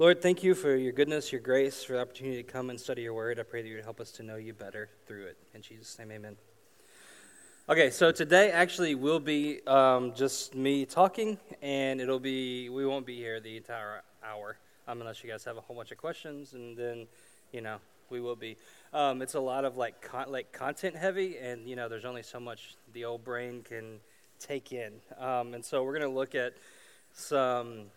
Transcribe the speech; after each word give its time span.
Lord, 0.00 0.22
thank 0.22 0.42
you 0.42 0.54
for 0.54 0.76
your 0.76 0.92
goodness, 0.92 1.30
your 1.30 1.42
grace, 1.42 1.84
for 1.84 1.92
the 1.92 2.00
opportunity 2.00 2.42
to 2.42 2.42
come 2.42 2.70
and 2.70 2.80
study 2.80 3.02
your 3.02 3.12
word. 3.12 3.38
I 3.38 3.42
pray 3.42 3.60
that 3.60 3.68
you 3.68 3.74
would 3.74 3.84
help 3.84 4.00
us 4.00 4.10
to 4.12 4.22
know 4.22 4.36
you 4.36 4.54
better 4.54 4.88
through 5.06 5.26
it. 5.26 5.36
In 5.52 5.60
Jesus' 5.60 5.98
name, 5.98 6.10
amen. 6.10 6.36
Okay, 7.68 7.90
so 7.90 8.10
today 8.10 8.50
actually 8.50 8.94
will 8.94 9.20
be 9.20 9.60
um, 9.66 10.14
just 10.14 10.54
me 10.54 10.86
talking, 10.86 11.36
and 11.60 12.00
it'll 12.00 12.18
be, 12.18 12.70
we 12.70 12.86
won't 12.86 13.04
be 13.04 13.16
here 13.16 13.40
the 13.40 13.58
entire 13.58 14.00
hour 14.24 14.56
um, 14.88 15.02
unless 15.02 15.22
you 15.22 15.28
guys 15.28 15.44
have 15.44 15.58
a 15.58 15.60
whole 15.60 15.76
bunch 15.76 15.92
of 15.92 15.98
questions, 15.98 16.54
and 16.54 16.78
then, 16.78 17.06
you 17.52 17.60
know, 17.60 17.76
we 18.08 18.22
will 18.22 18.36
be. 18.36 18.56
Um, 18.94 19.20
it's 19.20 19.34
a 19.34 19.40
lot 19.40 19.66
of 19.66 19.76
like 19.76 20.00
con- 20.00 20.32
like 20.32 20.50
content 20.50 20.96
heavy, 20.96 21.36
and 21.36 21.68
you 21.68 21.76
know, 21.76 21.90
there's 21.90 22.06
only 22.06 22.22
so 22.22 22.40
much 22.40 22.74
the 22.94 23.04
old 23.04 23.22
brain 23.22 23.62
can 23.62 24.00
take 24.38 24.72
in, 24.72 24.94
um, 25.18 25.52
and 25.52 25.62
so 25.62 25.84
we're 25.84 25.98
going 25.98 26.10
to 26.10 26.18
look 26.18 26.34
at 26.34 26.54
some 27.12 27.90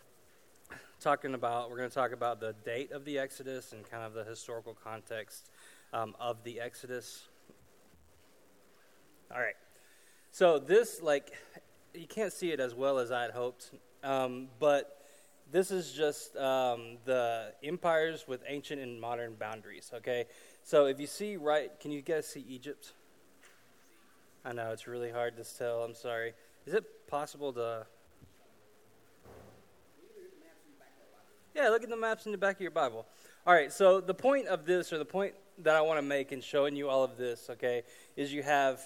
talking 1.04 1.34
about, 1.34 1.70
we're 1.70 1.78
going 1.78 1.90
to 1.90 1.94
talk 1.94 2.14
about 2.14 2.40
the 2.40 2.56
date 2.64 2.94
of 2.94 3.04
the 3.04 3.20
Exodus 3.20 3.74
and 3.74 3.84
kind 3.90 4.04
of 4.04 4.14
the 4.14 4.24
historical 4.24 4.74
context 4.74 5.50
um, 5.92 6.16
of 6.18 6.42
the 6.46 6.62
Exodus. 6.62 7.24
All 9.30 9.42
right. 9.42 9.56
So 10.32 10.60
this, 10.60 11.02
like, 11.02 11.34
you 11.94 12.08
can't 12.08 12.32
see 12.32 12.52
it 12.52 12.62
as 12.62 12.74
well 12.74 13.00
as 13.00 13.12
I 13.12 13.24
had 13.24 13.32
hoped, 13.32 13.72
um, 14.02 14.48
but 14.60 15.04
this 15.52 15.72
is 15.72 15.92
just 15.92 16.38
um, 16.38 16.98
the 17.04 17.54
empires 17.62 18.24
with 18.26 18.42
ancient 18.48 18.82
and 18.82 19.00
modern 19.00 19.36
boundaries, 19.36 19.92
okay? 19.94 20.26
So 20.64 20.86
if 20.86 21.02
you 21.02 21.08
see 21.08 21.36
right, 21.36 21.78
can 21.82 21.92
you 21.92 22.02
guys 22.02 22.28
see 22.28 22.46
Egypt? 22.48 22.94
I 24.46 24.54
know 24.54 24.72
it's 24.72 24.88
really 24.88 25.12
hard 25.12 25.36
to 25.36 25.44
tell. 25.44 25.84
I'm 25.84 25.96
sorry. 25.96 26.34
Is 26.66 26.74
it 26.74 27.08
possible 27.08 27.52
to 27.54 27.86
Yeah, 31.56 31.70
look 31.70 31.84
at 31.84 31.90
the 31.90 31.98
maps 31.98 32.26
in 32.26 32.32
the 32.32 32.38
back 32.38 32.56
of 32.56 32.62
your 32.62 32.72
Bible. 32.72 33.06
All 33.46 33.54
right, 33.54 33.72
so 33.72 34.02
the 34.02 34.14
point 34.16 34.48
of 34.48 34.66
this, 34.66 34.92
or 34.92 34.98
the 34.98 35.06
point 35.06 35.36
that 35.60 35.76
I 35.76 35.82
want 35.82 36.00
to 36.00 36.02
make 36.02 36.32
in 36.32 36.42
showing 36.42 36.76
you 36.76 36.90
all 36.90 37.04
of 37.04 37.16
this, 37.16 37.48
okay, 37.52 37.84
is 38.16 38.34
you 38.34 38.42
have 38.42 38.82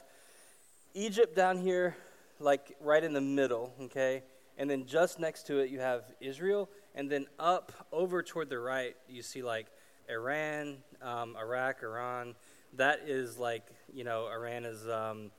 Egypt 0.94 1.34
down 1.34 1.60
here, 1.60 1.96
like 2.42 2.76
right 2.82 3.02
in 3.02 3.14
the 3.14 3.22
middle, 3.22 3.74
okay, 3.84 4.22
and 4.58 4.70
then 4.70 4.86
just 4.86 5.18
next 5.18 5.48
to 5.48 5.60
it 5.60 5.70
you 5.70 5.80
have 5.80 6.12
Israel, 6.20 6.70
and 6.94 7.10
then 7.10 7.28
up 7.40 7.72
over 7.94 8.22
toward 8.22 8.50
the 8.50 8.60
right 8.60 8.98
you 9.08 9.22
see 9.22 9.42
like 9.42 9.68
Iran, 10.10 10.80
um, 11.02 11.38
Iraq, 11.40 11.84
Iran. 11.84 12.36
That 12.74 13.04
is 13.08 13.38
like 13.38 13.64
you 13.94 14.04
know 14.04 14.28
Iran 14.28 14.66
is 14.66 14.90
um, 14.90 15.32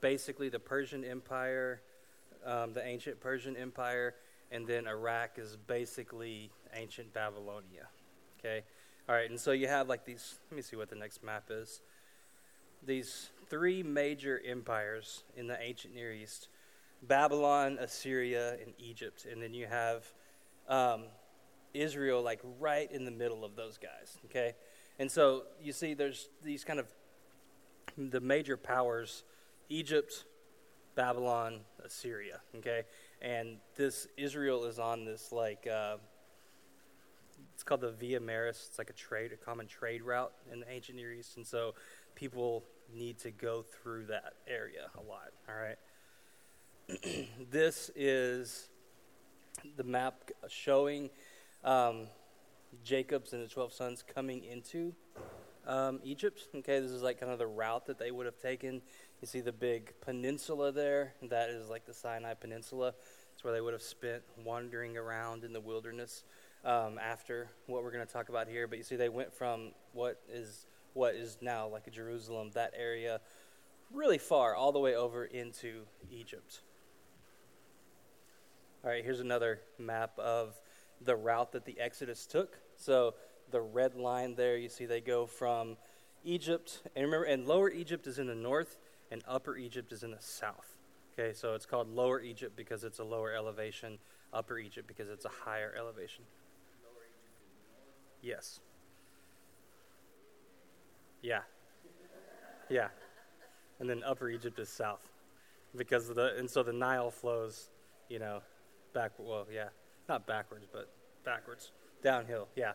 basically 0.00 0.50
the 0.50 0.60
Persian 0.60 1.04
Empire, 1.04 1.80
um, 2.44 2.74
the 2.74 2.86
ancient 2.86 3.18
Persian 3.18 3.56
Empire, 3.56 4.14
and 4.50 4.66
then 4.66 4.86
Iraq 4.86 5.38
is 5.38 5.56
basically 5.66 6.50
ancient 6.74 7.12
Babylonia. 7.12 7.88
Okay? 8.38 8.62
All 9.08 9.14
right, 9.14 9.30
and 9.30 9.38
so 9.38 9.52
you 9.52 9.68
have 9.68 9.88
like 9.88 10.04
these, 10.04 10.38
let 10.50 10.56
me 10.56 10.62
see 10.62 10.76
what 10.76 10.88
the 10.88 10.96
next 10.96 11.22
map 11.22 11.44
is. 11.50 11.80
These 12.84 13.30
three 13.48 13.82
major 13.82 14.40
empires 14.44 15.24
in 15.36 15.46
the 15.46 15.60
ancient 15.60 15.94
Near 15.94 16.12
East 16.12 16.48
Babylon, 17.02 17.78
Assyria, 17.80 18.56
and 18.64 18.72
Egypt. 18.78 19.26
And 19.30 19.40
then 19.40 19.54
you 19.54 19.66
have 19.66 20.04
um, 20.68 21.04
Israel 21.74 22.22
like 22.22 22.40
right 22.58 22.90
in 22.90 23.04
the 23.04 23.10
middle 23.10 23.44
of 23.44 23.54
those 23.54 23.78
guys. 23.78 24.18
Okay? 24.26 24.54
And 24.98 25.10
so 25.10 25.44
you 25.62 25.72
see 25.72 25.94
there's 25.94 26.28
these 26.42 26.64
kind 26.64 26.80
of 26.80 26.86
the 27.96 28.20
major 28.20 28.56
powers 28.56 29.24
Egypt, 29.68 30.24
Babylon, 30.94 31.60
Assyria. 31.84 32.40
Okay? 32.56 32.82
And 33.22 33.58
this 33.76 34.06
Israel 34.16 34.64
is 34.64 34.78
on 34.78 35.04
this 35.04 35.32
like. 35.32 35.66
Uh, 35.66 35.96
it's 37.56 37.62
called 37.62 37.80
the 37.80 37.92
Via 37.92 38.20
Maris. 38.20 38.66
It's 38.68 38.76
like 38.76 38.90
a 38.90 38.94
trade, 38.94 39.32
a 39.32 39.36
common 39.36 39.66
trade 39.66 40.02
route 40.02 40.32
in 40.52 40.60
the 40.60 40.70
ancient 40.70 40.98
Near 40.98 41.10
East, 41.14 41.38
and 41.38 41.46
so 41.46 41.74
people 42.14 42.64
need 42.94 43.18
to 43.20 43.30
go 43.30 43.62
through 43.62 44.04
that 44.06 44.34
area 44.46 44.90
a 44.98 45.00
lot. 45.00 45.32
All 45.48 45.54
right. 45.54 45.78
this 47.50 47.90
is 47.96 48.68
the 49.76 49.84
map 49.84 50.30
showing 50.48 51.08
um, 51.64 52.08
Jacob's 52.84 53.32
and 53.32 53.42
the 53.42 53.48
twelve 53.48 53.72
sons 53.72 54.04
coming 54.14 54.44
into 54.44 54.94
um, 55.66 56.00
Egypt. 56.04 56.48
Okay, 56.54 56.78
this 56.80 56.90
is 56.90 57.02
like 57.02 57.20
kind 57.20 57.32
of 57.32 57.38
the 57.38 57.46
route 57.46 57.86
that 57.86 57.98
they 57.98 58.10
would 58.10 58.26
have 58.26 58.38
taken. 58.38 58.82
You 59.20 59.26
see 59.26 59.40
the 59.40 59.52
big 59.52 59.94
peninsula 60.00 60.72
there. 60.72 61.14
That 61.22 61.48
is 61.48 61.68
like 61.68 61.86
the 61.86 61.94
Sinai 61.94 62.34
Peninsula. 62.34 62.92
It's 63.32 63.42
where 63.42 63.52
they 63.52 63.60
would 63.60 63.72
have 63.72 63.82
spent 63.82 64.22
wandering 64.44 64.96
around 64.96 65.42
in 65.42 65.52
the 65.52 65.60
wilderness 65.60 66.24
um, 66.64 66.98
after 66.98 67.48
what 67.66 67.82
we're 67.82 67.92
going 67.92 68.06
to 68.06 68.12
talk 68.12 68.28
about 68.28 68.46
here. 68.46 68.66
But 68.66 68.78
you 68.78 68.84
see, 68.84 68.96
they 68.96 69.08
went 69.08 69.32
from 69.32 69.72
what 69.92 70.20
is 70.28 70.66
what 70.92 71.14
is 71.14 71.38
now 71.40 71.68
like 71.68 71.90
Jerusalem, 71.92 72.50
that 72.54 72.72
area, 72.76 73.20
really 73.92 74.18
far, 74.18 74.54
all 74.54 74.72
the 74.72 74.78
way 74.78 74.94
over 74.94 75.24
into 75.24 75.82
Egypt. 76.10 76.60
All 78.82 78.90
right, 78.90 79.04
here's 79.04 79.20
another 79.20 79.60
map 79.78 80.18
of 80.18 80.58
the 81.00 81.14
route 81.14 81.52
that 81.52 81.66
the 81.66 81.78
Exodus 81.78 82.26
took. 82.26 82.58
So 82.76 83.14
the 83.50 83.60
red 83.60 83.94
line 83.94 84.34
there, 84.36 84.56
you 84.56 84.68
see, 84.68 84.86
they 84.86 85.00
go 85.00 85.26
from 85.26 85.76
Egypt, 86.24 86.82
and 86.94 87.04
remember, 87.04 87.24
and 87.24 87.46
Lower 87.46 87.70
Egypt 87.70 88.06
is 88.06 88.18
in 88.18 88.26
the 88.26 88.34
north, 88.34 88.78
and 89.10 89.22
Upper 89.26 89.56
Egypt 89.56 89.92
is 89.92 90.02
in 90.02 90.10
the 90.10 90.20
south. 90.20 90.76
Okay, 91.18 91.32
so 91.32 91.54
it's 91.54 91.66
called 91.66 91.88
Lower 91.88 92.20
Egypt 92.20 92.56
because 92.56 92.84
it's 92.84 92.98
a 92.98 93.04
lower 93.04 93.32
elevation, 93.32 93.98
Upper 94.32 94.58
Egypt 94.58 94.86
because 94.86 95.08
it's 95.08 95.24
a 95.24 95.30
higher 95.44 95.74
elevation. 95.78 96.24
Yes. 98.22 98.60
Yeah. 101.22 101.40
Yeah. 102.68 102.88
And 103.80 103.88
then 103.88 104.02
Upper 104.04 104.28
Egypt 104.28 104.58
is 104.58 104.68
south. 104.68 105.00
Because 105.76 106.08
the 106.08 106.36
and 106.36 106.50
so 106.50 106.62
the 106.62 106.72
Nile 106.72 107.10
flows, 107.10 107.70
you 108.08 108.18
know, 108.18 108.40
back 108.94 109.12
well, 109.18 109.46
yeah. 109.52 109.68
Not 110.08 110.26
backwards, 110.26 110.66
but 110.72 110.90
backwards. 111.24 111.72
Downhill, 112.02 112.48
yeah. 112.56 112.72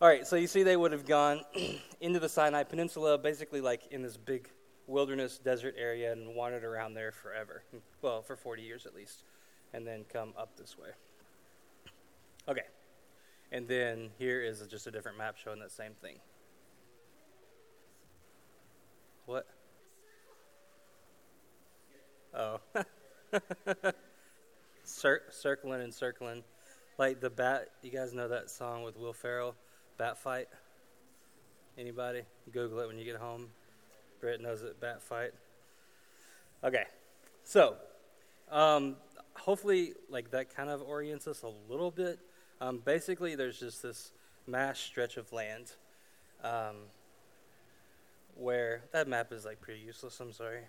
All 0.00 0.08
right, 0.08 0.26
so 0.26 0.36
you 0.36 0.46
see 0.46 0.62
they 0.62 0.76
would 0.76 0.92
have 0.92 1.06
gone 1.06 1.40
into 2.00 2.20
the 2.20 2.28
Sinai 2.28 2.62
Peninsula, 2.62 3.18
basically 3.18 3.60
like 3.60 3.82
in 3.90 4.02
this 4.02 4.16
big 4.16 4.48
wilderness 4.88 5.38
desert 5.38 5.74
area 5.78 6.10
and 6.10 6.34
wandered 6.34 6.64
around 6.64 6.94
there 6.94 7.12
forever. 7.12 7.62
Hmm. 7.70 7.78
Well, 8.02 8.22
for 8.22 8.36
40 8.36 8.62
years 8.62 8.86
at 8.86 8.94
least. 8.94 9.22
And 9.72 9.86
then 9.86 10.04
come 10.10 10.32
up 10.36 10.56
this 10.56 10.76
way. 10.76 10.88
Okay. 12.48 12.62
And 13.52 13.68
then 13.68 14.10
here 14.18 14.42
is 14.42 14.66
just 14.68 14.86
a 14.86 14.90
different 14.90 15.18
map 15.18 15.36
showing 15.36 15.60
that 15.60 15.70
same 15.70 15.92
thing. 16.00 16.16
What? 19.26 19.46
Oh. 22.34 22.60
Cir- 24.84 25.22
circling 25.30 25.82
and 25.82 25.92
circling. 25.92 26.42
Like 26.96 27.20
the 27.20 27.30
bat, 27.30 27.68
you 27.82 27.90
guys 27.90 28.14
know 28.14 28.28
that 28.28 28.50
song 28.50 28.82
with 28.82 28.96
Will 28.96 29.12
Ferrell, 29.12 29.54
Bat 29.98 30.18
Fight? 30.18 30.48
Anybody? 31.76 32.22
Google 32.50 32.80
it 32.80 32.88
when 32.88 32.98
you 32.98 33.04
get 33.04 33.16
home. 33.16 33.48
Britt 34.20 34.40
knows 34.40 34.62
it, 34.62 34.80
Bat 34.80 35.02
Fight. 35.02 35.32
Okay. 36.64 36.84
So, 37.44 37.76
um, 38.50 38.96
hopefully, 39.34 39.94
like 40.10 40.30
that 40.32 40.54
kind 40.54 40.70
of 40.70 40.82
orients 40.82 41.26
us 41.26 41.42
a 41.42 41.52
little 41.70 41.90
bit 41.90 42.18
um, 42.60 42.82
basically, 42.84 43.36
there's 43.36 43.58
just 43.58 43.82
this 43.82 44.12
mass 44.46 44.78
stretch 44.78 45.16
of 45.16 45.32
land 45.32 45.72
um, 46.42 46.76
where 48.34 48.82
that 48.92 49.06
map 49.06 49.32
is 49.32 49.44
like 49.44 49.60
pretty 49.60 49.80
useless. 49.80 50.18
I'm 50.20 50.32
sorry. 50.32 50.62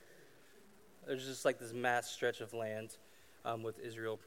There's 1.08 1.26
just 1.26 1.46
like 1.46 1.60
this 1.60 1.74
mass 1.74 2.10
stretch 2.10 2.42
of 2.42 2.54
land 2.54 2.98
um, 3.44 3.64
with 3.64 3.80
Israel 3.80 4.20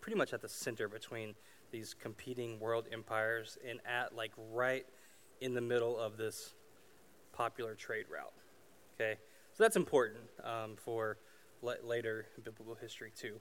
pretty 0.00 0.16
much 0.16 0.32
at 0.32 0.40
the 0.40 0.48
center 0.48 0.88
between 0.88 1.34
these 1.72 1.92
competing 1.92 2.60
world 2.60 2.86
empires 2.92 3.58
and 3.68 3.80
at 3.84 4.14
like 4.14 4.32
right 4.52 4.86
in 5.40 5.54
the 5.54 5.60
middle 5.60 5.98
of 5.98 6.16
this 6.16 6.54
popular 7.32 7.74
trade 7.74 8.06
route. 8.08 8.32
Okay, 9.00 9.16
so 9.54 9.62
that's 9.62 9.76
important 9.76 10.24
um, 10.42 10.74
for 10.74 11.18
le- 11.62 11.76
later 11.84 12.26
biblical 12.42 12.74
history 12.74 13.12
too. 13.16 13.38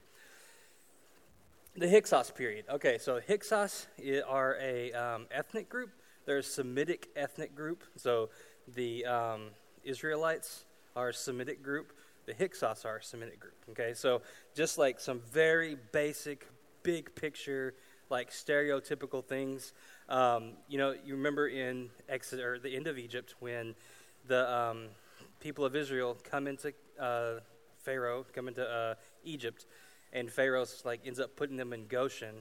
The 1.75 1.89
Hyksos 1.89 2.29
period. 2.29 2.65
Okay, 2.69 2.99
so 2.99 3.19
Hyksos 3.19 3.87
are 4.27 4.55
a 4.61 4.93
um, 4.93 5.25
ethnic 5.31 5.67
group. 5.67 5.89
They're 6.27 6.39
a 6.39 6.43
Semitic 6.43 7.07
ethnic 7.15 7.55
group. 7.55 7.83
So 7.95 8.29
the 8.67 9.05
um, 9.05 9.49
Israelites 9.83 10.65
are 10.95 11.09
a 11.09 11.13
Semitic 11.13 11.63
group. 11.63 11.91
The 12.27 12.35
Hyksos 12.35 12.85
are 12.85 12.97
a 12.97 13.03
Semitic 13.03 13.39
group. 13.39 13.55
Okay, 13.71 13.95
so 13.95 14.21
just 14.53 14.77
like 14.77 14.99
some 14.99 15.21
very 15.31 15.75
basic, 15.91 16.47
big 16.83 17.15
picture, 17.15 17.73
like 18.11 18.29
stereotypical 18.29 19.25
things. 19.25 19.73
Um, 20.07 20.53
you 20.67 20.77
know, 20.77 20.93
you 21.03 21.15
remember 21.15 21.47
in 21.47 21.89
Exodus 22.07 22.45
or 22.45 22.59
the 22.59 22.75
end 22.75 22.85
of 22.85 22.99
Egypt 22.99 23.33
when 23.39 23.73
the 24.27 24.53
um, 24.55 24.89
people 25.39 25.65
of 25.65 25.75
Israel 25.75 26.17
come 26.29 26.47
into 26.47 26.73
uh, 26.99 27.39
Pharaoh, 27.79 28.25
come 28.33 28.47
into 28.47 28.67
uh, 28.67 28.95
Egypt 29.23 29.65
and 30.13 30.31
Pharaoh 30.31 30.65
like 30.85 31.01
ends 31.05 31.19
up 31.19 31.35
putting 31.35 31.57
them 31.57 31.73
in 31.73 31.87
Goshen, 31.87 32.35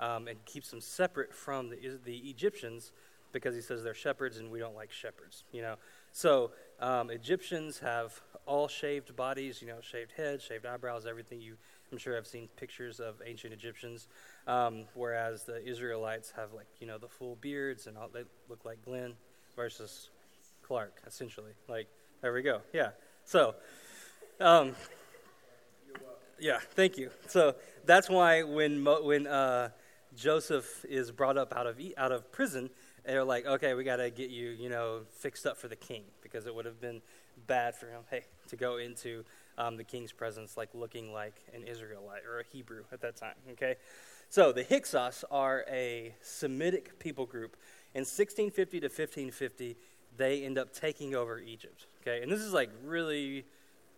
um, 0.00 0.28
and 0.28 0.44
keeps 0.44 0.70
them 0.70 0.80
separate 0.80 1.32
from 1.32 1.70
the, 1.70 1.98
the 2.04 2.16
Egyptians 2.16 2.92
because 3.30 3.54
he 3.54 3.60
says 3.60 3.82
they're 3.82 3.94
shepherds 3.94 4.38
and 4.38 4.50
we 4.50 4.58
don't 4.58 4.74
like 4.74 4.90
shepherds, 4.90 5.44
you 5.52 5.62
know. 5.62 5.76
So 6.12 6.50
um, 6.80 7.10
Egyptians 7.10 7.78
have 7.78 8.20
all 8.44 8.68
shaved 8.68 9.14
bodies, 9.16 9.62
you 9.62 9.68
know, 9.68 9.80
shaved 9.80 10.12
heads, 10.12 10.44
shaved 10.44 10.66
eyebrows, 10.66 11.06
everything. 11.06 11.40
You, 11.40 11.56
I'm 11.90 11.98
sure 11.98 12.16
I've 12.16 12.26
seen 12.26 12.48
pictures 12.56 13.00
of 13.00 13.22
ancient 13.24 13.52
Egyptians, 13.52 14.08
um, 14.46 14.84
whereas 14.94 15.44
the 15.44 15.64
Israelites 15.64 16.32
have 16.36 16.52
like 16.52 16.66
you 16.80 16.86
know 16.86 16.98
the 16.98 17.08
full 17.08 17.36
beards 17.36 17.86
and 17.86 17.96
all. 17.96 18.08
They 18.12 18.24
look 18.48 18.64
like 18.64 18.84
Glenn 18.84 19.14
versus 19.54 20.10
Clark, 20.62 21.00
essentially. 21.06 21.52
Like 21.68 21.88
there 22.22 22.32
we 22.32 22.42
go. 22.42 22.60
Yeah. 22.72 22.90
So, 23.24 23.56
um, 24.40 24.76
yeah. 26.38 26.60
Thank 26.74 26.96
you. 26.96 27.10
So 27.28 27.56
that's 27.84 28.08
why 28.08 28.44
when 28.44 28.84
when 28.84 29.26
uh, 29.26 29.70
Joseph 30.16 30.84
is 30.88 31.10
brought 31.10 31.36
up 31.36 31.52
out 31.54 31.66
of 31.66 31.80
out 31.98 32.12
of 32.12 32.30
prison, 32.30 32.70
they're 33.04 33.24
like, 33.24 33.44
okay, 33.44 33.74
we 33.74 33.82
got 33.82 33.96
to 33.96 34.08
get 34.10 34.30
you, 34.30 34.50
you 34.50 34.68
know, 34.68 35.00
fixed 35.18 35.46
up 35.46 35.56
for 35.56 35.66
the 35.66 35.76
king 35.76 36.04
because 36.22 36.46
it 36.46 36.54
would 36.54 36.64
have 36.64 36.80
been 36.80 37.02
bad 37.48 37.74
for 37.74 37.86
him, 37.86 38.02
hey, 38.08 38.22
to 38.48 38.56
go 38.56 38.76
into 38.76 39.24
um, 39.58 39.76
the 39.76 39.84
king's 39.84 40.12
presence 40.12 40.56
like 40.56 40.68
looking 40.74 41.12
like 41.12 41.34
an 41.54 41.64
Israelite 41.64 42.22
or 42.24 42.38
a 42.38 42.44
Hebrew 42.44 42.84
at 42.92 43.00
that 43.00 43.16
time. 43.16 43.34
Okay, 43.52 43.74
so 44.28 44.52
the 44.52 44.62
Hyksos 44.62 45.24
are 45.30 45.64
a 45.68 46.14
Semitic 46.22 47.00
people 47.00 47.26
group. 47.26 47.56
In 47.94 48.02
1650 48.02 48.80
to 48.80 48.86
1550, 48.86 49.76
they 50.16 50.44
end 50.44 50.58
up 50.58 50.72
taking 50.72 51.14
over 51.14 51.38
Egypt. 51.38 51.86
Okay, 52.02 52.22
and 52.22 52.30
this 52.30 52.40
is 52.40 52.52
like 52.52 52.70
really 52.84 53.44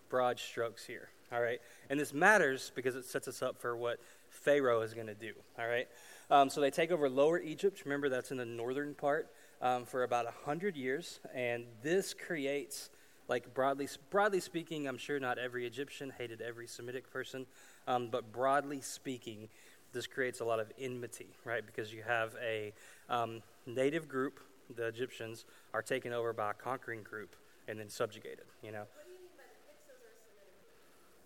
broad 0.08 0.38
strokes 0.38 0.84
here. 0.84 1.08
All 1.32 1.40
right, 1.40 1.60
and 1.90 1.98
this 1.98 2.12
matters 2.12 2.70
because 2.74 2.94
it 2.94 3.04
sets 3.04 3.28
us 3.28 3.42
up 3.42 3.60
for 3.60 3.76
what 3.76 3.98
Pharaoh 4.34 4.82
is 4.82 4.94
going 4.94 5.06
to 5.06 5.14
do. 5.14 5.32
All 5.58 5.66
right. 5.66 5.88
Um, 6.30 6.50
so 6.50 6.60
they 6.60 6.70
take 6.70 6.90
over 6.90 7.08
Lower 7.08 7.38
Egypt. 7.38 7.82
Remember, 7.84 8.08
that's 8.08 8.30
in 8.30 8.36
the 8.36 8.44
northern 8.44 8.94
part 8.94 9.28
um, 9.62 9.84
for 9.84 10.02
about 10.02 10.24
100 10.24 10.76
years. 10.76 11.20
And 11.34 11.64
this 11.82 12.14
creates, 12.14 12.90
like 13.28 13.54
broadly, 13.54 13.88
broadly 14.10 14.40
speaking, 14.40 14.88
I'm 14.88 14.98
sure 14.98 15.20
not 15.20 15.38
every 15.38 15.66
Egyptian 15.66 16.12
hated 16.16 16.40
every 16.40 16.66
Semitic 16.66 17.10
person, 17.10 17.46
um, 17.86 18.08
but 18.10 18.32
broadly 18.32 18.80
speaking, 18.80 19.48
this 19.92 20.06
creates 20.06 20.40
a 20.40 20.44
lot 20.44 20.60
of 20.60 20.72
enmity, 20.78 21.28
right? 21.44 21.64
Because 21.64 21.92
you 21.92 22.02
have 22.02 22.34
a 22.42 22.72
um, 23.08 23.42
native 23.66 24.08
group, 24.08 24.40
the 24.74 24.86
Egyptians, 24.86 25.44
are 25.72 25.82
taken 25.82 26.12
over 26.12 26.32
by 26.32 26.50
a 26.50 26.54
conquering 26.54 27.02
group 27.02 27.36
and 27.68 27.78
then 27.78 27.88
subjugated, 27.88 28.46
you 28.62 28.72
know? 28.72 28.84
you 29.06 29.16
the 29.36 29.42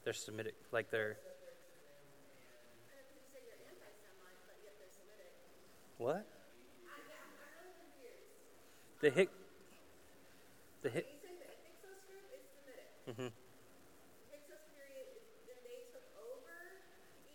They're 0.04 0.12
Semitic, 0.12 0.54
like 0.72 0.90
they're 0.90 1.18
What? 5.98 6.24
The 9.00 9.10
Hick. 9.10 9.30
The 10.82 10.90
Hick. 10.90 11.06
Mm-hmm. 13.08 13.26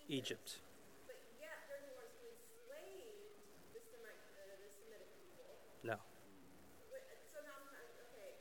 Egypt. 0.07 0.59
But 1.07 1.17
yet 1.41 1.65
they're 1.65 1.81
the 1.81 1.95
ones 1.97 2.13
who 2.21 2.29
enslaved 2.29 3.25
the, 3.73 3.81
Semitic, 3.81 4.21
uh, 4.37 4.53
the 4.61 4.69
Semitic 4.69 5.09
people. 5.17 5.49
No. 5.83 5.95
So 7.31 7.39
now 7.43 7.59
I'm 7.59 7.67
okay. 8.15 8.35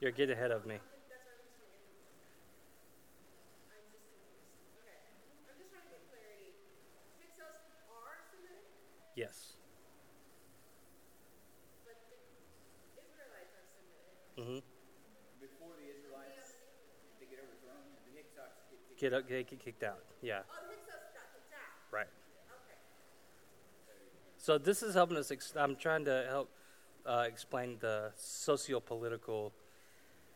You're 0.00 0.12
getting 0.12 0.36
ahead 0.36 0.50
of 0.50 0.66
me. 0.66 0.78
Yes. 9.14 9.52
But 11.84 12.00
the 12.08 12.16
Israelites 12.96 13.52
are 13.52 13.66
Semitic. 13.68 14.08
Mm-hmm. 14.40 14.60
Before 15.36 15.76
the 15.76 15.84
Israelites, 15.84 16.56
they 17.20 17.26
get 17.28 17.44
overthrown, 17.44 17.92
the 18.08 18.16
Hyksos 18.16 18.56
get, 18.96 19.12
get, 19.12 19.28
get, 19.28 19.50
get 19.50 19.60
kicked 19.60 19.84
out. 19.84 20.00
Yeah. 20.22 20.48
Oh, 20.48 20.64
the 20.64 20.72
Hyksos 20.72 21.12
got 21.12 21.28
kicked 21.36 21.52
out. 21.52 21.92
Right. 21.92 22.08
Okay. 22.08 22.78
So 24.38 24.56
this 24.56 24.82
is 24.82 24.94
helping 24.94 25.18
us. 25.18 25.30
Ex- 25.30 25.52
I'm 25.56 25.76
trying 25.76 26.06
to 26.06 26.24
help 26.28 26.48
uh, 27.06 27.24
explain 27.26 27.76
the 27.80 28.12
socio-political 28.16 29.52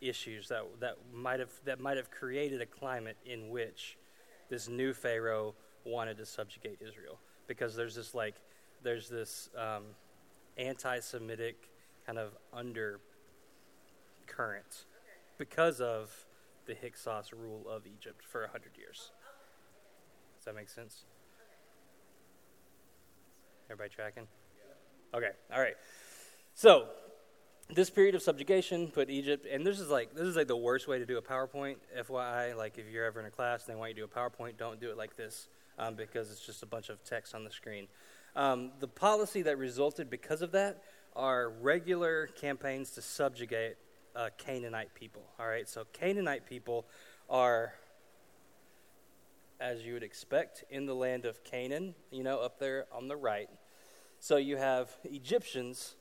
issues 0.00 0.48
that 0.48 0.62
that 0.80 0.96
might 1.12 1.40
have 1.40 1.52
that 1.64 1.80
might 1.80 1.96
have 1.96 2.10
created 2.10 2.60
a 2.60 2.66
climate 2.66 3.16
in 3.24 3.48
which 3.48 3.96
this 4.50 4.68
new 4.68 4.92
Pharaoh 4.92 5.54
wanted 5.84 6.18
to 6.18 6.26
subjugate 6.26 6.78
Israel 6.86 7.18
because 7.46 7.74
there's 7.74 7.94
this 7.94 8.14
like 8.14 8.34
there's 8.82 9.08
this 9.08 9.48
um, 9.56 9.84
anti 10.56 11.00
Semitic 11.00 11.68
kind 12.04 12.18
of 12.18 12.36
undercurrent 12.52 13.00
because 15.38 15.80
of 15.80 16.10
the 16.66 16.74
Hyksos 16.74 17.32
rule 17.32 17.66
of 17.68 17.86
Egypt 17.86 18.24
for 18.24 18.42
100 18.42 18.76
years. 18.76 19.12
Does 20.36 20.44
that 20.44 20.54
make 20.54 20.68
sense? 20.68 21.04
Everybody 23.70 23.90
tracking? 23.94 24.26
Okay, 25.14 25.30
all 25.52 25.60
right. 25.60 25.76
So, 26.58 26.86
this 27.68 27.90
period 27.90 28.14
of 28.14 28.22
subjugation 28.22 28.88
put 28.88 29.10
Egypt, 29.10 29.44
and 29.44 29.66
this 29.66 29.78
is 29.78 29.90
like 29.90 30.14
this 30.14 30.24
is 30.26 30.36
like 30.36 30.46
the 30.46 30.56
worst 30.56 30.88
way 30.88 30.98
to 30.98 31.04
do 31.04 31.18
a 31.18 31.22
PowerPoint. 31.22 31.76
FYI, 31.94 32.56
like 32.56 32.78
if 32.78 32.88
you're 32.90 33.04
ever 33.04 33.20
in 33.20 33.26
a 33.26 33.30
class 33.30 33.66
and 33.66 33.74
they 33.74 33.78
want 33.78 33.90
you 33.90 33.96
to 33.96 34.00
do 34.00 34.04
a 34.06 34.08
PowerPoint, 34.08 34.56
don't 34.56 34.80
do 34.80 34.88
it 34.88 34.96
like 34.96 35.16
this 35.16 35.48
um, 35.78 35.96
because 35.96 36.32
it's 36.32 36.40
just 36.40 36.62
a 36.62 36.66
bunch 36.66 36.88
of 36.88 37.04
text 37.04 37.34
on 37.34 37.44
the 37.44 37.50
screen. 37.50 37.88
Um, 38.34 38.70
the 38.80 38.88
policy 38.88 39.42
that 39.42 39.58
resulted 39.58 40.08
because 40.08 40.40
of 40.40 40.52
that 40.52 40.82
are 41.14 41.50
regular 41.60 42.28
campaigns 42.28 42.92
to 42.92 43.02
subjugate 43.02 43.76
uh, 44.14 44.30
Canaanite 44.38 44.94
people. 44.94 45.24
All 45.38 45.46
right, 45.46 45.68
so 45.68 45.84
Canaanite 45.92 46.46
people 46.46 46.86
are, 47.28 47.74
as 49.60 49.82
you 49.82 49.92
would 49.92 50.02
expect, 50.02 50.64
in 50.70 50.86
the 50.86 50.94
land 50.94 51.26
of 51.26 51.44
Canaan, 51.44 51.94
you 52.10 52.22
know, 52.22 52.38
up 52.38 52.58
there 52.58 52.86
on 52.90 53.08
the 53.08 53.16
right. 53.16 53.50
So 54.20 54.38
you 54.38 54.56
have 54.56 54.90
Egyptians, 55.04 55.96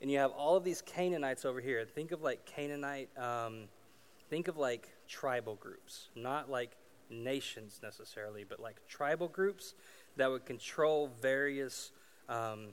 and 0.00 0.10
you 0.10 0.18
have 0.18 0.30
all 0.32 0.56
of 0.56 0.64
these 0.64 0.82
Canaanites 0.82 1.44
over 1.44 1.60
here. 1.60 1.84
Think 1.84 2.12
of 2.12 2.22
like 2.22 2.46
Canaanite, 2.46 3.10
um, 3.18 3.64
think 4.30 4.48
of 4.48 4.56
like 4.56 4.88
tribal 5.08 5.56
groups, 5.56 6.08
not 6.14 6.50
like 6.50 6.72
nations 7.10 7.80
necessarily, 7.82 8.44
but 8.44 8.60
like 8.60 8.76
tribal 8.88 9.28
groups 9.28 9.74
that 10.16 10.30
would 10.30 10.44
control 10.44 11.10
various 11.20 11.92
um, 12.28 12.68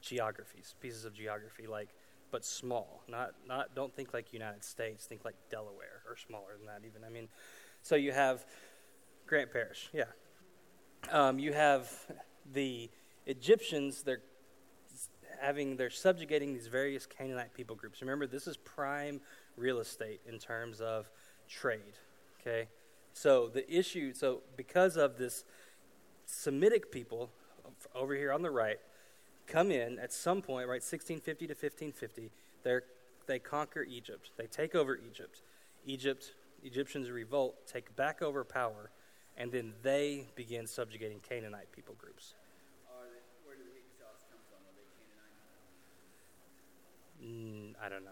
geographies, 0.00 0.74
pieces 0.80 1.04
of 1.04 1.14
geography, 1.14 1.66
like 1.66 1.88
but 2.30 2.44
small. 2.44 3.02
Not 3.08 3.34
not 3.46 3.74
don't 3.74 3.94
think 3.94 4.14
like 4.14 4.32
United 4.32 4.64
States. 4.64 5.06
Think 5.06 5.24
like 5.24 5.36
Delaware 5.50 6.02
or 6.08 6.16
smaller 6.16 6.56
than 6.56 6.66
that 6.66 6.86
even. 6.86 7.04
I 7.04 7.10
mean, 7.10 7.28
so 7.82 7.94
you 7.94 8.12
have 8.12 8.44
Grant 9.26 9.52
Parish, 9.52 9.88
yeah. 9.92 10.04
Um, 11.10 11.38
you 11.38 11.52
have 11.52 11.90
the 12.52 12.90
Egyptians. 13.26 14.02
They're 14.02 14.22
having 15.42 15.76
they're 15.76 15.90
subjugating 15.90 16.54
these 16.54 16.68
various 16.68 17.06
Canaanite 17.06 17.52
people 17.54 17.76
groups. 17.76 18.00
Remember, 18.00 18.26
this 18.26 18.46
is 18.46 18.56
prime 18.56 19.20
real 19.56 19.80
estate 19.80 20.20
in 20.26 20.38
terms 20.38 20.80
of 20.80 21.10
trade. 21.48 21.94
Okay, 22.40 22.68
so 23.12 23.48
the 23.48 23.70
issue. 23.70 24.14
So 24.14 24.40
because 24.56 24.96
of 24.96 25.18
this 25.18 25.44
Semitic 26.24 26.90
people 26.90 27.30
over 27.94 28.14
here 28.14 28.32
on 28.32 28.42
the 28.42 28.50
right 28.50 28.78
come 29.46 29.70
in 29.70 29.98
at 29.98 30.12
some 30.12 30.40
point, 30.40 30.68
right, 30.68 30.82
1650 30.82 31.46
to 31.46 31.52
1550. 31.52 32.30
They 32.62 32.78
they 33.26 33.38
conquer 33.38 33.82
Egypt. 33.82 34.30
They 34.36 34.46
take 34.46 34.74
over 34.74 34.96
Egypt. 34.96 35.42
Egypt, 35.86 36.32
Egyptians 36.62 37.10
revolt, 37.10 37.66
take 37.66 37.94
back 37.96 38.22
over 38.22 38.44
power, 38.44 38.90
and 39.36 39.50
then 39.50 39.72
they 39.82 40.26
begin 40.34 40.66
subjugating 40.66 41.20
Canaanite 41.20 41.72
people 41.72 41.94
groups. 41.98 42.34
where 43.44 43.56
do 43.56 43.62
the 43.62 43.70
Hyksos 43.70 44.24
come 44.30 44.40
from? 44.50 44.60
Are 44.66 44.74
they 44.74 44.86
Canaanite? 44.98 45.38
Mm, 47.24 47.74
I 47.82 47.88
don't 47.88 48.04
know. 48.04 48.10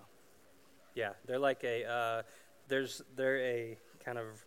Yeah, 0.95 1.11
they're 1.27 1.39
like 1.39 1.65
a 1.65 1.85
uh, 1.85 2.23
there's 2.69 3.03
they're 3.17 3.39
a 3.39 3.79
kind 4.05 4.19
of 4.19 4.45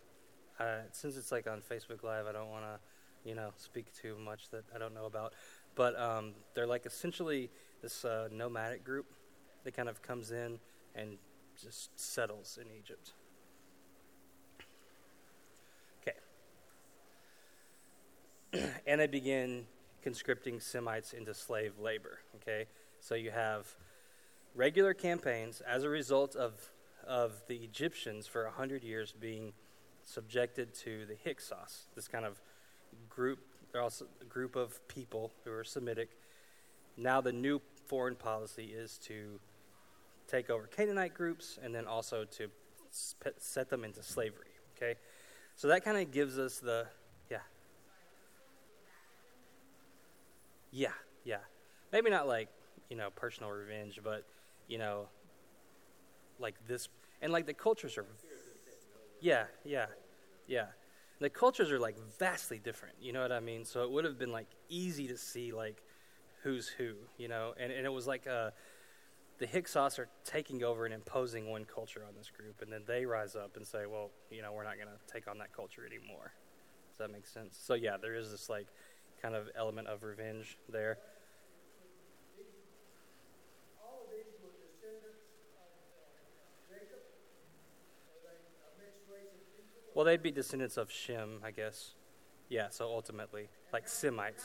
uh, 0.60 0.82
since 0.92 1.16
it's 1.16 1.32
like 1.32 1.46
on 1.46 1.60
Facebook 1.60 2.02
Live. 2.02 2.26
I 2.26 2.32
don't 2.32 2.50
want 2.50 2.64
to 2.64 2.78
you 3.24 3.34
know, 3.34 3.50
speak 3.56 3.86
too 3.92 4.16
much 4.18 4.50
that 4.50 4.64
I 4.74 4.78
don't 4.78 4.94
know 4.94 5.06
about. 5.06 5.32
But 5.74 5.98
um, 5.98 6.32
they're 6.54 6.66
like 6.66 6.86
essentially 6.86 7.50
this 7.82 8.04
uh, 8.04 8.28
nomadic 8.30 8.84
group 8.84 9.06
that 9.64 9.74
kind 9.74 9.88
of 9.88 10.02
comes 10.02 10.30
in 10.30 10.58
and 10.94 11.16
just 11.60 11.98
settles 11.98 12.58
in 12.60 12.68
Egypt. 12.78 13.12
Okay. 18.52 18.70
and 18.86 19.00
they 19.00 19.06
begin 19.06 19.66
conscripting 20.02 20.60
Semites 20.60 21.12
into 21.12 21.34
slave 21.34 21.78
labor. 21.80 22.18
Okay. 22.36 22.66
So 23.00 23.14
you 23.14 23.30
have 23.30 23.74
regular 24.54 24.94
campaigns 24.94 25.60
as 25.60 25.82
a 25.82 25.88
result 25.88 26.36
of, 26.36 26.52
of 27.06 27.42
the 27.48 27.56
Egyptians 27.56 28.26
for 28.26 28.44
100 28.44 28.82
years 28.82 29.12
being 29.12 29.52
subjected 30.04 30.74
to 30.74 31.06
the 31.06 31.16
Hyksos, 31.24 31.86
this 31.94 32.08
kind 32.08 32.24
of 32.24 32.40
group 33.08 33.38
they're 33.74 33.82
also 33.82 34.06
a 34.20 34.24
group 34.24 34.54
of 34.54 34.86
people 34.86 35.32
who 35.44 35.50
are 35.50 35.64
Semitic. 35.64 36.10
Now 36.96 37.20
the 37.20 37.32
new 37.32 37.60
foreign 37.86 38.14
policy 38.14 38.66
is 38.66 38.98
to 38.98 39.40
take 40.28 40.48
over 40.48 40.68
Canaanite 40.68 41.12
groups 41.12 41.58
and 41.60 41.74
then 41.74 41.84
also 41.88 42.24
to 42.24 42.46
set 42.92 43.70
them 43.70 43.82
into 43.82 44.00
slavery. 44.00 44.52
Okay, 44.76 44.94
so 45.56 45.66
that 45.66 45.84
kind 45.84 45.98
of 45.98 46.12
gives 46.12 46.38
us 46.38 46.60
the 46.60 46.86
yeah, 47.28 47.38
yeah, 50.70 50.88
yeah. 51.24 51.38
Maybe 51.92 52.10
not 52.10 52.28
like 52.28 52.48
you 52.90 52.96
know 52.96 53.10
personal 53.10 53.50
revenge, 53.50 53.98
but 54.04 54.24
you 54.68 54.78
know, 54.78 55.08
like 56.38 56.54
this 56.66 56.88
and 57.22 57.32
like 57.32 57.46
the 57.46 57.54
cultures 57.54 57.96
are. 57.98 58.06
Yeah, 59.20 59.44
yeah, 59.64 59.86
yeah. 60.46 60.66
The 61.20 61.30
cultures 61.30 61.70
are 61.70 61.78
like 61.78 61.96
vastly 62.18 62.58
different. 62.58 62.96
You 63.00 63.12
know 63.12 63.22
what 63.22 63.32
I 63.32 63.40
mean? 63.40 63.64
So 63.64 63.84
it 63.84 63.90
would 63.90 64.04
have 64.04 64.18
been 64.18 64.32
like 64.32 64.48
easy 64.68 65.08
to 65.08 65.16
see 65.16 65.52
like 65.52 65.82
who's 66.42 66.68
who. 66.68 66.94
You 67.16 67.28
know, 67.28 67.54
and 67.58 67.72
and 67.72 67.86
it 67.86 67.92
was 67.92 68.06
like 68.06 68.26
uh 68.26 68.50
the 69.38 69.46
Hyksos 69.46 69.98
are 69.98 70.08
taking 70.24 70.62
over 70.62 70.84
and 70.84 70.94
imposing 70.94 71.50
one 71.50 71.64
culture 71.64 72.04
on 72.06 72.14
this 72.16 72.30
group, 72.30 72.62
and 72.62 72.72
then 72.72 72.82
they 72.86 73.04
rise 73.04 73.34
up 73.34 73.56
and 73.56 73.66
say, 73.66 73.86
well, 73.86 74.10
you 74.30 74.42
know, 74.42 74.52
we're 74.52 74.64
not 74.64 74.76
going 74.76 74.88
to 74.88 75.12
take 75.12 75.28
on 75.28 75.38
that 75.38 75.52
culture 75.52 75.82
anymore. 75.84 76.32
Does 76.90 76.98
that 76.98 77.10
make 77.10 77.26
sense? 77.26 77.58
So, 77.60 77.74
yeah, 77.74 77.96
there 78.00 78.14
is 78.14 78.30
this, 78.30 78.48
like, 78.48 78.68
kind 79.20 79.34
of 79.34 79.48
element 79.56 79.88
of 79.88 80.04
revenge 80.04 80.56
there. 80.68 80.98
Well, 89.94 90.04
they'd 90.04 90.22
be 90.22 90.32
descendants 90.32 90.76
of 90.76 90.90
Shem, 90.90 91.38
I 91.44 91.50
guess. 91.52 91.94
Yeah, 92.48 92.68
so 92.70 92.86
ultimately, 92.86 93.48
like 93.72 93.88
Semites. 93.88 94.44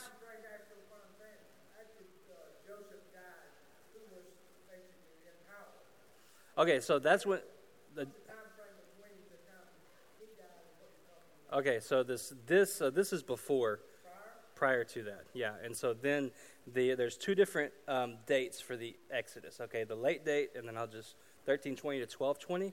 Okay, 6.58 6.80
so 6.80 6.98
that's 6.98 7.24
when 7.24 7.40
the. 7.94 8.06
Okay, 11.52 11.80
so 11.80 12.02
this 12.02 12.32
this 12.46 12.80
uh, 12.80 12.90
this 12.90 13.12
is 13.12 13.22
before, 13.22 13.80
prior 14.54 14.84
to 14.84 15.02
that, 15.02 15.24
yeah, 15.32 15.54
and 15.64 15.76
so 15.76 15.94
then 15.94 16.30
the 16.72 16.94
there's 16.94 17.16
two 17.16 17.34
different 17.34 17.72
um, 17.88 18.18
dates 18.26 18.60
for 18.60 18.76
the 18.76 18.94
Exodus. 19.10 19.58
Okay, 19.60 19.84
the 19.84 19.96
late 19.96 20.24
date, 20.24 20.50
and 20.54 20.68
then 20.68 20.76
I'll 20.76 20.86
just 20.86 21.16
thirteen 21.46 21.74
twenty 21.74 21.98
to 21.98 22.06
twelve 22.06 22.38
twenty, 22.38 22.72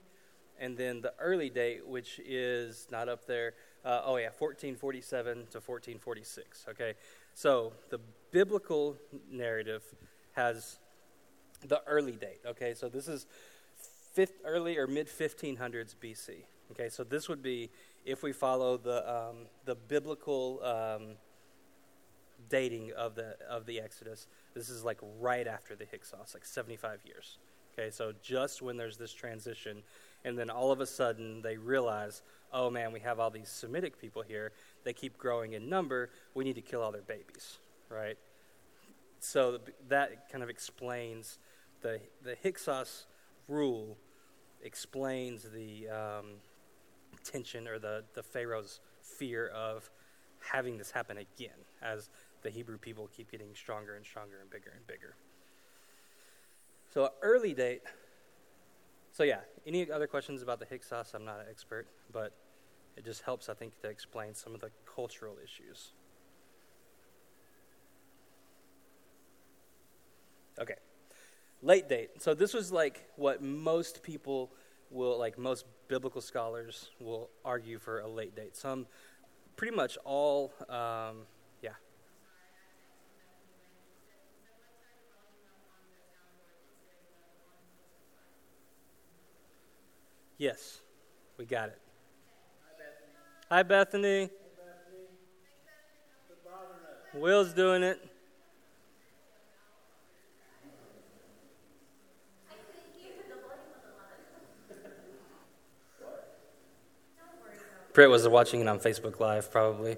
and 0.60 0.76
then 0.76 1.00
the 1.00 1.12
early 1.20 1.50
date, 1.50 1.86
which 1.86 2.20
is 2.24 2.86
not 2.90 3.08
up 3.08 3.26
there. 3.26 3.54
Uh, 3.84 4.02
oh 4.04 4.16
yeah, 4.16 4.30
fourteen 4.30 4.76
forty 4.76 5.00
seven 5.00 5.46
to 5.50 5.60
fourteen 5.60 5.98
forty 5.98 6.24
six. 6.24 6.66
Okay, 6.68 6.94
so 7.34 7.72
the 7.90 8.00
biblical 8.30 8.96
narrative 9.30 9.82
has 10.32 10.78
the 11.66 11.82
early 11.86 12.12
date. 12.12 12.40
Okay, 12.46 12.74
so 12.74 12.88
this 12.88 13.08
is 13.08 13.26
fifth, 14.12 14.40
early 14.44 14.78
or 14.78 14.86
mid 14.86 15.08
1500s 15.08 15.94
BC. 16.02 16.44
Okay, 16.72 16.88
so 16.88 17.04
this 17.04 17.28
would 17.28 17.42
be 17.42 17.70
if 18.04 18.22
we 18.22 18.32
follow 18.32 18.76
the 18.76 19.08
um, 19.08 19.36
the 19.64 19.74
biblical 19.74 20.60
um, 20.62 21.16
dating 22.48 22.92
of 22.92 23.14
the 23.14 23.36
of 23.48 23.66
the 23.66 23.80
Exodus. 23.80 24.26
This 24.54 24.68
is 24.68 24.84
like 24.84 24.98
right 25.20 25.46
after 25.46 25.74
the 25.74 25.84
Hyksos, 25.84 26.34
like 26.34 26.44
75 26.44 27.00
years. 27.04 27.38
Okay, 27.72 27.90
so 27.90 28.12
just 28.22 28.60
when 28.60 28.76
there's 28.76 28.96
this 28.96 29.12
transition, 29.12 29.82
and 30.24 30.38
then 30.38 30.50
all 30.50 30.70
of 30.72 30.80
a 30.80 30.86
sudden 30.86 31.42
they 31.42 31.56
realize, 31.56 32.22
oh 32.52 32.70
man, 32.70 32.92
we 32.92 33.00
have 33.00 33.20
all 33.20 33.30
these 33.30 33.48
Semitic 33.48 34.00
people 34.00 34.22
here. 34.22 34.52
They 34.84 34.92
keep 34.92 35.18
growing 35.18 35.52
in 35.52 35.68
number. 35.68 36.10
We 36.34 36.44
need 36.44 36.56
to 36.56 36.62
kill 36.62 36.82
all 36.82 36.92
their 36.92 37.02
babies, 37.02 37.58
right? 37.88 38.16
So 39.20 39.58
that 39.88 40.30
kind 40.30 40.42
of 40.42 40.50
explains 40.50 41.38
the 41.80 42.00
the 42.22 42.36
Hyksos 42.42 43.06
rule 43.48 43.96
explains 44.62 45.42
the 45.42 45.88
um, 45.88 46.26
tension 47.24 47.68
or 47.68 47.78
the, 47.78 48.04
the 48.14 48.22
Pharaoh's 48.22 48.80
fear 49.02 49.48
of 49.48 49.90
having 50.40 50.78
this 50.78 50.90
happen 50.90 51.18
again 51.18 51.58
as 51.82 52.10
the 52.42 52.50
Hebrew 52.50 52.78
people 52.78 53.08
keep 53.16 53.30
getting 53.30 53.54
stronger 53.54 53.94
and 53.96 54.04
stronger 54.04 54.38
and 54.40 54.50
bigger 54.50 54.72
and 54.76 54.86
bigger. 54.86 55.14
So, 56.92 57.04
an 57.04 57.10
early 57.22 57.54
date. 57.54 57.82
So, 59.18 59.24
yeah, 59.24 59.40
any 59.66 59.90
other 59.90 60.06
questions 60.06 60.42
about 60.42 60.60
the 60.60 60.66
Hyksos? 60.66 61.12
I'm 61.12 61.24
not 61.24 61.40
an 61.40 61.46
expert, 61.50 61.88
but 62.12 62.30
it 62.96 63.04
just 63.04 63.22
helps, 63.22 63.48
I 63.48 63.54
think, 63.54 63.76
to 63.80 63.88
explain 63.88 64.32
some 64.32 64.54
of 64.54 64.60
the 64.60 64.70
cultural 64.86 65.34
issues. 65.42 65.90
Okay 70.60 70.76
late 71.62 71.88
date. 71.88 72.10
So 72.18 72.34
this 72.34 72.54
was 72.54 72.70
like 72.70 73.08
what 73.16 73.42
most 73.42 74.02
people 74.04 74.52
will, 74.90 75.18
like 75.18 75.36
most 75.36 75.64
biblical 75.88 76.20
scholars 76.20 76.90
will 77.00 77.30
argue 77.44 77.80
for 77.80 77.98
a 77.98 78.06
late 78.06 78.36
date. 78.36 78.56
Some, 78.56 78.86
pretty 79.56 79.74
much 79.74 79.98
all, 80.04 80.52
um, 80.68 81.26
yeah. 81.62 81.70
Yes, 90.38 90.78
we 91.36 91.44
got 91.44 91.70
it. 91.70 91.78
Hi, 93.50 93.62
Bethany. 93.62 94.30
Hi, 94.30 94.30
Bethany. 94.30 94.30
Will's 97.12 97.52
doing 97.52 97.82
it. 97.82 97.98
Britt 107.92 108.10
was 108.10 108.28
watching 108.28 108.60
it 108.60 108.68
on 108.68 108.78
Facebook 108.78 109.18
Live, 109.18 109.50
probably. 109.50 109.96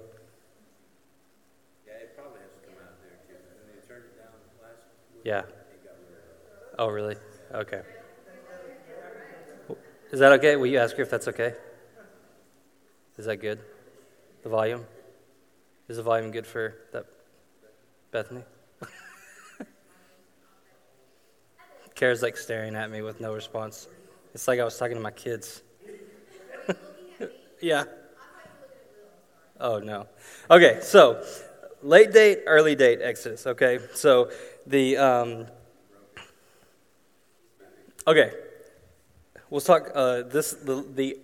Yeah, 1.85 1.93
it 1.93 2.17
probably 2.17 2.39
has 2.39 2.49
to 2.49 2.67
come 2.67 2.83
out 2.83 2.99
there 2.99 3.11
too. 3.27 3.35
When 3.59 3.75
they 3.75 3.87
turned 3.87 4.05
it 4.05 4.17
down 4.17 4.31
last 4.59 4.85
week, 5.13 5.21
Yeah. 5.23 5.43
Oh, 6.79 6.87
really? 6.87 7.17
Okay. 7.53 7.81
Is 10.11 10.19
that 10.19 10.33
okay? 10.33 10.57
Will 10.57 10.67
you 10.67 10.77
ask 10.77 10.95
her 10.97 11.03
if 11.03 11.09
that's 11.09 11.29
okay? 11.29 11.53
Is 13.17 13.25
that 13.25 13.37
good? 13.37 13.59
The 14.43 14.49
volume? 14.49 14.85
Is 15.87 15.97
the 15.97 16.03
volume 16.03 16.31
good 16.31 16.45
for 16.45 16.75
that 16.91 17.05
Bethany? 18.11 18.43
Kara's 21.95 22.21
like 22.21 22.35
staring 22.35 22.75
at 22.75 22.91
me 22.91 23.01
with 23.01 23.21
no 23.21 23.33
response. 23.33 23.87
It's 24.33 24.49
like 24.49 24.59
I 24.59 24.65
was 24.65 24.77
talking 24.77 24.95
to 24.97 25.01
my 25.01 25.11
kids. 25.11 25.61
Yeah. 27.61 27.83
Oh, 29.59 29.77
no. 29.77 30.07
Okay, 30.49 30.79
so 30.81 31.23
late 31.83 32.11
date, 32.11 32.39
early 32.47 32.73
date 32.73 32.99
Exodus, 33.03 33.45
okay? 33.45 33.77
So 33.93 34.31
the, 34.65 34.97
um, 34.97 35.45
okay, 38.07 38.31
we'll 39.51 39.61
talk, 39.61 39.91
uh, 39.93 40.23
this, 40.23 40.53
the, 40.53 40.83
the 40.95 41.19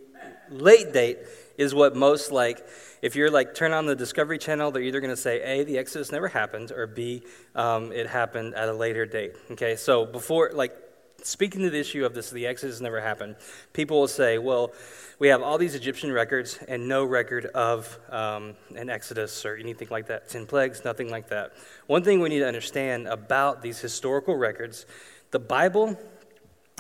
late 0.52 0.94
date 0.94 1.18
is 1.58 1.74
what 1.74 1.96
most 1.96 2.32
like, 2.32 2.64
if 3.02 3.16
you're 3.16 3.32
like 3.32 3.56
turn 3.56 3.72
on 3.72 3.88
the 3.88 3.96
Discovery 3.96 4.38
Channel, 4.38 4.70
they're 4.70 4.84
either 4.84 5.00
going 5.00 5.10
to 5.10 5.18
say 5.18 5.42
A, 5.42 5.64
the 5.64 5.80
Exodus 5.80 6.12
never 6.12 6.28
happened, 6.28 6.72
or 6.72 6.86
B, 6.86 7.24
um, 7.56 7.92
it 7.92 8.06
happened 8.06 8.54
at 8.54 8.70
a 8.70 8.74
later 8.74 9.08
date. 9.08 9.34
Okay, 9.52 9.76
so 9.76 10.06
before, 10.06 10.52
like, 10.54 10.76
speaking 11.24 11.62
to 11.62 11.70
the 11.70 11.80
issue 11.80 12.06
of 12.06 12.14
this, 12.14 12.30
the 12.30 12.46
Exodus 12.46 12.80
never 12.80 13.02
happened, 13.02 13.36
people 13.74 14.00
will 14.00 14.08
say, 14.08 14.38
well, 14.38 14.72
we 15.20 15.30
have 15.30 15.42
all 15.42 15.58
these 15.58 15.74
Egyptian 15.74 16.12
records 16.12 16.60
and 16.68 16.88
no 16.88 17.04
record 17.04 17.48
of 17.48 17.98
um, 18.12 18.56
an 18.76 18.90
Exodus 18.90 19.46
or 19.46 19.56
anything 19.56 19.88
like 19.90 20.08
that. 20.08 20.30
Ten 20.30 20.46
plagues, 20.46 20.86
nothing 20.86 21.10
like 21.10 21.30
that. 21.30 21.54
One 21.88 22.04
thing 22.04 22.20
we 22.20 22.30
need 22.30 22.40
to 22.40 22.48
understand 22.48 23.08
about 23.08 23.64
these 23.64 23.80
historical 23.80 24.36
records 24.36 24.86
the 25.32 25.40
Bible, 25.40 26.00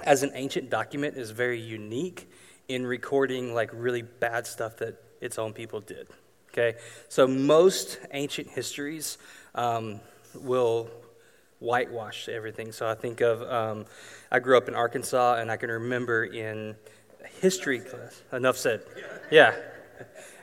as 0.04 0.24
an 0.24 0.32
ancient 0.36 0.70
document, 0.70 1.18
is 1.18 1.32
very 1.32 1.60
unique 1.60 2.30
in 2.68 2.86
recording 2.86 3.54
like 3.54 3.70
really 3.74 4.02
bad 4.02 4.46
stuff 4.46 4.78
that 4.78 5.02
its 5.22 5.40
own 5.40 5.54
people 5.54 5.80
did. 5.80 6.08
Okay? 6.52 6.78
So 7.10 7.28
most 7.28 8.00
ancient 8.12 8.50
histories 8.50 9.18
um, 9.56 10.00
will 10.36 10.90
whitewash 11.60 12.30
everything. 12.30 12.72
So 12.72 12.88
I 12.88 12.96
think 12.96 13.22
of, 13.22 13.42
um, 13.44 13.86
I 14.32 14.40
grew 14.40 14.58
up 14.58 14.68
in 14.68 14.76
Arkansas, 14.76 15.36
and 15.36 15.52
I 15.52 15.58
can 15.58 15.70
remember 15.70 16.26
in 16.26 16.76
history 17.42 17.80
class, 17.80 18.22
enough 18.32 18.58
said. 18.58 18.82
Yeah. 19.32 19.56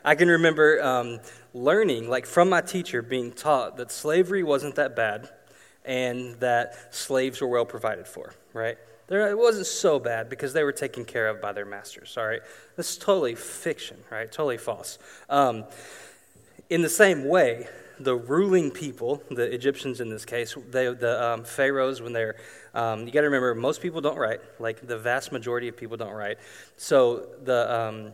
I 0.05 0.15
can 0.15 0.29
remember 0.29 0.83
um, 0.83 1.21
learning, 1.55 2.09
like 2.09 2.27
from 2.27 2.49
my 2.49 2.61
teacher, 2.61 3.01
being 3.01 3.33
taught 3.33 3.77
that 3.77 3.91
slavery 3.91 4.43
wasn't 4.43 4.75
that 4.75 4.95
bad 4.95 5.31
and 5.85 6.35
that 6.41 6.95
slaves 6.95 7.41
were 7.41 7.49
well 7.49 7.65
provided 7.65 8.07
for, 8.07 8.35
right? 8.53 8.77
It 9.09 9.39
wasn't 9.39 9.67
so 9.67 9.99
bad 9.99 10.31
because 10.31 10.53
they 10.53 10.65
were 10.65 10.73
taken 10.73 11.05
care 11.05 11.29
of 11.29 11.41
by 11.41 11.53
their 11.53 11.67
masters, 11.67 12.17
all 12.17 12.27
right? 12.27 12.41
This 12.77 12.91
is 12.91 12.99
totally 12.99 13.35
fiction, 13.35 13.99
right? 14.11 14.31
Totally 14.31 14.57
false. 14.57 14.99
Um, 15.29 15.65
in 16.71 16.81
the 16.81 16.89
same 16.89 17.29
way, 17.29 17.69
the 18.01 18.15
ruling 18.15 18.71
people, 18.71 19.23
the 19.31 19.53
Egyptians 19.53 20.01
in 20.01 20.09
this 20.09 20.25
case, 20.25 20.57
they, 20.71 20.93
the 20.93 21.23
um, 21.23 21.45
pharaohs, 21.45 22.01
when 22.01 22.13
they're, 22.13 22.37
um, 22.75 23.07
you 23.07 23.13
got 23.13 23.21
to 23.21 23.27
remember, 23.27 23.55
most 23.55 23.83
people 23.83 24.01
don't 24.01 24.17
write. 24.17 24.41
Like 24.59 24.87
the 24.87 24.99
vast 24.99 25.33
majority 25.33 25.69
of 25.69 25.77
people 25.77 25.97
don't 25.97 26.15
write. 26.15 26.39
So 26.77 27.27
the, 27.45 27.73
um, 27.73 28.13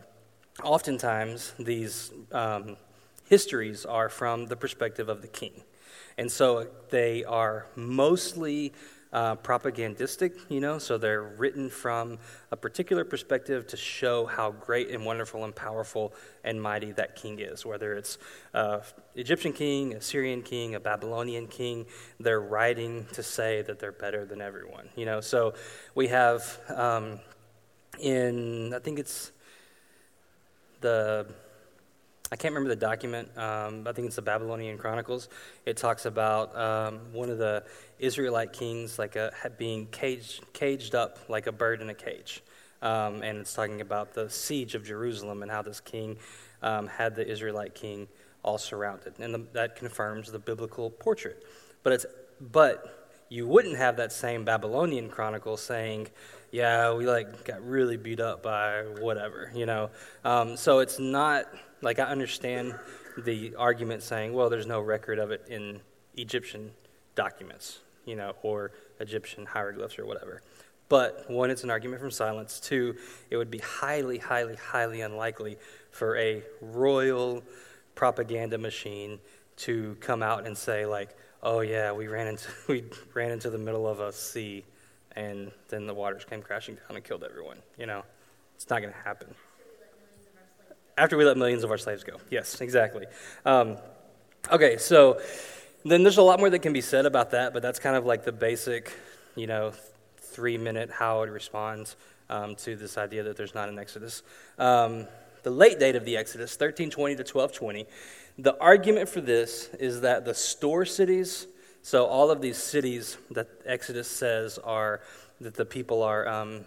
oftentimes 0.63 1.53
these 1.57 2.11
um, 2.31 2.77
histories 3.29 3.85
are 3.85 4.09
from 4.09 4.47
the 4.47 4.55
perspective 4.55 5.09
of 5.09 5.21
the 5.21 5.27
king, 5.27 5.63
and 6.17 6.31
so 6.31 6.67
they 6.89 7.23
are 7.23 7.67
mostly 7.75 8.73
uh, 9.13 9.35
propagandistic, 9.35 10.33
you 10.49 10.61
know, 10.61 10.77
so 10.77 10.97
they're 10.97 11.23
written 11.23 11.69
from 11.69 12.17
a 12.51 12.55
particular 12.55 13.03
perspective 13.03 13.67
to 13.67 13.77
show 13.77 14.25
how 14.25 14.51
great 14.51 14.89
and 14.89 15.05
wonderful 15.05 15.43
and 15.43 15.55
powerful 15.55 16.13
and 16.43 16.61
mighty 16.61 16.91
that 16.93 17.15
king 17.15 17.39
is. 17.39 17.65
Whether 17.65 17.93
it's 17.93 18.17
uh, 18.53 18.79
Egyptian 19.15 19.51
king, 19.51 19.93
a 19.93 20.01
Syrian 20.01 20.41
king, 20.41 20.75
a 20.75 20.79
Babylonian 20.79 21.47
king, 21.47 21.85
they're 22.19 22.41
writing 22.41 23.05
to 23.13 23.21
say 23.21 23.61
that 23.63 23.79
they're 23.79 23.91
better 23.91 24.25
than 24.25 24.41
everyone, 24.41 24.87
you 24.95 25.05
know. 25.05 25.19
So 25.19 25.55
we 25.93 26.07
have 26.07 26.59
um, 26.69 27.19
in, 27.99 28.73
I 28.73 28.79
think 28.79 28.97
it's 28.97 29.31
the 30.79 31.27
I 32.33 32.37
can't 32.37 32.53
remember 32.53 32.73
the 32.73 32.79
document. 32.79 33.37
Um, 33.37 33.85
I 33.85 33.91
think 33.91 34.07
it's 34.07 34.15
the 34.15 34.21
Babylonian 34.21 34.77
Chronicles. 34.77 35.27
It 35.65 35.75
talks 35.75 36.05
about 36.05 36.55
um, 36.57 36.99
one 37.11 37.29
of 37.29 37.37
the 37.37 37.65
Israelite 37.99 38.53
kings 38.53 38.97
like 38.97 39.17
a, 39.17 39.33
being 39.57 39.87
caged, 39.87 40.41
caged 40.53 40.95
up 40.95 41.19
like 41.27 41.47
a 41.47 41.51
bird 41.51 41.81
in 41.81 41.89
a 41.89 41.93
cage. 41.93 42.41
Um, 42.81 43.21
and 43.21 43.37
it's 43.37 43.53
talking 43.53 43.81
about 43.81 44.13
the 44.13 44.29
siege 44.29 44.75
of 44.75 44.85
Jerusalem 44.85 45.43
and 45.43 45.51
how 45.51 45.61
this 45.61 45.81
king 45.81 46.17
um, 46.61 46.87
had 46.87 47.15
the 47.15 47.27
Israelite 47.27 47.75
king 47.75 48.07
all 48.43 48.57
surrounded. 48.57 49.19
And 49.19 49.33
the, 49.33 49.45
that 49.51 49.75
confirms 49.75 50.31
the 50.31 50.39
biblical 50.39 50.89
portrait. 50.89 51.43
But, 51.83 51.93
it's, 51.93 52.05
but 52.39 53.09
you 53.27 53.45
wouldn't 53.45 53.77
have 53.77 53.97
that 53.97 54.13
same 54.13 54.45
Babylonian 54.45 55.09
chronicle 55.09 55.57
saying, 55.57 56.07
yeah, 56.51 56.93
we 56.93 57.07
like 57.07 57.45
got 57.45 57.65
really 57.65 57.97
beat 57.97 58.19
up 58.19 58.43
by 58.43 58.83
whatever, 58.99 59.51
you 59.55 59.65
know. 59.65 59.89
Um, 60.23 60.57
so 60.57 60.79
it's 60.79 60.99
not 60.99 61.45
like, 61.81 61.99
I 61.99 62.03
understand 62.03 62.75
the 63.17 63.55
argument 63.55 64.03
saying, 64.03 64.33
well, 64.33 64.49
there's 64.49 64.67
no 64.67 64.81
record 64.81 65.19
of 65.19 65.31
it 65.31 65.45
in 65.49 65.79
Egyptian 66.17 66.71
documents, 67.15 67.79
you 68.05 68.15
know, 68.15 68.35
or 68.43 68.71
Egyptian 68.99 69.45
hieroglyphs 69.45 69.97
or 69.97 70.05
whatever. 70.05 70.41
But 70.89 71.25
one, 71.29 71.49
it's 71.49 71.63
an 71.63 71.69
argument 71.69 72.01
from 72.01 72.11
silence. 72.11 72.59
Two, 72.59 72.97
it 73.29 73.37
would 73.37 73.49
be 73.49 73.59
highly, 73.59 74.17
highly, 74.17 74.55
highly 74.55 75.01
unlikely 75.01 75.57
for 75.91 76.17
a 76.17 76.43
royal 76.61 77.43
propaganda 77.95 78.57
machine 78.57 79.19
to 79.57 79.95
come 80.01 80.21
out 80.21 80.45
and 80.45 80.57
say, 80.57 80.85
like, 80.85 81.15
oh 81.43 81.61
yeah, 81.61 81.93
we 81.93 82.07
ran 82.07 82.27
into 82.27 82.49
we 82.67 82.83
ran 83.13 83.31
into 83.31 83.49
the 83.49 83.57
middle 83.57 83.87
of 83.87 84.01
a 84.01 84.11
sea, 84.11 84.65
and 85.15 85.51
then 85.69 85.87
the 85.87 85.93
waters 85.93 86.25
came 86.25 86.41
crashing 86.41 86.75
down 86.75 86.95
and 86.95 87.03
killed 87.03 87.23
everyone. 87.23 87.57
You 87.77 87.85
know, 87.85 88.03
it's 88.55 88.69
not 88.69 88.81
going 88.81 88.93
to 88.93 88.99
happen. 88.99 89.33
After 90.97 91.17
we 91.17 91.25
let 91.25 91.37
millions 91.37 91.63
of 91.63 91.71
our 91.71 91.77
slaves 91.77 92.03
go. 92.03 92.17
Yes, 92.29 92.61
exactly. 92.61 93.05
Um, 93.45 93.77
okay, 94.51 94.77
so 94.77 95.19
then 95.83 96.03
there's 96.03 96.17
a 96.17 96.21
lot 96.21 96.39
more 96.39 96.49
that 96.49 96.59
can 96.59 96.73
be 96.73 96.81
said 96.81 97.05
about 97.05 97.31
that, 97.31 97.53
but 97.53 97.61
that's 97.61 97.79
kind 97.79 97.95
of 97.95 98.05
like 98.05 98.23
the 98.23 98.31
basic, 98.31 98.91
you 99.35 99.47
know, 99.47 99.73
three 100.17 100.57
minute 100.57 100.89
how 100.91 101.23
it 101.23 101.29
responds 101.29 101.95
um, 102.29 102.55
to 102.55 102.75
this 102.75 102.97
idea 102.97 103.23
that 103.23 103.37
there's 103.37 103.55
not 103.55 103.69
an 103.69 103.79
Exodus. 103.79 104.23
Um, 104.57 105.07
the 105.43 105.51
late 105.51 105.79
date 105.79 105.95
of 105.95 106.05
the 106.05 106.17
Exodus, 106.17 106.51
1320 106.51 107.15
to 107.15 107.21
1220, 107.21 107.87
the 108.37 108.57
argument 108.59 109.09
for 109.09 109.21
this 109.21 109.69
is 109.79 110.01
that 110.01 110.25
the 110.25 110.33
store 110.33 110.85
cities, 110.85 111.47
so 111.81 112.05
all 112.05 112.29
of 112.29 112.41
these 112.41 112.57
cities 112.57 113.17
that 113.31 113.49
Exodus 113.65 114.07
says 114.07 114.57
are 114.59 115.01
that 115.39 115.55
the 115.55 115.65
people 115.65 116.03
are 116.03 116.27
um, 116.27 116.65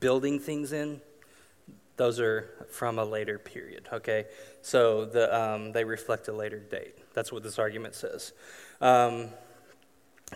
building 0.00 0.38
things 0.38 0.72
in, 0.72 1.00
those 1.96 2.18
are 2.20 2.66
from 2.70 2.98
a 2.98 3.04
later 3.04 3.38
period, 3.38 3.88
okay? 3.92 4.26
So 4.62 5.04
the, 5.04 5.34
um, 5.36 5.72
they 5.72 5.84
reflect 5.84 6.28
a 6.28 6.32
later 6.32 6.58
date. 6.58 6.96
That's 7.14 7.32
what 7.32 7.42
this 7.42 7.58
argument 7.58 7.94
says. 7.94 8.32
Um, 8.80 9.28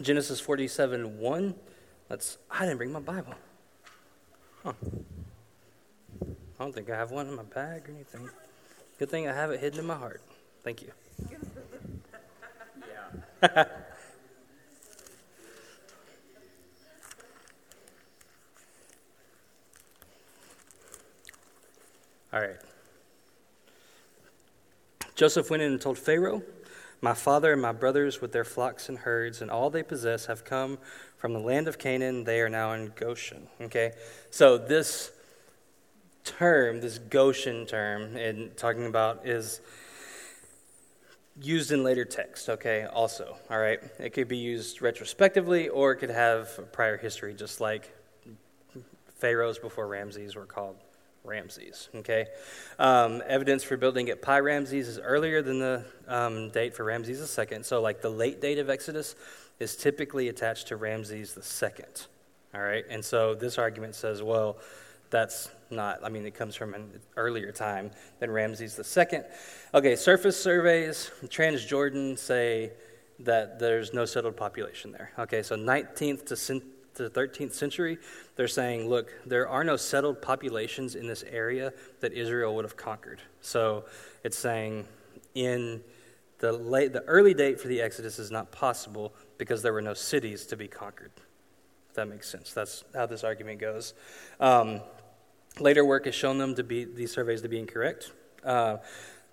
Genesis 0.00 0.40
47 0.40 1.18
1. 1.18 1.54
Let's, 2.10 2.38
I 2.50 2.64
didn't 2.64 2.78
bring 2.78 2.92
my 2.92 3.00
Bible. 3.00 3.34
Huh. 4.62 4.72
I 6.22 6.64
don't 6.64 6.74
think 6.74 6.90
I 6.90 6.96
have 6.96 7.10
one 7.10 7.28
in 7.28 7.34
my 7.34 7.42
bag 7.42 7.88
or 7.88 7.92
anything. 7.92 8.28
Good 8.98 9.10
thing 9.10 9.28
I 9.28 9.32
have 9.32 9.50
it 9.50 9.60
hidden 9.60 9.80
in 9.80 9.86
my 9.86 9.94
heart. 9.96 10.22
Thank 10.64 10.82
you. 10.82 10.92
All 13.42 13.50
right. 22.32 22.56
Joseph 25.14 25.50
went 25.50 25.62
in 25.62 25.72
and 25.72 25.80
told 25.80 25.98
Pharaoh, 25.98 26.42
My 27.00 27.14
father 27.14 27.52
and 27.52 27.62
my 27.62 27.72
brothers, 27.72 28.20
with 28.20 28.32
their 28.32 28.44
flocks 28.44 28.88
and 28.88 28.98
herds 28.98 29.40
and 29.40 29.50
all 29.50 29.70
they 29.70 29.82
possess, 29.82 30.26
have 30.26 30.44
come 30.44 30.78
from 31.16 31.32
the 31.32 31.38
land 31.38 31.68
of 31.68 31.78
Canaan. 31.78 32.24
They 32.24 32.40
are 32.40 32.48
now 32.48 32.72
in 32.72 32.92
Goshen. 32.96 33.46
Okay? 33.60 33.92
So, 34.30 34.58
this 34.58 35.12
term, 36.24 36.80
this 36.80 36.98
Goshen 36.98 37.66
term, 37.66 38.16
and 38.16 38.56
talking 38.56 38.86
about 38.86 39.26
is 39.26 39.60
used 41.40 41.72
in 41.72 41.84
later 41.84 42.04
text, 42.04 42.48
okay, 42.48 42.84
also, 42.84 43.36
all 43.50 43.58
right? 43.58 43.80
It 43.98 44.10
could 44.10 44.28
be 44.28 44.38
used 44.38 44.82
retrospectively 44.82 45.68
or 45.68 45.92
it 45.92 45.96
could 45.96 46.10
have 46.10 46.72
prior 46.72 46.96
history, 46.96 47.34
just 47.34 47.60
like 47.60 47.94
pharaohs 49.18 49.58
before 49.58 49.86
Ramses 49.86 50.34
were 50.34 50.46
called 50.46 50.76
Ramses. 51.24 51.88
Okay, 51.94 52.26
um, 52.78 53.22
evidence 53.26 53.62
for 53.62 53.76
building 53.76 54.08
at 54.08 54.22
Pi 54.22 54.40
Ramses 54.40 54.88
is 54.88 54.98
earlier 54.98 55.42
than 55.42 55.58
the 55.58 55.84
um, 56.06 56.50
date 56.50 56.74
for 56.74 56.84
Ramses 56.84 57.38
II. 57.38 57.62
So, 57.62 57.80
like 57.80 58.00
the 58.00 58.10
late 58.10 58.40
date 58.40 58.58
of 58.58 58.70
Exodus 58.70 59.14
is 59.58 59.76
typically 59.76 60.28
attached 60.28 60.68
to 60.68 60.76
Ramses 60.76 61.36
II. 61.62 61.84
All 62.54 62.62
right, 62.62 62.84
and 62.88 63.04
so 63.04 63.34
this 63.34 63.58
argument 63.58 63.94
says, 63.94 64.22
well, 64.22 64.58
that's 65.10 65.50
not. 65.70 66.00
I 66.04 66.08
mean, 66.08 66.26
it 66.26 66.34
comes 66.34 66.54
from 66.54 66.74
an 66.74 67.00
earlier 67.16 67.52
time 67.52 67.90
than 68.20 68.30
Ramses 68.30 68.78
II. 68.96 69.20
Okay, 69.74 69.96
surface 69.96 70.40
surveys, 70.40 71.10
Transjordan 71.24 72.18
say 72.18 72.72
that 73.20 73.58
there's 73.58 73.92
no 73.92 74.04
settled 74.04 74.36
population 74.36 74.92
there. 74.92 75.10
Okay, 75.18 75.42
so 75.42 75.56
19th 75.56 76.26
to 76.26 76.68
the 76.98 77.10
13th 77.10 77.52
century, 77.52 77.98
they're 78.36 78.48
saying, 78.48 78.88
look, 78.88 79.12
there 79.24 79.48
are 79.48 79.64
no 79.64 79.76
settled 79.76 80.20
populations 80.20 80.94
in 80.94 81.06
this 81.06 81.24
area 81.24 81.72
that 82.00 82.12
Israel 82.12 82.54
would 82.54 82.64
have 82.64 82.76
conquered. 82.76 83.20
So 83.40 83.84
it's 84.24 84.38
saying 84.38 84.86
in 85.34 85.82
the, 86.38 86.52
late, 86.52 86.92
the 86.92 87.02
early 87.04 87.34
date 87.34 87.60
for 87.60 87.68
the 87.68 87.80
Exodus 87.80 88.18
is 88.18 88.30
not 88.30 88.52
possible 88.52 89.14
because 89.38 89.62
there 89.62 89.72
were 89.72 89.82
no 89.82 89.94
cities 89.94 90.46
to 90.46 90.56
be 90.56 90.68
conquered. 90.68 91.12
If 91.88 91.94
that 91.94 92.08
makes 92.08 92.28
sense. 92.28 92.52
That's 92.52 92.84
how 92.94 93.06
this 93.06 93.24
argument 93.24 93.60
goes. 93.60 93.94
Um, 94.38 94.80
later 95.60 95.84
work 95.84 96.06
has 96.06 96.14
shown 96.14 96.38
them 96.38 96.54
to 96.54 96.62
be 96.62 96.84
these 96.84 97.12
surveys 97.12 97.42
to 97.42 97.48
be 97.48 97.58
incorrect. 97.58 98.12
Uh, 98.44 98.78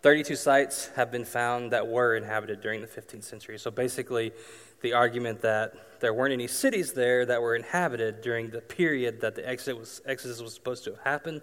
32 0.01 0.35
sites 0.35 0.89
have 0.95 1.11
been 1.11 1.25
found 1.25 1.71
that 1.71 1.87
were 1.87 2.15
inhabited 2.15 2.61
during 2.61 2.81
the 2.81 2.87
15th 2.87 3.23
century. 3.23 3.57
So 3.57 3.71
basically, 3.71 4.33
the 4.81 4.93
argument 4.93 5.41
that 5.41 5.99
there 5.99 6.13
weren't 6.13 6.33
any 6.33 6.47
cities 6.47 6.93
there 6.93 7.25
that 7.25 7.41
were 7.41 7.55
inhabited 7.55 8.21
during 8.21 8.49
the 8.51 8.61
period 8.61 9.21
that 9.21 9.35
the 9.35 9.47
exodus 9.49 10.01
was, 10.05 10.41
was 10.41 10.53
supposed 10.53 10.83
to 10.83 10.91
have 10.91 10.99
happened, 10.99 11.41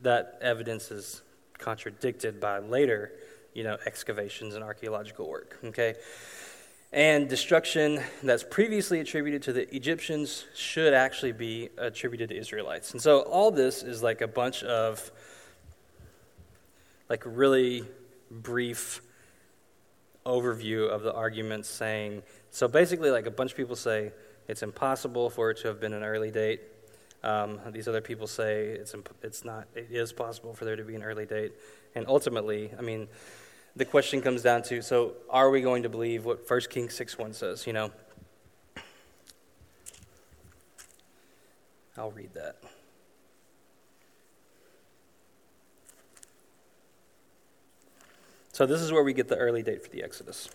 that 0.00 0.38
evidence 0.40 0.90
is 0.90 1.22
contradicted 1.58 2.40
by 2.40 2.58
later, 2.58 3.12
you 3.52 3.64
know, 3.64 3.76
excavations 3.84 4.54
and 4.54 4.64
archaeological 4.64 5.28
work. 5.28 5.58
Okay, 5.64 5.94
and 6.92 7.28
destruction 7.28 8.00
that's 8.22 8.44
previously 8.44 9.00
attributed 9.00 9.42
to 9.42 9.52
the 9.52 9.74
Egyptians 9.74 10.44
should 10.54 10.92
actually 10.92 11.32
be 11.32 11.70
attributed 11.78 12.28
to 12.28 12.36
Israelites. 12.36 12.92
And 12.92 13.00
so 13.00 13.20
all 13.20 13.50
this 13.50 13.82
is 13.82 14.02
like 14.02 14.20
a 14.20 14.28
bunch 14.28 14.62
of 14.62 15.10
like 17.08 17.22
really 17.24 17.84
brief 18.30 19.00
overview 20.24 20.88
of 20.88 21.02
the 21.02 21.12
arguments 21.12 21.68
saying 21.68 22.22
so 22.50 22.68
basically 22.68 23.10
like 23.10 23.26
a 23.26 23.30
bunch 23.30 23.50
of 23.50 23.56
people 23.56 23.74
say 23.74 24.12
it's 24.48 24.62
impossible 24.62 25.28
for 25.28 25.50
it 25.50 25.56
to 25.58 25.68
have 25.68 25.80
been 25.80 25.92
an 25.92 26.04
early 26.04 26.30
date 26.30 26.60
um, 27.24 27.58
these 27.70 27.88
other 27.88 28.00
people 28.00 28.26
say 28.26 28.66
it's, 28.68 28.94
imp- 28.94 29.14
it's 29.22 29.44
not 29.44 29.66
it 29.74 29.88
is 29.90 30.12
possible 30.12 30.54
for 30.54 30.64
there 30.64 30.76
to 30.76 30.84
be 30.84 30.94
an 30.94 31.02
early 31.02 31.26
date 31.26 31.52
and 31.96 32.06
ultimately 32.06 32.70
i 32.78 32.82
mean 32.82 33.08
the 33.76 33.84
question 33.84 34.20
comes 34.20 34.42
down 34.42 34.62
to 34.62 34.82
so 34.82 35.14
are 35.30 35.50
we 35.50 35.60
going 35.60 35.82
to 35.82 35.88
believe 35.88 36.24
what 36.24 36.48
1 36.48 36.60
kings 36.70 36.94
6 36.94 37.18
1 37.18 37.32
says 37.32 37.66
you 37.66 37.72
know 37.72 37.90
i'll 41.96 42.10
read 42.10 42.32
that 42.34 42.56
So 48.52 48.66
this 48.66 48.82
is 48.82 48.92
where 48.92 49.02
we 49.02 49.14
get 49.14 49.28
the 49.28 49.36
early 49.36 49.62
date 49.62 49.82
for 49.82 49.88
the 49.88 50.02
Exodus. 50.02 50.50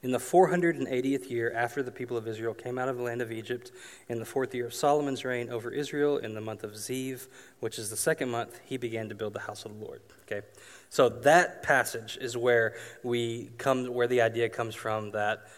In 0.00 0.12
the 0.12 0.18
480th 0.18 1.28
year 1.28 1.52
after 1.52 1.82
the 1.82 1.90
people 1.90 2.16
of 2.16 2.28
Israel 2.28 2.54
came 2.54 2.78
out 2.78 2.88
of 2.88 2.96
the 2.96 3.02
land 3.02 3.20
of 3.20 3.32
Egypt, 3.32 3.72
in 4.08 4.20
the 4.20 4.24
fourth 4.24 4.54
year 4.54 4.66
of 4.66 4.72
Solomon's 4.72 5.24
reign 5.24 5.50
over 5.50 5.72
Israel, 5.72 6.18
in 6.18 6.34
the 6.34 6.40
month 6.40 6.62
of 6.62 6.72
Ziv, 6.72 7.26
which 7.58 7.80
is 7.80 7.90
the 7.90 7.96
second 7.96 8.30
month, 8.30 8.60
he 8.64 8.76
began 8.76 9.08
to 9.08 9.16
build 9.16 9.32
the 9.34 9.40
house 9.40 9.64
of 9.64 9.76
the 9.76 9.84
Lord. 9.84 10.00
Okay, 10.22 10.46
so 10.88 11.08
that 11.08 11.64
passage 11.64 12.16
is 12.20 12.36
where 12.36 12.76
we 13.02 13.50
come, 13.58 13.92
where 13.92 14.06
the 14.06 14.20
idea 14.20 14.48
comes 14.48 14.76
from 14.76 15.10
that 15.12 15.48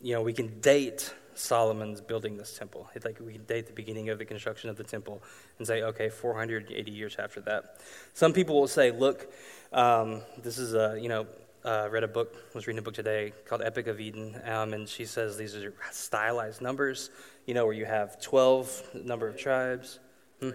you 0.00 0.12
know 0.12 0.22
we 0.22 0.32
can 0.32 0.58
date 0.58 1.14
Solomon's 1.34 2.00
building 2.00 2.36
this 2.36 2.58
temple. 2.58 2.90
It's 2.96 3.04
like 3.04 3.20
we 3.20 3.32
can 3.32 3.44
date 3.44 3.68
the 3.68 3.72
beginning 3.72 4.08
of 4.08 4.18
the 4.18 4.24
construction 4.24 4.70
of 4.70 4.76
the 4.76 4.84
temple 4.84 5.22
and 5.58 5.66
say, 5.66 5.82
okay, 5.82 6.08
480 6.08 6.90
years 6.90 7.16
after 7.16 7.40
that. 7.42 7.76
Some 8.12 8.32
people 8.32 8.60
will 8.60 8.68
say, 8.68 8.90
look, 8.90 9.32
um, 9.72 10.22
this 10.42 10.58
is 10.58 10.74
a 10.74 10.98
you 11.00 11.08
know 11.08 11.26
uh, 11.64 11.88
read 11.90 12.02
a 12.02 12.08
book, 12.08 12.54
was 12.54 12.66
reading 12.66 12.78
a 12.78 12.82
book 12.82 12.94
today 12.94 13.32
called 13.46 13.62
Epic 13.62 13.86
of 13.86 14.00
Eden, 14.00 14.40
um, 14.46 14.72
and 14.72 14.88
she 14.88 15.04
says 15.04 15.36
these 15.36 15.54
are 15.54 15.74
stylized 15.90 16.60
numbers, 16.60 17.10
you 17.46 17.54
know, 17.54 17.64
where 17.64 17.74
you 17.74 17.84
have 17.84 18.20
12 18.20 19.04
number 19.04 19.28
of 19.28 19.36
tribes. 19.36 20.00
Hmm? 20.40 20.50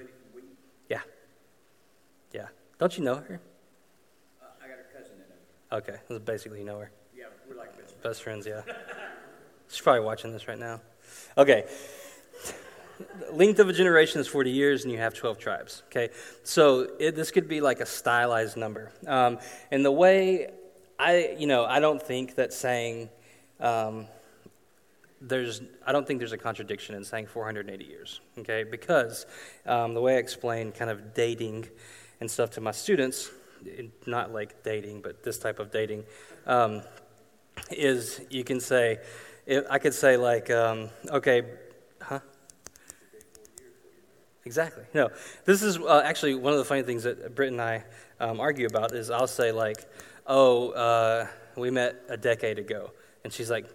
Yeah. 0.89 1.02
Yeah. 2.34 2.48
Don't 2.78 2.98
you 2.98 3.04
know 3.04 3.15
her? 3.15 3.39
Uh, 4.41 4.46
I 4.63 4.67
got 4.67 4.78
a 4.80 4.98
cousin 4.98 5.15
in 5.17 5.80
it. 5.80 6.08
Okay, 6.10 6.20
basically 6.20 6.60
you 6.60 6.65
know 6.65 6.80
her. 6.80 6.91
Yeah, 7.15 7.26
we're 7.50 7.56
like 7.56 7.76
best 7.78 7.89
friends. 7.89 8.04
Best 8.04 8.24
friends, 8.24 8.48
yeah. 8.48 8.62
She's 9.70 9.82
probably 9.82 10.02
watching 10.02 10.32
this 10.32 10.48
right 10.48 10.60
now. 10.60 10.82
Okay. 11.38 11.65
Length 13.32 13.60
of 13.60 13.70
a 13.70 13.74
generation 13.74 14.20
is 14.20 14.28
40 14.28 14.50
years, 14.50 14.84
and 14.84 14.91
you 14.91 14.98
have 14.98 15.13
12 15.13 15.38
tribes. 15.38 15.84
Okay, 15.88 16.10
so 16.43 16.89
it, 17.00 17.15
this 17.15 17.30
could 17.30 17.48
be 17.48 17.62
like 17.62 17.80
a 17.80 17.86
stylized 17.86 18.58
number. 18.58 18.91
Um, 19.06 19.38
and 19.70 19.86
the 19.86 19.91
way 19.91 20.50
I, 20.99 21.36
you 21.38 21.47
know, 21.47 21.65
I 21.65 21.79
don't 21.79 22.01
think 22.01 22.36
that 22.36 22.53
saying 22.53 23.10
um, 23.60 24.07
there's, 25.21 25.62
I 25.86 25.91
don't 25.91 26.07
think 26.07 26.19
there's 26.19 26.31
a 26.31 26.38
contradiction 26.38 26.95
in 26.95 27.03
saying 27.03 27.27
480 27.27 27.86
years, 27.86 28.19
okay? 28.39 28.63
Because 28.63 29.25
um, 29.65 29.93
the 29.93 30.01
way 30.01 30.15
I 30.15 30.17
explain 30.17 30.71
kind 30.71 30.89
of 30.89 31.13
dating 31.13 31.67
and 32.19 32.29
stuff 32.29 32.51
to 32.51 32.62
my 32.62 32.71
students, 32.71 33.29
not 34.05 34.33
like 34.33 34.63
dating, 34.63 35.01
but 35.01 35.23
this 35.23 35.38
type 35.38 35.60
of 35.60 35.71
dating, 35.71 36.03
um, 36.45 36.81
is 37.71 38.21
you 38.29 38.43
can 38.43 38.60
say, 38.60 38.99
I 39.69 39.79
could 39.79 39.93
say 39.93 40.17
like, 40.17 40.49
um, 40.49 40.89
okay, 41.10 41.43
huh? 42.01 42.19
Exactly. 44.45 44.86
No, 44.93 45.10
this 45.45 45.62
is 45.62 45.77
uh, 45.77 46.01
actually 46.05 46.36
one 46.36 46.53
of 46.53 46.60
the 46.60 46.65
funny 46.65 46.81
things 46.81 47.03
that 47.03 47.36
Britt 47.36 47.51
and 47.51 47.62
I 47.62 47.83
um, 48.19 48.39
argue 48.39 48.65
about 48.65 48.93
is 48.93 49.10
I'll 49.10 49.27
say 49.27 49.51
like, 49.51 49.86
oh, 50.28 50.72
uh, 50.72 51.28
we 51.56 51.72
met 51.72 51.96
a 52.10 52.18
decade 52.18 52.60
ago. 52.60 52.92
And 53.24 53.34
she's 53.34 53.50
like, 53.50 53.66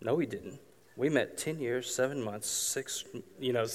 no, 0.00 0.14
we 0.14 0.26
didn't. 0.26 0.58
We 0.96 1.10
met 1.10 1.36
10 1.36 1.58
years, 1.58 1.94
seven 1.94 2.22
months, 2.22 2.48
six, 2.48 3.04
you 3.38 3.52
know. 3.52 3.66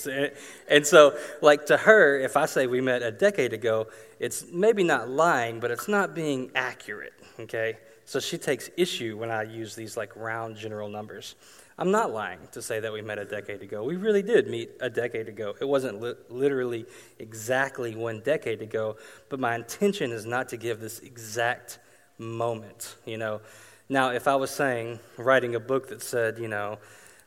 And 0.67 0.87
so, 0.87 1.15
like, 1.41 1.67
to 1.67 1.77
her, 1.77 2.19
if 2.19 2.35
I 2.35 2.47
say 2.47 2.65
we 2.65 2.81
met 2.81 3.03
a 3.03 3.11
decade 3.11 3.53
ago, 3.53 3.87
it's 4.19 4.45
maybe 4.51 4.83
not 4.83 5.07
lying, 5.07 5.59
but 5.59 5.69
it's 5.69 5.87
not 5.87 6.15
being 6.15 6.49
accurate, 6.55 7.13
okay? 7.39 7.77
So 8.05 8.19
she 8.19 8.39
takes 8.39 8.71
issue 8.75 9.17
when 9.17 9.29
I 9.29 9.43
use 9.43 9.75
these, 9.75 9.95
like, 9.97 10.15
round 10.15 10.55
general 10.55 10.89
numbers. 10.89 11.35
I'm 11.77 11.91
not 11.91 12.11
lying 12.11 12.39
to 12.51 12.61
say 12.61 12.79
that 12.79 12.91
we 12.91 13.01
met 13.01 13.17
a 13.17 13.25
decade 13.25 13.61
ago. 13.61 13.83
We 13.83 13.95
really 13.95 14.21
did 14.21 14.47
meet 14.47 14.71
a 14.81 14.89
decade 14.89 15.27
ago. 15.27 15.55
It 15.59 15.67
wasn't 15.67 16.01
li- 16.01 16.15
literally 16.29 16.85
exactly 17.17 17.95
one 17.95 18.21
decade 18.21 18.61
ago, 18.61 18.97
but 19.29 19.39
my 19.39 19.55
intention 19.55 20.11
is 20.11 20.25
not 20.25 20.49
to 20.49 20.57
give 20.57 20.79
this 20.79 20.99
exact 20.99 21.79
moment, 22.17 22.95
you 23.05 23.17
know. 23.17 23.41
Now, 23.89 24.11
if 24.11 24.27
I 24.27 24.35
was 24.35 24.51
saying, 24.51 24.99
writing 25.17 25.55
a 25.55 25.59
book 25.59 25.89
that 25.89 26.01
said, 26.01 26.37
you 26.37 26.47
know, 26.47 26.77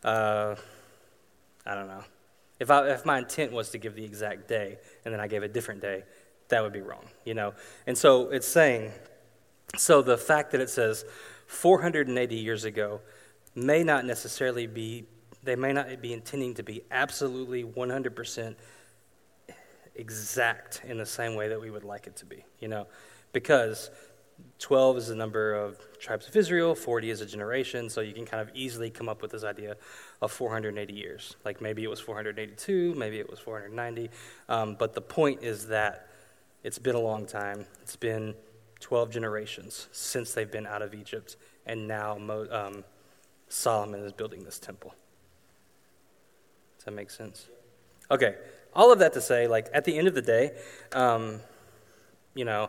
uh, 0.03 0.55
I 1.67 1.75
don't 1.75 1.89
know, 1.89 2.05
if, 2.61 2.71
I, 2.71 2.89
if 2.91 3.05
my 3.05 3.19
intent 3.19 3.53
was 3.53 3.71
to 3.71 3.79
give 3.79 3.95
the 3.95 4.05
exact 4.05 4.49
day 4.49 4.79
and 5.05 5.13
then 5.13 5.21
I 5.21 5.27
gave 5.27 5.43
a 5.43 5.49
different 5.49 5.81
day, 5.81 6.05
that 6.49 6.63
would 6.63 6.73
be 6.73 6.81
wrong, 6.81 7.05
you 7.25 7.35
know. 7.35 7.55
And 7.87 7.97
so 7.97 8.31
it's 8.31 8.47
saying, 8.47 8.93
so 9.77 10.03
the 10.03 10.17
fact 10.17 10.53
that 10.53 10.61
it 10.61 10.71
says 10.71 11.05
480 11.47 12.37
years 12.37 12.65
ago, 12.65 13.01
may 13.55 13.83
not 13.83 14.05
necessarily 14.05 14.67
be, 14.67 15.07
they 15.43 15.57
may 15.57 15.73
not 15.73 16.01
be 16.01 16.13
intending 16.13 16.55
to 16.55 16.63
be 16.63 16.83
absolutely 16.91 17.65
100% 17.65 18.55
exact 19.95 20.83
in 20.87 20.99
the 20.99 21.07
same 21.07 21.35
way 21.35 21.49
that 21.49 21.61
we 21.61 21.71
would 21.71 21.85
like 21.85 22.07
it 22.07 22.17
to 22.17 22.27
be, 22.27 22.45
you 22.59 22.69
know, 22.69 22.87
because 23.33 23.91
12 24.59 24.97
is 24.99 25.09
the 25.09 25.15
number 25.15 25.55
of 25.55 25.79
tribes 25.99 26.27
of 26.27 26.35
Israel, 26.35 26.75
40 26.75 27.11
is 27.11 27.21
a 27.21 27.27
generation, 27.27 27.89
so 27.89 28.01
you 28.01 28.13
can 28.13 28.25
kind 28.25 28.41
of 28.41 28.55
easily 28.55 28.91
come 28.91 29.09
up 29.09 29.23
with 29.23 29.31
this 29.31 29.45
idea 29.45 29.77
of 30.21 30.33
480 30.33 30.93
years. 30.93 31.37
Like 31.45 31.61
maybe 31.61 31.85
it 31.85 31.91
was 31.91 32.01
482, 32.01 32.95
maybe 32.95 33.21
it 33.21 33.31
was 33.31 33.39
490, 33.39 34.11
um, 34.49 34.77
but 34.79 34.95
the 34.95 35.01
point 35.01 35.43
is 35.43 35.69
that 35.69 36.09
it's 36.63 36.79
been 36.79 36.95
a 36.95 37.01
long 37.01 37.27
time. 37.27 37.67
It's 37.83 37.97
been 37.97 38.35
12 38.81 39.11
generations 39.11 39.89
since 39.93 40.33
they've 40.33 40.51
been 40.51 40.67
out 40.67 40.83
of 40.83 40.95
Egypt, 40.95 41.37
and 41.67 41.87
now 41.87 42.17
um, 42.51 42.85
Solomon 43.55 44.01
is 44.01 44.13
building 44.13 44.43
this 44.43 44.59
temple. 44.59 44.93
Does 46.77 46.87
that 46.87 46.91
make 46.91 47.09
sense? 47.09 47.47
Okay, 48.11 48.35
all 48.75 48.93
of 48.93 48.99
that 48.99 49.13
to 49.13 49.21
say, 49.21 49.47
like, 49.47 49.69
at 49.73 49.85
the 49.85 49.97
end 49.97 50.09
of 50.09 50.15
the 50.15 50.23
day, 50.23 50.51
um, 50.93 51.41
you 52.35 52.45
know, 52.45 52.69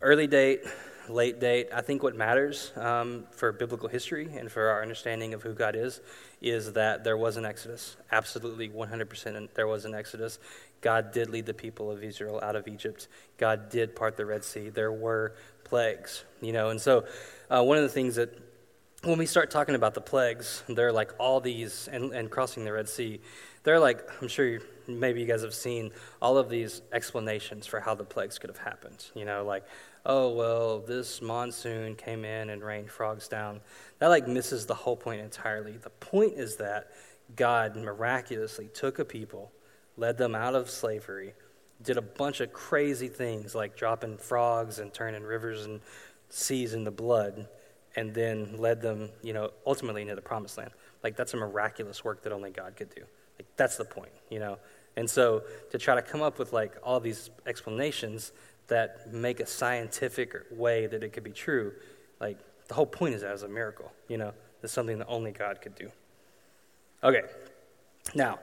early 0.00 0.28
date, 0.28 0.60
late 1.08 1.40
date, 1.40 1.68
I 1.74 1.80
think 1.80 2.04
what 2.04 2.14
matters 2.14 2.70
um, 2.76 3.24
for 3.32 3.50
biblical 3.50 3.88
history 3.88 4.30
and 4.38 4.50
for 4.50 4.68
our 4.68 4.80
understanding 4.80 5.34
of 5.34 5.42
who 5.42 5.52
God 5.52 5.74
is 5.74 6.00
is 6.40 6.74
that 6.74 7.02
there 7.02 7.16
was 7.16 7.36
an 7.36 7.44
exodus. 7.44 7.96
Absolutely, 8.12 8.68
100% 8.68 9.48
there 9.54 9.66
was 9.66 9.84
an 9.84 9.94
exodus. 9.94 10.38
God 10.82 11.10
did 11.10 11.30
lead 11.30 11.46
the 11.46 11.54
people 11.54 11.90
of 11.90 12.04
Israel 12.04 12.38
out 12.42 12.54
of 12.54 12.68
Egypt. 12.68 13.08
God 13.38 13.70
did 13.70 13.96
part 13.96 14.16
the 14.16 14.24
Red 14.24 14.44
Sea. 14.44 14.68
There 14.68 14.92
were 14.92 15.34
plagues, 15.64 16.24
you 16.40 16.52
know, 16.52 16.70
and 16.70 16.80
so 16.80 17.06
uh, 17.50 17.62
one 17.62 17.76
of 17.76 17.82
the 17.82 17.88
things 17.88 18.14
that 18.14 18.38
when 19.04 19.18
we 19.18 19.26
start 19.26 19.50
talking 19.50 19.74
about 19.74 19.94
the 19.94 20.00
plagues, 20.00 20.62
they're 20.68 20.92
like 20.92 21.12
all 21.18 21.40
these, 21.40 21.88
and, 21.92 22.12
and 22.12 22.30
crossing 22.30 22.64
the 22.64 22.72
Red 22.72 22.88
Sea, 22.88 23.20
they're 23.62 23.78
like, 23.78 24.02
I'm 24.20 24.28
sure 24.28 24.60
maybe 24.86 25.20
you 25.20 25.26
guys 25.26 25.42
have 25.42 25.54
seen 25.54 25.90
all 26.22 26.38
of 26.38 26.48
these 26.48 26.82
explanations 26.92 27.66
for 27.66 27.80
how 27.80 27.94
the 27.94 28.04
plagues 28.04 28.38
could 28.38 28.50
have 28.50 28.58
happened. 28.58 29.04
You 29.14 29.24
know, 29.24 29.44
like, 29.44 29.64
oh, 30.06 30.30
well, 30.30 30.80
this 30.80 31.20
monsoon 31.20 31.96
came 31.96 32.24
in 32.24 32.50
and 32.50 32.62
rained 32.62 32.90
frogs 32.90 33.28
down. 33.28 33.60
That 33.98 34.08
like 34.08 34.26
misses 34.26 34.66
the 34.66 34.74
whole 34.74 34.96
point 34.96 35.20
entirely. 35.20 35.76
The 35.76 35.90
point 35.90 36.34
is 36.34 36.56
that 36.56 36.90
God 37.36 37.76
miraculously 37.76 38.68
took 38.68 38.98
a 38.98 39.04
people, 39.04 39.52
led 39.96 40.18
them 40.18 40.34
out 40.34 40.54
of 40.54 40.70
slavery, 40.70 41.34
did 41.82 41.96
a 41.96 42.02
bunch 42.02 42.40
of 42.40 42.52
crazy 42.52 43.08
things 43.08 43.54
like 43.54 43.76
dropping 43.76 44.16
frogs 44.16 44.78
and 44.78 44.92
turning 44.92 45.22
rivers 45.22 45.66
and 45.66 45.80
seas 46.30 46.72
into 46.72 46.90
blood 46.90 47.48
and 47.96 48.12
then 48.14 48.56
led 48.58 48.80
them, 48.80 49.10
you 49.22 49.32
know, 49.32 49.50
ultimately 49.66 50.02
into 50.02 50.14
the 50.14 50.22
promised 50.22 50.58
land. 50.58 50.70
Like 51.02 51.16
that's 51.16 51.34
a 51.34 51.36
miraculous 51.36 52.04
work 52.04 52.22
that 52.22 52.32
only 52.32 52.50
God 52.50 52.76
could 52.76 52.94
do. 52.94 53.02
Like 53.38 53.46
that's 53.56 53.76
the 53.76 53.84
point, 53.84 54.12
you 54.30 54.38
know. 54.38 54.58
And 54.96 55.08
so 55.08 55.42
to 55.70 55.78
try 55.78 55.94
to 55.94 56.02
come 56.02 56.22
up 56.22 56.38
with 56.38 56.52
like 56.52 56.76
all 56.82 57.00
these 57.00 57.30
explanations 57.46 58.32
that 58.68 59.12
make 59.12 59.40
a 59.40 59.46
scientific 59.46 60.32
way 60.50 60.86
that 60.86 61.02
it 61.02 61.12
could 61.12 61.24
be 61.24 61.32
true, 61.32 61.72
like 62.20 62.38
the 62.68 62.74
whole 62.74 62.86
point 62.86 63.14
is 63.14 63.22
that 63.22 63.32
it's 63.32 63.42
a 63.42 63.48
miracle, 63.48 63.92
you 64.08 64.18
know. 64.18 64.32
It's 64.62 64.72
something 64.72 64.98
that 64.98 65.08
only 65.08 65.30
God 65.30 65.60
could 65.60 65.74
do. 65.74 65.90
Okay. 67.02 67.22
Now, 68.14 68.38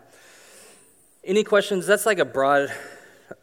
any 1.23 1.43
questions? 1.43 1.87
That's 1.87 2.05
like 2.05 2.19
a 2.19 2.25
broad 2.25 2.71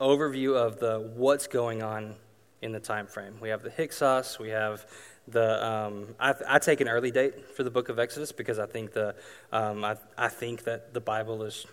overview 0.00 0.54
of 0.54 0.78
the 0.78 1.12
what's 1.16 1.48
going 1.48 1.82
on 1.82 2.14
in 2.62 2.72
the 2.72 2.80
time 2.80 3.06
frame. 3.06 3.34
We 3.40 3.48
have 3.48 3.62
the 3.62 3.70
Hyksos, 3.70 4.38
we 4.38 4.50
have 4.50 4.86
the 5.30 5.66
um, 5.66 6.14
I, 6.18 6.34
I, 6.48 6.58
take 6.58 6.80
an 6.80 6.88
early 6.88 7.10
date 7.10 7.54
for 7.54 7.62
the 7.62 7.70
book 7.70 7.88
of 7.88 7.98
Exodus 7.98 8.32
because 8.32 8.58
I 8.58 8.66
think 8.66 8.92
the 8.92 9.14
um, 9.52 9.84
I, 9.84 9.96
I 10.16 10.28
think 10.28 10.64
that 10.64 10.94
the 10.94 11.00
Bible 11.00 11.42
is 11.42 11.66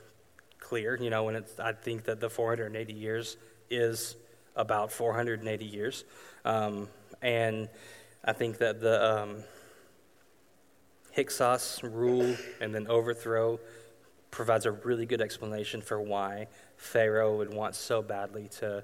clear. 0.59 0.97
You 1.01 1.09
know, 1.09 1.23
when 1.23 1.35
it's 1.35 1.59
I 1.59 1.73
think 1.73 2.03
that 2.05 2.19
the 2.19 2.29
480 2.29 2.93
years 2.93 3.37
is 3.69 4.15
about 4.55 4.91
480 4.91 5.65
years, 5.65 6.03
um, 6.43 6.87
and 7.21 7.69
I 8.23 8.33
think 8.33 8.57
that 8.59 8.81
the 8.81 9.21
um, 9.21 9.43
Hyksos 11.15 11.83
rule 11.83 12.35
and 12.59 12.73
then 12.73 12.87
overthrow 12.87 13.59
provides 14.31 14.65
a 14.65 14.71
really 14.71 15.05
good 15.05 15.21
explanation 15.21 15.81
for 15.81 16.01
why 16.01 16.47
Pharaoh 16.75 17.37
would 17.37 17.53
want 17.53 17.75
so 17.75 18.01
badly 18.01 18.49
to 18.59 18.83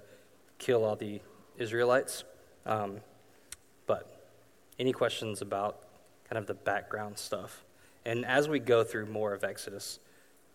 kill 0.60 0.86
all 0.86 0.96
the 0.96 1.20
Israelites. 1.58 2.24
Um, 2.66 3.02
any 4.82 4.92
questions 4.92 5.42
about 5.44 5.78
kind 6.28 6.40
of 6.40 6.48
the 6.48 6.56
background 6.56 7.18
stuff? 7.18 7.64
And 8.04 8.26
as 8.26 8.50
we 8.50 8.58
go 8.58 8.84
through 8.84 9.06
more 9.06 9.32
of 9.32 9.44
Exodus 9.44 10.00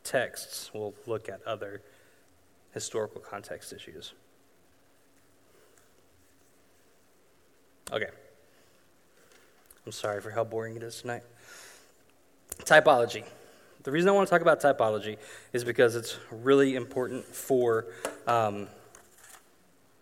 texts, 0.02 0.72
we'll 0.74 0.94
look 1.06 1.28
at 1.28 1.40
other 1.46 1.80
historical 2.74 3.20
context 3.20 3.72
issues. 3.72 4.14
Okay. 7.92 8.08
I'm 9.86 9.92
sorry 9.92 10.20
for 10.20 10.30
how 10.32 10.42
boring 10.42 10.74
it 10.74 10.82
is 10.82 11.00
tonight. 11.00 11.22
Typology. 12.64 13.22
The 13.84 13.92
reason 13.92 14.08
I 14.08 14.12
want 14.12 14.26
to 14.26 14.30
talk 14.30 14.42
about 14.42 14.60
typology 14.60 15.18
is 15.52 15.62
because 15.62 15.94
it's 15.94 16.18
really 16.32 16.74
important 16.74 17.24
for 17.24 17.86
um, 18.26 18.66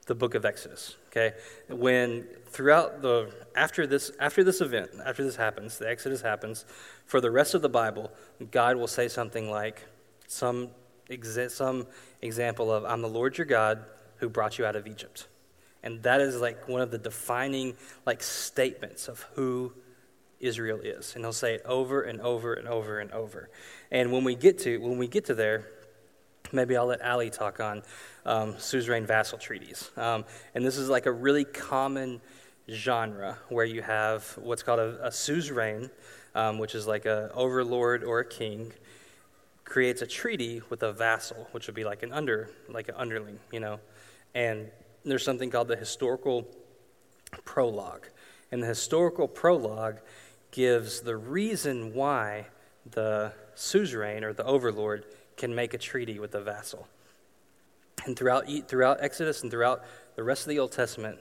the 0.06 0.14
book 0.14 0.34
of 0.34 0.46
Exodus. 0.46 0.96
Okay, 1.08 1.34
when 1.68 2.26
throughout 2.54 3.02
the 3.02 3.32
after 3.56 3.84
this 3.84 4.12
after 4.20 4.44
this 4.44 4.60
event 4.60 4.90
after 5.04 5.24
this 5.24 5.36
happens, 5.36 5.76
the 5.78 5.88
Exodus 5.88 6.22
happens. 6.22 6.64
For 7.04 7.20
the 7.20 7.30
rest 7.30 7.54
of 7.54 7.62
the 7.62 7.68
Bible, 7.68 8.12
God 8.50 8.76
will 8.76 8.86
say 8.86 9.08
something 9.08 9.50
like 9.50 9.84
some 10.28 10.70
exa- 11.10 11.50
some 11.50 11.86
example 12.22 12.72
of 12.72 12.84
"I'm 12.84 13.02
the 13.02 13.08
Lord 13.08 13.36
your 13.36 13.44
God 13.44 13.84
who 14.18 14.28
brought 14.28 14.56
you 14.58 14.64
out 14.64 14.76
of 14.76 14.86
Egypt," 14.86 15.26
and 15.82 16.02
that 16.04 16.20
is 16.20 16.40
like 16.40 16.68
one 16.68 16.80
of 16.80 16.92
the 16.92 16.98
defining 16.98 17.76
like 18.06 18.22
statements 18.22 19.08
of 19.08 19.26
who 19.34 19.72
Israel 20.38 20.78
is. 20.80 21.14
And 21.16 21.24
he'll 21.24 21.32
say 21.32 21.54
it 21.54 21.62
over 21.64 22.02
and 22.02 22.20
over 22.20 22.54
and 22.54 22.68
over 22.68 23.00
and 23.00 23.10
over. 23.10 23.50
And 23.90 24.12
when 24.12 24.22
we 24.22 24.36
get 24.36 24.60
to 24.60 24.78
when 24.78 24.96
we 24.96 25.08
get 25.08 25.24
to 25.26 25.34
there, 25.34 25.64
maybe 26.52 26.76
I'll 26.76 26.86
let 26.86 27.02
Ali 27.02 27.30
talk 27.30 27.58
on 27.58 27.82
um, 28.24 28.54
suzerain 28.58 29.06
vassal 29.06 29.38
treaties. 29.38 29.90
Um, 29.96 30.24
and 30.54 30.64
this 30.64 30.78
is 30.78 30.88
like 30.88 31.06
a 31.06 31.12
really 31.12 31.44
common 31.44 32.20
genre 32.70 33.38
where 33.48 33.64
you 33.64 33.82
have 33.82 34.26
what's 34.38 34.62
called 34.62 34.80
a, 34.80 35.06
a 35.06 35.12
suzerain, 35.12 35.90
um, 36.34 36.58
which 36.58 36.74
is 36.74 36.86
like 36.86 37.06
a 37.06 37.30
overlord 37.34 38.04
or 38.04 38.20
a 38.20 38.24
king, 38.24 38.72
creates 39.64 40.02
a 40.02 40.06
treaty 40.06 40.62
with 40.70 40.82
a 40.82 40.92
vassal, 40.92 41.48
which 41.52 41.66
would 41.66 41.76
be 41.76 41.84
like 41.84 42.02
an 42.02 42.12
under 42.12 42.50
like 42.68 42.88
an 42.88 42.94
underling, 42.96 43.38
you 43.52 43.60
know. 43.60 43.80
And 44.34 44.70
there's 45.04 45.24
something 45.24 45.50
called 45.50 45.68
the 45.68 45.76
historical 45.76 46.46
prologue. 47.44 48.08
And 48.50 48.62
the 48.62 48.66
historical 48.66 49.28
prologue 49.28 49.98
gives 50.50 51.00
the 51.00 51.16
reason 51.16 51.94
why 51.94 52.46
the 52.90 53.32
suzerain 53.54 54.24
or 54.24 54.32
the 54.32 54.44
overlord 54.44 55.04
can 55.36 55.54
make 55.54 55.74
a 55.74 55.78
treaty 55.78 56.18
with 56.18 56.32
the 56.32 56.40
vassal. 56.40 56.86
And 58.06 58.16
throughout, 58.16 58.46
throughout 58.68 58.98
Exodus 59.00 59.42
and 59.42 59.50
throughout 59.50 59.84
the 60.16 60.22
rest 60.22 60.42
of 60.42 60.48
the 60.48 60.58
Old 60.58 60.72
Testament, 60.72 61.18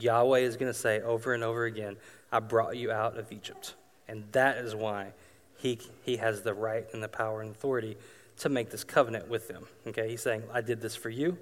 Yahweh 0.00 0.40
is 0.40 0.56
going 0.56 0.72
to 0.72 0.78
say 0.78 1.00
over 1.00 1.34
and 1.34 1.42
over 1.42 1.64
again, 1.64 1.96
I 2.30 2.40
brought 2.40 2.76
you 2.76 2.90
out 2.90 3.16
of 3.16 3.32
Egypt. 3.32 3.74
And 4.08 4.24
that 4.32 4.58
is 4.58 4.74
why 4.74 5.12
he, 5.58 5.78
he 6.02 6.16
has 6.16 6.42
the 6.42 6.54
right 6.54 6.86
and 6.92 7.02
the 7.02 7.08
power 7.08 7.40
and 7.40 7.50
authority 7.50 7.96
to 8.38 8.48
make 8.48 8.70
this 8.70 8.84
covenant 8.84 9.28
with 9.28 9.48
them. 9.48 9.66
Okay, 9.86 10.08
he's 10.08 10.22
saying, 10.22 10.42
I 10.52 10.60
did 10.60 10.80
this 10.80 10.96
for 10.96 11.10
you. 11.10 11.38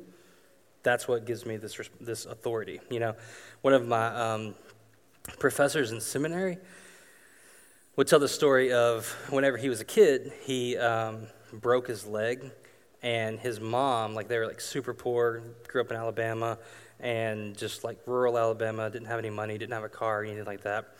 That's 0.82 1.06
what 1.06 1.24
gives 1.24 1.46
me 1.46 1.56
this, 1.56 1.78
this 2.00 2.26
authority. 2.26 2.80
You 2.90 3.00
know, 3.00 3.14
one 3.62 3.72
of 3.72 3.86
my 3.86 4.06
um, 4.08 4.54
professors 5.38 5.92
in 5.92 6.00
seminary, 6.00 6.58
would 7.96 8.08
tell 8.08 8.18
the 8.18 8.28
story 8.28 8.72
of 8.72 9.06
whenever 9.28 9.56
he 9.56 9.68
was 9.68 9.80
a 9.80 9.84
kid, 9.84 10.32
he 10.44 10.76
um, 10.78 11.26
broke 11.52 11.86
his 11.86 12.06
leg, 12.06 12.50
and 13.02 13.38
his 13.38 13.60
mom, 13.60 14.14
like 14.14 14.28
they 14.28 14.38
were 14.38 14.46
like 14.46 14.60
super 14.60 14.94
poor, 14.94 15.42
grew 15.68 15.80
up 15.80 15.90
in 15.90 15.96
Alabama, 15.96 16.58
and 17.02 17.56
just 17.56 17.84
like 17.84 17.98
rural 18.06 18.38
Alabama, 18.38 18.88
didn't 18.88 19.08
have 19.08 19.18
any 19.18 19.30
money, 19.30 19.58
didn't 19.58 19.74
have 19.74 19.84
a 19.84 19.88
car, 19.88 20.24
anything 20.24 20.44
like 20.44 20.62
that. 20.62 20.96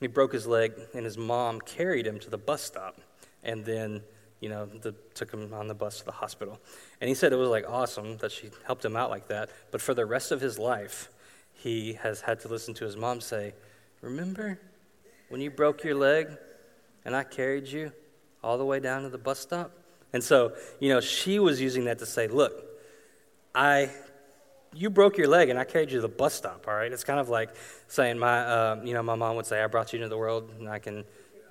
He 0.00 0.08
broke 0.08 0.32
his 0.32 0.46
leg, 0.46 0.72
and 0.94 1.04
his 1.04 1.16
mom 1.16 1.60
carried 1.60 2.06
him 2.06 2.18
to 2.18 2.28
the 2.28 2.36
bus 2.36 2.62
stop, 2.62 3.00
and 3.42 3.64
then 3.64 4.02
you 4.40 4.50
know, 4.50 4.66
the, 4.66 4.92
took 5.14 5.32
him 5.32 5.54
on 5.54 5.68
the 5.68 5.74
bus 5.74 6.00
to 6.00 6.04
the 6.04 6.12
hospital. 6.12 6.60
And 7.00 7.08
he 7.08 7.14
said 7.14 7.32
it 7.32 7.36
was 7.36 7.48
like 7.48 7.64
awesome 7.66 8.18
that 8.18 8.30
she 8.30 8.50
helped 8.66 8.84
him 8.84 8.94
out 8.94 9.08
like 9.08 9.28
that. 9.28 9.48
But 9.70 9.80
for 9.80 9.94
the 9.94 10.04
rest 10.04 10.32
of 10.32 10.40
his 10.42 10.58
life, 10.58 11.08
he 11.54 11.94
has 11.94 12.20
had 12.20 12.40
to 12.40 12.48
listen 12.48 12.74
to 12.74 12.84
his 12.84 12.94
mom 12.94 13.22
say, 13.22 13.54
Remember 14.02 14.58
when 15.30 15.40
you 15.40 15.50
broke 15.50 15.82
your 15.82 15.94
leg 15.94 16.28
and 17.06 17.16
I 17.16 17.22
carried 17.24 17.68
you 17.68 17.90
all 18.42 18.58
the 18.58 18.66
way 18.66 18.80
down 18.80 19.04
to 19.04 19.08
the 19.08 19.16
bus 19.16 19.38
stop? 19.38 19.70
And 20.12 20.22
so, 20.22 20.52
you 20.78 20.90
know, 20.90 21.00
she 21.00 21.38
was 21.38 21.60
using 21.60 21.86
that 21.86 21.98
to 22.00 22.06
say, 22.06 22.28
look, 22.28 22.52
I, 23.54 23.90
you 24.74 24.90
broke 24.90 25.16
your 25.16 25.28
leg 25.28 25.48
and 25.48 25.58
I 25.58 25.64
carried 25.64 25.90
you 25.90 25.98
to 25.98 26.02
the 26.02 26.08
bus 26.08 26.34
stop, 26.34 26.66
all 26.68 26.74
right? 26.74 26.92
It's 26.92 27.04
kind 27.04 27.20
of 27.20 27.28
like 27.28 27.50
saying, 27.88 28.18
my, 28.18 28.40
uh, 28.40 28.80
you 28.84 28.94
know, 28.94 29.02
my 29.02 29.14
mom 29.14 29.36
would 29.36 29.46
say, 29.46 29.62
I 29.62 29.66
brought 29.66 29.92
you 29.92 29.98
into 29.98 30.08
the 30.08 30.18
world 30.18 30.52
and 30.58 30.68
I 30.68 30.78
can 30.78 31.04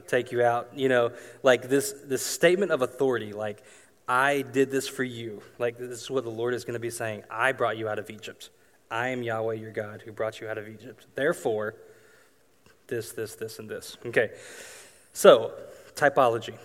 take 0.08 0.32
you 0.32 0.44
out. 0.44 0.70
You 0.76 0.90
know, 0.90 1.12
like 1.42 1.70
this, 1.70 1.94
this 2.06 2.26
statement 2.26 2.72
of 2.72 2.82
authority, 2.82 3.34
like, 3.34 3.64
I 4.08 4.42
did 4.42 4.70
this 4.70 4.88
for 4.88 5.04
you. 5.04 5.42
Like, 5.60 5.78
this 5.78 6.02
is 6.02 6.12
what 6.12 6.26
the 6.26 6.30
Lord 6.30 6.54
is 6.54 6.66
going 6.66 6.74
to 6.74 6.80
be 6.80 6.90
saying. 6.90 7.24
I 7.30 7.54
brought 7.54 7.78
you 7.78 7.88
out 7.88 8.00
of 8.00 8.10
Egypt. 8.10 8.50
I 8.92 9.10
am 9.10 9.24
Yahweh 9.24 9.56
your 9.56 9.72
God 9.72 10.02
who 10.04 10.12
brought 10.12 10.42
you 10.42 10.48
out 10.48 10.58
of 10.58 10.68
Egypt. 10.68 11.08
Therefore, 11.16 11.76
this, 12.88 13.14
this, 13.14 13.36
this, 13.36 13.60
and 13.60 13.70
this. 13.70 13.98
Okay, 14.06 14.32
so 15.14 15.54
typology. 15.96 16.56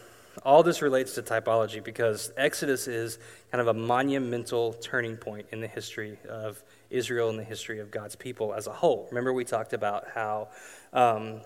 All 0.45 0.63
this 0.63 0.83
relates 0.83 1.15
to 1.15 1.23
typology 1.23 1.83
because 1.83 2.33
Exodus 2.37 2.87
is 2.87 3.19
kind 3.51 3.61
of 3.61 3.69
a 3.69 3.75
monumental 3.75 4.73
turning 4.75 5.17
point 5.17 5.47
in 5.53 5.61
the 5.61 5.67
history 5.67 6.19
of 6.29 6.63
Israel 6.91 7.29
and 7.31 7.39
the 7.39 7.45
history 7.45 7.81
of 7.81 7.91
God's 7.91 8.17
people 8.17 8.55
as 8.55 8.67
a 8.67 8.73
whole. 8.73 9.07
Remember, 9.11 9.33
we 9.33 9.45
talked 9.45 9.73
about 9.73 10.07
how 10.15 10.49
um, 10.93 11.41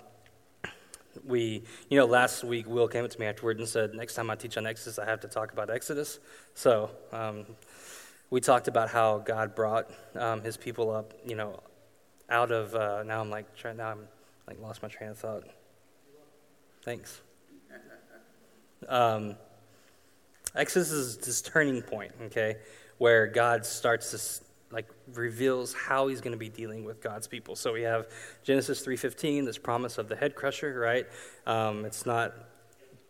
we, 1.24 1.62
you 1.88 1.98
know, 1.98 2.07
last 2.07 2.44
week 2.44 2.68
Will 2.68 2.88
came 2.88 3.05
up 3.05 3.11
to 3.11 3.20
me 3.20 3.26
afterward 3.26 3.59
and 3.59 3.68
said, 3.68 3.94
next 3.94 4.14
time 4.14 4.31
I 4.31 4.35
teach 4.35 4.57
on 4.57 4.66
Exodus, 4.66 4.98
I 4.98 5.07
have 5.07 5.20
to 5.20 5.28
talk 5.28 5.52
about 5.52 5.70
Exodus. 5.70 6.18
So 6.55 6.90
um, 7.12 7.46
we 8.31 8.40
talked 8.40 8.68
about 8.68 8.88
how 8.88 9.18
God 9.18 9.55
brought 9.55 9.90
um, 10.16 10.42
his 10.42 10.57
people 10.57 10.90
up, 10.90 11.12
you 11.26 11.37
know, 11.37 11.61
out 12.28 12.50
of, 12.50 12.74
uh, 12.74 13.02
now 13.02 13.20
I'm 13.20 13.31
like, 13.31 13.46
now 13.76 13.90
I'm 13.90 14.09
like 14.46 14.61
lost 14.61 14.83
my 14.83 14.88
train 14.88 15.11
of 15.11 15.18
thought. 15.18 15.44
Thanks. 16.83 17.20
Um, 18.88 19.37
Exodus 20.55 20.90
is 20.90 21.16
this 21.18 21.40
turning 21.40 21.83
point, 21.83 22.12
okay, 22.27 22.57
where 22.99 23.27
God 23.27 23.64
starts 23.64 24.11
to 24.11 24.75
like 24.75 24.88
reveals 25.14 25.75
how 25.75 26.09
he's 26.09 26.21
going 26.21 26.33
to 26.33 26.38
be 26.38 26.49
dealing 26.49 26.85
with 26.85 27.03
God's 27.03 27.27
people. 27.27 27.57
So 27.57 27.73
we 27.73 27.83
have 27.83 28.07
Genesis 28.42 28.85
3:15, 28.85 29.45
this 29.45 29.59
promise 29.59 29.99
of 29.99 30.09
the 30.09 30.16
head 30.16 30.35
crusher, 30.35 30.79
right? 30.79 31.07
Um, 31.47 31.85
it's 31.85 32.07
not 32.07 32.33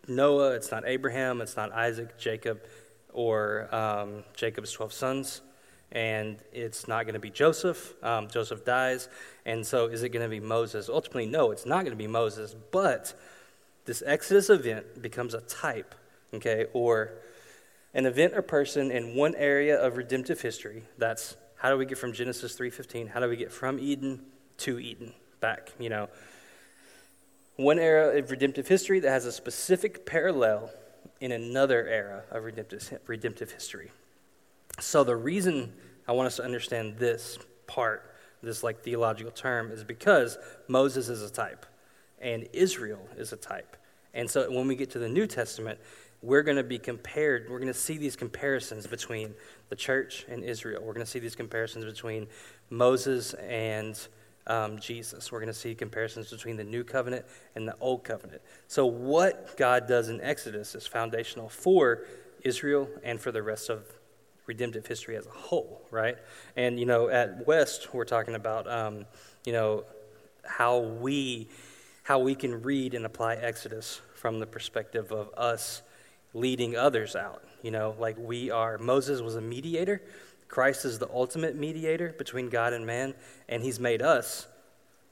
Noah, 0.09 0.53
it's 0.53 0.71
not 0.71 0.85
Abraham, 0.87 1.41
it's 1.41 1.57
not 1.57 1.73
Isaac, 1.73 2.19
Jacob, 2.19 2.61
or 3.13 3.73
um, 3.75 4.25
Jacob's 4.35 4.73
12 4.73 4.93
sons 4.93 5.43
and 5.93 6.39
it's 6.53 6.89
not 6.89 7.05
going 7.05 7.15
to 7.15 7.21
be 7.21 7.31
Joseph. 7.31 7.95
Um, 8.03 8.29
Joseph 8.29 8.65
dies, 8.65 9.09
and 9.45 9.65
so 9.65 9.87
is 9.87 10.03
it 10.03 10.09
going 10.09 10.25
to 10.25 10.29
be 10.29 10.41
Moses? 10.41 10.89
Ultimately, 10.89 11.27
no, 11.27 11.51
it's 11.51 11.67
not 11.67 11.85
going 11.85 11.93
to 11.93 11.97
be 11.97 12.07
Moses, 12.07 12.57
but 12.71 13.15
this 13.85 14.03
Exodus 14.07 14.49
event 14.51 15.03
becomes 15.03 15.35
a 15.35 15.41
type, 15.41 15.95
okay, 16.35 16.67
or 16.73 17.13
an 17.95 18.07
event 18.07 18.35
or 18.35 18.43
person 18.43 18.91
in 18.91 19.15
one 19.15 19.35
area 19.35 19.81
of 19.81 19.97
redemptive 19.97 20.41
history. 20.41 20.85
That's 20.99 21.37
how 21.57 21.71
do 21.71 21.77
we 21.77 21.87
get 21.87 21.99
from 21.99 22.13
Genesis 22.13 22.57
3:15? 22.57 23.09
How 23.09 23.21
do 23.21 23.29
we 23.29 23.37
get 23.37 23.53
from 23.53 23.79
Eden 23.79 24.25
to 24.59 24.79
Eden 24.79 25.15
back, 25.41 25.73
you 25.79 25.89
know? 25.89 26.09
One 27.57 27.79
era 27.79 28.17
of 28.19 28.31
redemptive 28.31 28.69
history 28.69 29.01
that 29.01 29.11
has 29.11 29.27
a 29.27 29.33
specific 29.33 30.07
parallel 30.07 30.71
in 31.21 31.33
another 31.33 31.87
era 31.87 32.25
of 32.31 32.45
redemptive, 32.45 32.99
redemptive 33.07 33.53
history. 33.53 33.93
So 34.81 35.05
the 35.05 35.17
reason 35.17 35.73
I 36.09 36.13
want 36.13 36.27
us 36.27 36.37
to 36.37 36.45
understand 36.45 36.97
this 36.99 37.39
part, 37.67 38.15
this 38.43 38.63
like 38.63 38.83
theological 38.83 39.31
term, 39.31 39.71
is 39.71 39.85
because 39.85 40.39
Moses 40.67 41.09
is 41.09 41.23
a 41.23 41.31
type 41.31 41.67
and 42.23 42.49
Israel 42.53 43.07
is 43.17 43.33
a 43.33 43.37
type. 43.37 43.77
And 44.15 44.31
so 44.31 44.51
when 44.51 44.69
we 44.69 44.77
get 44.77 44.91
to 44.93 44.99
the 44.99 45.09
New 45.09 45.27
Testament, 45.27 45.79
we're 46.23 46.43
going 46.43 46.57
to 46.57 46.63
be 46.63 46.79
compared, 46.79 47.51
we're 47.51 47.59
going 47.59 47.73
to 47.73 47.79
see 47.79 47.99
these 47.99 48.15
comparisons 48.15 48.87
between 48.87 49.35
the 49.69 49.77
church 49.77 50.25
and 50.29 50.45
Israel. 50.45 50.83
We're 50.83 50.93
going 50.93 51.05
to 51.05 51.11
see 51.11 51.19
these 51.19 51.35
comparisons 51.35 51.85
between 51.85 52.29
Moses 52.71 53.35
and 53.35 53.99
um, 54.47 54.79
Jesus. 54.79 55.33
We're 55.33 55.41
going 55.41 55.53
to 55.53 55.59
see 55.59 55.75
comparisons 55.75 56.31
between 56.31 56.57
the 56.57 56.65
new 56.65 56.85
covenant 56.85 57.25
and 57.55 57.67
the 57.67 57.77
old 57.81 58.05
covenant. 58.05 58.43
So, 58.69 58.87
what 58.87 59.57
God 59.57 59.87
does 59.87 60.09
in 60.09 60.21
Exodus 60.21 60.75
is 60.75 60.87
foundational 60.87 61.49
for 61.49 62.07
Israel 62.43 62.89
and 63.03 63.21
for 63.21 63.31
the 63.31 63.43
rest 63.43 63.69
of 63.69 63.85
redemptive 64.47 64.87
history 64.87 65.17
as 65.17 65.27
a 65.27 65.31
whole, 65.31 65.83
right? 65.91 66.17
And, 66.57 66.79
you 66.79 66.87
know, 66.87 67.09
at 67.09 67.47
West, 67.47 67.95
we're 67.95 68.05
talking 68.05 68.35
about, 68.35 68.69
um, 68.69 69.07
you 69.45 69.53
know, 69.53 69.85
how 70.45 70.79
we, 70.79 71.49
how 72.03 72.19
we 72.19 72.35
can 72.35 72.63
read 72.63 72.95
and 72.95 73.07
apply 73.07 73.37
Exodus 73.37 74.01
from 74.15 74.41
the 74.41 74.47
perspective 74.47 75.13
of 75.13 75.31
us 75.37 75.83
leading 76.35 76.77
others 76.77 77.15
out. 77.15 77.43
You 77.63 77.71
know, 77.71 77.95
like 77.99 78.17
we 78.19 78.51
are, 78.51 78.79
Moses 78.79 79.21
was 79.21 79.37
a 79.37 79.41
mediator. 79.41 80.03
Christ 80.49 80.85
is 80.85 80.99
the 80.99 81.09
ultimate 81.11 81.57
mediator 81.57 82.13
between 82.19 82.49
God 82.49 82.73
and 82.73 82.85
man, 82.85 83.15
and 83.49 83.63
he's 83.63 83.81
made 83.81 84.03
us, 84.03 84.47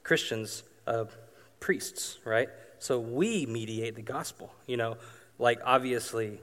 Christians, 0.03 0.63
uh, 0.85 1.05
priests, 1.59 2.19
right? 2.25 2.49
So 2.79 2.99
we 2.99 3.45
mediate 3.45 3.95
the 3.95 4.01
gospel. 4.01 4.53
You 4.67 4.77
know, 4.77 4.97
like 5.39 5.59
obviously 5.63 6.39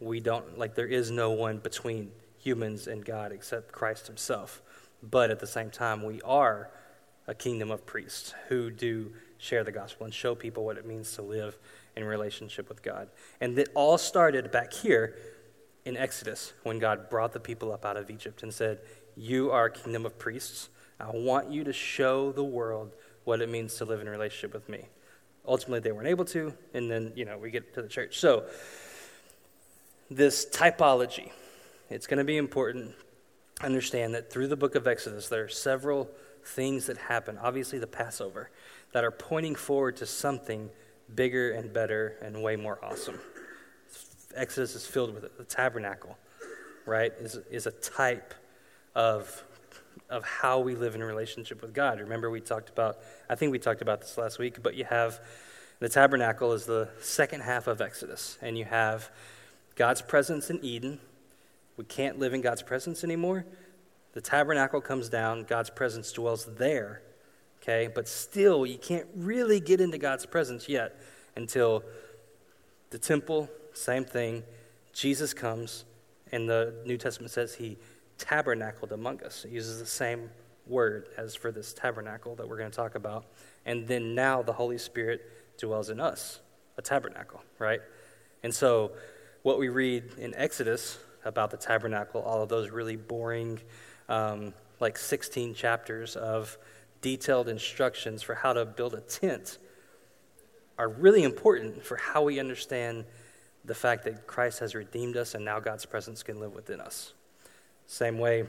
we 0.00 0.20
don't, 0.20 0.58
like 0.58 0.74
there 0.74 0.86
is 0.86 1.10
no 1.10 1.30
one 1.30 1.58
between 1.58 2.10
humans 2.38 2.86
and 2.86 3.04
God 3.04 3.32
except 3.32 3.72
Christ 3.72 4.06
Himself. 4.06 4.60
But 5.02 5.30
at 5.30 5.40
the 5.40 5.46
same 5.46 5.70
time, 5.70 6.02
we 6.02 6.20
are 6.22 6.70
a 7.26 7.34
kingdom 7.34 7.70
of 7.70 7.86
priests 7.86 8.34
who 8.48 8.70
do 8.70 9.12
share 9.44 9.62
the 9.62 9.72
gospel 9.72 10.06
and 10.06 10.14
show 10.14 10.34
people 10.34 10.64
what 10.64 10.78
it 10.78 10.86
means 10.86 11.14
to 11.14 11.22
live 11.22 11.58
in 11.96 12.04
relationship 12.04 12.68
with 12.68 12.82
God. 12.82 13.08
And 13.40 13.58
it 13.58 13.68
all 13.74 13.98
started 13.98 14.50
back 14.50 14.72
here 14.72 15.16
in 15.84 15.96
Exodus 15.96 16.54
when 16.62 16.78
God 16.78 17.10
brought 17.10 17.32
the 17.32 17.40
people 17.40 17.70
up 17.70 17.84
out 17.84 17.96
of 17.96 18.10
Egypt 18.10 18.42
and 18.42 18.52
said, 18.52 18.80
You 19.16 19.50
are 19.50 19.66
a 19.66 19.70
kingdom 19.70 20.06
of 20.06 20.18
priests. 20.18 20.70
I 20.98 21.10
want 21.10 21.50
you 21.50 21.64
to 21.64 21.72
show 21.72 22.32
the 22.32 22.44
world 22.44 22.92
what 23.24 23.40
it 23.40 23.50
means 23.50 23.74
to 23.76 23.84
live 23.84 24.00
in 24.00 24.08
relationship 24.08 24.54
with 24.54 24.68
me. 24.68 24.86
Ultimately, 25.46 25.80
they 25.80 25.92
weren't 25.92 26.08
able 26.08 26.24
to, 26.26 26.54
and 26.72 26.90
then, 26.90 27.12
you 27.14 27.26
know, 27.26 27.36
we 27.36 27.50
get 27.50 27.74
to 27.74 27.82
the 27.82 27.88
church. 27.88 28.18
So, 28.18 28.44
this 30.10 30.46
typology, 30.46 31.32
it's 31.90 32.06
going 32.06 32.18
to 32.18 32.24
be 32.24 32.38
important. 32.38 32.92
Understand 33.62 34.14
that 34.14 34.32
through 34.32 34.48
the 34.48 34.56
book 34.56 34.74
of 34.74 34.86
Exodus, 34.86 35.28
there 35.28 35.44
are 35.44 35.48
several 35.48 36.08
things 36.44 36.86
that 36.86 36.96
happen. 36.96 37.38
Obviously, 37.38 37.78
the 37.78 37.86
Passover, 37.86 38.50
that 38.94 39.02
are 39.02 39.10
pointing 39.10 39.56
forward 39.56 39.96
to 39.96 40.06
something 40.06 40.70
bigger 41.16 41.50
and 41.50 41.72
better 41.72 42.16
and 42.22 42.40
way 42.40 42.54
more 42.54 42.78
awesome. 42.82 43.18
Exodus 44.36 44.76
is 44.76 44.86
filled 44.86 45.12
with 45.12 45.24
it. 45.24 45.36
The 45.36 45.44
tabernacle, 45.44 46.16
right, 46.86 47.12
is, 47.18 47.38
is 47.50 47.66
a 47.66 47.72
type 47.72 48.34
of, 48.94 49.42
of 50.08 50.24
how 50.24 50.60
we 50.60 50.76
live 50.76 50.94
in 50.94 51.02
relationship 51.02 51.60
with 51.60 51.74
God. 51.74 51.98
Remember, 51.98 52.30
we 52.30 52.40
talked 52.40 52.70
about, 52.70 52.98
I 53.28 53.34
think 53.34 53.50
we 53.50 53.58
talked 53.58 53.82
about 53.82 54.00
this 54.00 54.16
last 54.16 54.38
week, 54.38 54.62
but 54.62 54.76
you 54.76 54.84
have 54.84 55.20
the 55.80 55.88
tabernacle 55.88 56.52
is 56.52 56.64
the 56.64 56.88
second 57.00 57.42
half 57.42 57.66
of 57.66 57.80
Exodus, 57.80 58.38
and 58.40 58.56
you 58.56 58.64
have 58.64 59.10
God's 59.74 60.02
presence 60.02 60.50
in 60.50 60.64
Eden. 60.64 61.00
We 61.76 61.84
can't 61.84 62.20
live 62.20 62.32
in 62.32 62.42
God's 62.42 62.62
presence 62.62 63.02
anymore. 63.02 63.44
The 64.12 64.20
tabernacle 64.20 64.80
comes 64.80 65.08
down, 65.08 65.42
God's 65.42 65.70
presence 65.70 66.12
dwells 66.12 66.44
there. 66.44 67.02
Okay, 67.64 67.88
but 67.92 68.06
still, 68.06 68.66
you 68.66 68.76
can't 68.76 69.06
really 69.16 69.58
get 69.58 69.80
into 69.80 69.96
God's 69.96 70.26
presence 70.26 70.68
yet 70.68 71.00
until 71.34 71.82
the 72.90 72.98
temple, 72.98 73.48
same 73.72 74.04
thing. 74.04 74.42
Jesus 74.92 75.32
comes, 75.32 75.86
and 76.30 76.46
the 76.46 76.74
New 76.84 76.98
Testament 76.98 77.30
says 77.30 77.54
he 77.54 77.78
tabernacled 78.18 78.92
among 78.92 79.22
us. 79.22 79.46
It 79.46 79.50
uses 79.50 79.78
the 79.78 79.86
same 79.86 80.28
word 80.66 81.08
as 81.16 81.34
for 81.34 81.50
this 81.50 81.72
tabernacle 81.72 82.34
that 82.34 82.46
we're 82.46 82.58
going 82.58 82.70
to 82.70 82.76
talk 82.76 82.96
about. 82.96 83.24
And 83.64 83.88
then 83.88 84.14
now 84.14 84.42
the 84.42 84.52
Holy 84.52 84.76
Spirit 84.76 85.22
dwells 85.56 85.88
in 85.88 86.00
us, 86.00 86.40
a 86.76 86.82
tabernacle, 86.82 87.42
right? 87.58 87.80
And 88.42 88.54
so 88.54 88.92
what 89.42 89.58
we 89.58 89.70
read 89.70 90.04
in 90.18 90.34
Exodus 90.34 90.98
about 91.24 91.50
the 91.50 91.56
tabernacle, 91.56 92.20
all 92.20 92.42
of 92.42 92.50
those 92.50 92.68
really 92.68 92.96
boring, 92.96 93.58
um, 94.10 94.52
like 94.80 94.98
16 94.98 95.54
chapters 95.54 96.14
of 96.14 96.58
detailed 97.04 97.50
instructions 97.50 98.22
for 98.22 98.34
how 98.34 98.54
to 98.54 98.64
build 98.64 98.94
a 98.94 99.00
tent, 99.02 99.58
are 100.78 100.88
really 100.88 101.22
important 101.22 101.84
for 101.84 101.98
how 101.98 102.22
we 102.22 102.40
understand 102.40 103.04
the 103.62 103.74
fact 103.74 104.04
that 104.04 104.26
Christ 104.26 104.58
has 104.60 104.74
redeemed 104.74 105.18
us 105.18 105.34
and 105.34 105.44
now 105.44 105.60
God's 105.60 105.84
presence 105.84 106.22
can 106.22 106.40
live 106.40 106.54
within 106.54 106.80
us. 106.80 107.12
Same 107.84 108.18
way, 108.18 108.44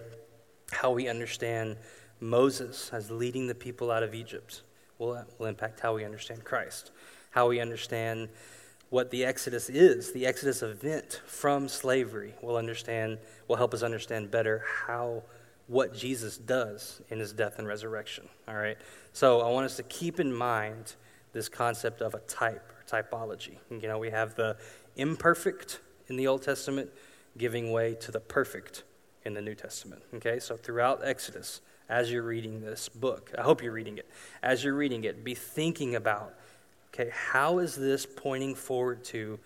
how 0.72 0.92
we 0.92 1.10
understand 1.10 1.76
Moses 2.22 2.92
as 2.94 3.12
leading 3.12 3.46
the 3.48 3.54
people 3.54 3.92
out 3.92 4.04
of 4.04 4.16
Egypt 4.16 4.62
will, 5.00 5.22
will 5.38 5.48
impact 5.48 5.82
how 5.82 5.94
we 5.94 6.06
understand 6.06 6.46
Christ. 6.46 6.92
How 7.32 7.50
we 7.50 7.60
understand 7.60 8.30
what 8.90 9.12
the 9.12 9.26
Exodus 9.26 9.70
is, 9.70 10.14
the 10.14 10.26
Exodus 10.26 10.62
event 10.62 11.22
from 11.26 11.68
slavery, 11.68 12.34
will 12.42 12.56
understand, 12.56 13.18
will 13.50 13.58
help 13.58 13.74
us 13.74 13.84
understand 13.84 14.32
better 14.32 14.64
how 14.88 15.24
what 15.68 15.96
Jesus 15.96 16.38
does 16.38 17.02
in 17.10 17.20
his 17.20 17.34
death 17.34 17.58
and 17.58 17.68
resurrection. 17.68 18.28
All 18.48 18.56
right? 18.56 18.78
So 19.14 19.42
I 19.42 19.50
want 19.50 19.66
us 19.66 19.76
to 19.78 19.84
keep 19.84 20.20
in 20.20 20.34
mind 20.34 20.94
this 21.34 21.50
concept 21.50 22.02
of 22.02 22.14
a 22.14 22.20
type 22.20 22.72
or 22.72 23.02
typology. 23.02 23.58
You 23.70 23.88
know, 23.88 23.98
we 23.98 24.12
have 24.12 24.36
the 24.36 24.58
imperfect 24.96 25.80
in 26.08 26.18
the 26.18 26.28
Old 26.28 26.44
Testament 26.44 26.90
giving 27.38 27.72
way 27.72 27.96
to 27.96 28.12
the 28.12 28.20
perfect 28.20 28.84
in 29.26 29.34
the 29.34 29.42
New 29.42 29.56
Testament. 29.56 30.04
Okay? 30.14 30.40
So 30.40 30.56
throughout 30.56 31.02
Exodus, 31.04 31.62
as 31.90 32.12
you're 32.12 32.24
reading 32.24 32.62
this 32.62 32.88
book, 32.88 33.32
I 33.38 33.42
hope 33.42 33.64
you're 33.64 33.74
reading 33.74 33.98
it. 33.98 34.08
As 34.44 34.64
you're 34.64 34.76
reading 34.76 35.04
it, 35.04 35.24
be 35.24 35.36
thinking 35.36 35.96
about, 35.96 36.34
okay, 36.94 37.12
how 37.12 37.60
is 37.60 37.76
this 37.76 38.06
pointing 38.06 38.56
forward 38.56 39.04
to 39.06 39.40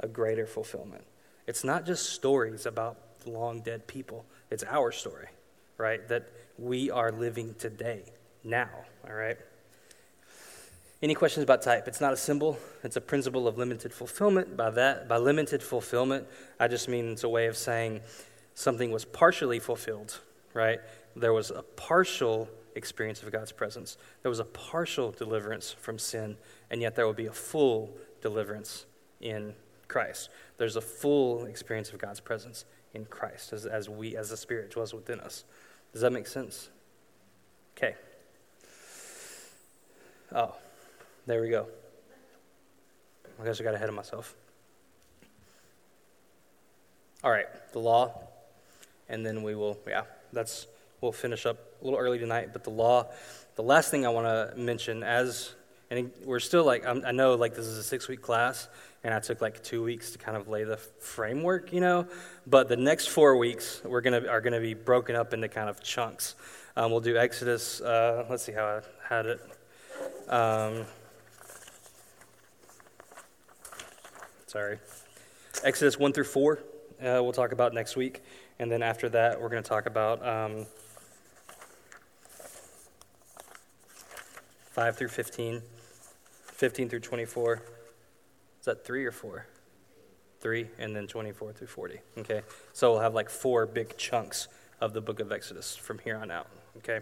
a 0.00 0.08
greater 0.08 0.46
fulfillment? 0.46 1.04
It's 1.46 1.64
not 1.64 1.86
just 1.86 2.10
stories 2.10 2.66
about 2.66 2.98
long 3.24 3.60
dead 3.60 3.86
people, 3.86 4.24
it's 4.50 4.64
our 4.64 4.90
story 4.92 5.28
right? 5.78 6.06
That 6.08 6.28
we 6.58 6.90
are 6.90 7.12
living 7.12 7.54
today, 7.58 8.02
now, 8.44 8.70
all 9.06 9.14
right? 9.14 9.36
Any 11.02 11.14
questions 11.14 11.44
about 11.44 11.62
type? 11.62 11.86
It's 11.86 12.00
not 12.00 12.12
a 12.12 12.16
symbol, 12.16 12.58
it's 12.82 12.96
a 12.96 13.00
principle 13.00 13.46
of 13.46 13.58
limited 13.58 13.92
fulfillment. 13.92 14.56
By 14.56 14.70
that, 14.70 15.08
by 15.08 15.18
limited 15.18 15.62
fulfillment, 15.62 16.26
I 16.58 16.68
just 16.68 16.88
mean 16.88 17.10
it's 17.10 17.24
a 17.24 17.28
way 17.28 17.46
of 17.46 17.56
saying 17.56 18.00
something 18.54 18.90
was 18.90 19.04
partially 19.04 19.58
fulfilled, 19.58 20.18
right? 20.54 20.80
There 21.14 21.34
was 21.34 21.50
a 21.50 21.62
partial 21.62 22.48
experience 22.74 23.22
of 23.22 23.30
God's 23.30 23.52
presence. 23.52 23.98
There 24.22 24.30
was 24.30 24.38
a 24.38 24.44
partial 24.44 25.10
deliverance 25.10 25.72
from 25.72 25.98
sin, 25.98 26.36
and 26.70 26.80
yet 26.80 26.94
there 26.94 27.06
will 27.06 27.14
be 27.14 27.26
a 27.26 27.32
full 27.32 27.96
deliverance 28.22 28.86
in 29.20 29.54
Christ. 29.88 30.30
There's 30.58 30.76
a 30.76 30.80
full 30.80 31.44
experience 31.44 31.90
of 31.90 31.98
God's 31.98 32.20
presence 32.20 32.64
in 32.94 33.04
Christ 33.04 33.52
as, 33.52 33.66
as 33.66 33.88
we, 33.88 34.16
as 34.16 34.30
the 34.30 34.36
Spirit 34.36 34.70
dwells 34.70 34.94
within 34.94 35.20
us. 35.20 35.44
Does 35.96 36.02
that 36.02 36.12
make 36.12 36.26
sense? 36.26 36.68
Okay. 37.74 37.94
Oh, 40.30 40.54
there 41.24 41.40
we 41.40 41.48
go. 41.48 41.68
I 43.40 43.44
guess 43.46 43.58
I 43.62 43.64
got 43.64 43.74
ahead 43.74 43.88
of 43.88 43.94
myself. 43.94 44.34
All 47.24 47.30
right, 47.30 47.46
the 47.72 47.78
law, 47.78 48.12
and 49.08 49.24
then 49.24 49.42
we 49.42 49.54
will, 49.54 49.78
yeah, 49.88 50.02
that's, 50.34 50.66
we'll 51.00 51.12
finish 51.12 51.46
up 51.46 51.56
a 51.80 51.84
little 51.86 51.98
early 51.98 52.18
tonight, 52.18 52.50
but 52.52 52.62
the 52.62 52.68
law, 52.68 53.06
the 53.54 53.62
last 53.62 53.90
thing 53.90 54.04
I 54.04 54.10
want 54.10 54.26
to 54.26 54.54
mention 54.54 55.02
as, 55.02 55.54
and 55.90 56.12
we're 56.26 56.40
still 56.40 56.66
like, 56.66 56.84
I'm, 56.86 57.06
i 57.06 57.10
know 57.10 57.36
like 57.36 57.54
this 57.54 57.64
is 57.64 57.78
a 57.78 57.82
six 57.82 58.06
week 58.06 58.20
class, 58.20 58.68
and 59.06 59.14
I 59.14 59.20
took 59.20 59.40
like 59.40 59.62
two 59.62 59.84
weeks 59.84 60.10
to 60.10 60.18
kind 60.18 60.36
of 60.36 60.48
lay 60.48 60.64
the 60.64 60.76
framework, 60.76 61.72
you 61.72 61.80
know. 61.80 62.08
But 62.44 62.68
the 62.68 62.76
next 62.76 63.06
four 63.06 63.36
weeks 63.36 63.80
we're 63.84 64.00
gonna 64.00 64.26
are 64.26 64.40
gonna 64.40 64.60
be 64.60 64.74
broken 64.74 65.14
up 65.14 65.32
into 65.32 65.46
kind 65.46 65.70
of 65.70 65.80
chunks. 65.80 66.34
Um, 66.76 66.90
we'll 66.90 67.00
do 67.00 67.16
Exodus. 67.16 67.80
Uh, 67.80 68.26
let's 68.28 68.42
see 68.42 68.50
how 68.50 68.64
I 68.64 68.80
had 69.08 69.26
it. 69.26 69.40
Um, 70.28 70.86
sorry, 74.48 74.78
Exodus 75.62 75.96
one 76.00 76.12
through 76.12 76.24
four. 76.24 76.58
Uh, 77.00 77.22
we'll 77.22 77.32
talk 77.32 77.52
about 77.52 77.72
next 77.72 77.94
week, 77.94 78.24
and 78.58 78.72
then 78.72 78.82
after 78.82 79.08
that 79.10 79.40
we're 79.40 79.50
to 79.62 79.68
talk 79.68 79.86
about 79.86 80.26
um, 80.26 80.66
five 84.72 84.96
through 84.96 85.08
15, 85.08 85.62
15 86.48 86.88
through 86.88 86.98
24. 86.98 87.62
Is 88.66 88.74
that 88.74 88.84
three 88.84 89.04
or 89.04 89.12
four? 89.12 89.46
Three, 90.40 90.66
and 90.80 90.96
then 90.96 91.06
24 91.06 91.52
through 91.52 91.68
40. 91.68 92.00
Okay? 92.18 92.42
So 92.72 92.90
we'll 92.90 93.00
have 93.00 93.14
like 93.14 93.30
four 93.30 93.64
big 93.64 93.96
chunks 93.96 94.48
of 94.80 94.92
the 94.92 95.00
book 95.00 95.20
of 95.20 95.30
Exodus 95.30 95.76
from 95.76 96.00
here 96.00 96.16
on 96.16 96.32
out. 96.32 96.48
Okay? 96.78 96.98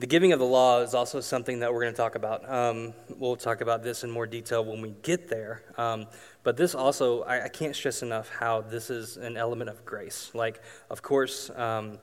The 0.00 0.08
giving 0.08 0.32
of 0.32 0.40
the 0.40 0.44
law 0.44 0.80
is 0.80 0.92
also 0.92 1.20
something 1.20 1.60
that 1.60 1.72
we're 1.72 1.82
going 1.82 1.92
to 1.92 1.96
talk 1.96 2.16
about. 2.16 2.50
Um, 2.50 2.94
we'll 3.16 3.36
talk 3.36 3.60
about 3.60 3.84
this 3.84 4.02
in 4.02 4.10
more 4.10 4.26
detail 4.26 4.64
when 4.64 4.80
we 4.80 4.90
get 5.02 5.28
there. 5.28 5.62
Um, 5.78 6.08
but 6.42 6.56
this 6.56 6.74
also, 6.74 7.22
I, 7.22 7.44
I, 7.44 7.48
can't 7.48 7.76
stress 7.76 8.02
enough 8.02 8.28
how 8.28 8.62
this 8.62 8.90
is 8.90 9.18
an 9.18 9.36
element 9.36 9.70
of 9.70 9.84
grace. 9.84 10.32
Like, 10.34 10.60
of 10.90 11.00
course, 11.00 11.48
um, 11.50 12.00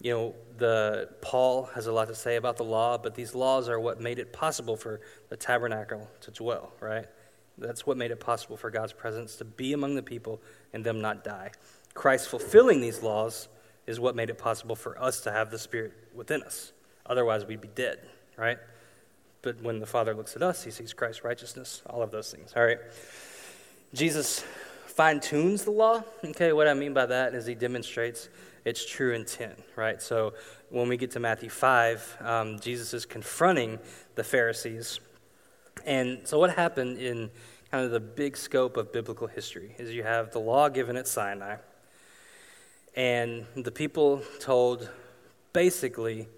you 0.00 0.14
know, 0.14 0.34
the 0.56 1.10
Paul 1.20 1.64
has 1.74 1.86
a 1.86 1.92
lot 1.92 2.08
to 2.08 2.14
say 2.14 2.36
about 2.36 2.56
the 2.56 2.64
law, 2.64 2.96
but 2.96 3.14
these 3.14 3.34
laws 3.34 3.68
are 3.68 3.78
what 3.78 4.00
made 4.00 4.18
it 4.18 4.32
possible 4.32 4.74
for 4.74 5.02
the 5.28 5.36
tabernacle 5.36 6.10
to 6.22 6.30
dwell, 6.30 6.72
right? 6.80 7.04
That's 7.60 7.86
what 7.86 7.96
made 7.96 8.10
it 8.10 8.20
possible 8.20 8.56
for 8.56 8.70
God's 8.70 8.92
presence 8.92 9.36
to 9.36 9.44
be 9.44 9.72
among 9.72 9.94
the 9.94 10.02
people 10.02 10.40
and 10.72 10.84
them 10.84 11.00
not 11.00 11.22
die. 11.22 11.52
Christ 11.94 12.28
fulfilling 12.28 12.80
these 12.80 13.02
laws 13.02 13.48
is 13.86 14.00
what 14.00 14.16
made 14.16 14.30
it 14.30 14.38
possible 14.38 14.76
for 14.76 15.00
us 15.02 15.20
to 15.22 15.32
have 15.32 15.50
the 15.50 15.58
Spirit 15.58 15.92
within 16.14 16.42
us. 16.42 16.72
Otherwise, 17.06 17.44
we'd 17.44 17.60
be 17.60 17.68
dead, 17.68 17.98
right? 18.36 18.58
But 19.42 19.60
when 19.62 19.80
the 19.80 19.86
Father 19.86 20.14
looks 20.14 20.36
at 20.36 20.42
us, 20.42 20.64
he 20.64 20.70
sees 20.70 20.92
Christ's 20.92 21.24
righteousness, 21.24 21.82
all 21.86 22.02
of 22.02 22.10
those 22.10 22.30
things, 22.30 22.52
all 22.56 22.64
right? 22.64 22.78
Jesus 23.92 24.44
fine 24.86 25.18
tunes 25.18 25.64
the 25.64 25.70
law. 25.70 26.02
Okay, 26.24 26.52
what 26.52 26.68
I 26.68 26.74
mean 26.74 26.92
by 26.92 27.06
that 27.06 27.34
is 27.34 27.46
he 27.46 27.54
demonstrates 27.54 28.28
its 28.64 28.84
true 28.84 29.14
intent, 29.14 29.58
right? 29.74 30.02
So 30.02 30.34
when 30.68 30.88
we 30.88 30.96
get 30.96 31.12
to 31.12 31.20
Matthew 31.20 31.48
5, 31.48 32.18
um, 32.20 32.60
Jesus 32.60 32.92
is 32.92 33.06
confronting 33.06 33.78
the 34.14 34.24
Pharisees. 34.24 35.00
And 35.84 36.26
so 36.26 36.38
what 36.38 36.54
happened 36.54 36.98
in 36.98 37.30
kind 37.70 37.84
of 37.84 37.90
the 37.90 38.00
big 38.00 38.36
scope 38.36 38.76
of 38.76 38.92
biblical 38.92 39.26
history 39.26 39.74
is 39.78 39.92
you 39.92 40.02
have 40.02 40.32
the 40.32 40.40
law 40.40 40.68
given 40.68 40.96
at 40.96 41.06
Sinai, 41.06 41.56
and 42.96 43.46
the 43.56 43.70
people 43.70 44.22
told 44.40 44.88
basically, 45.52 46.28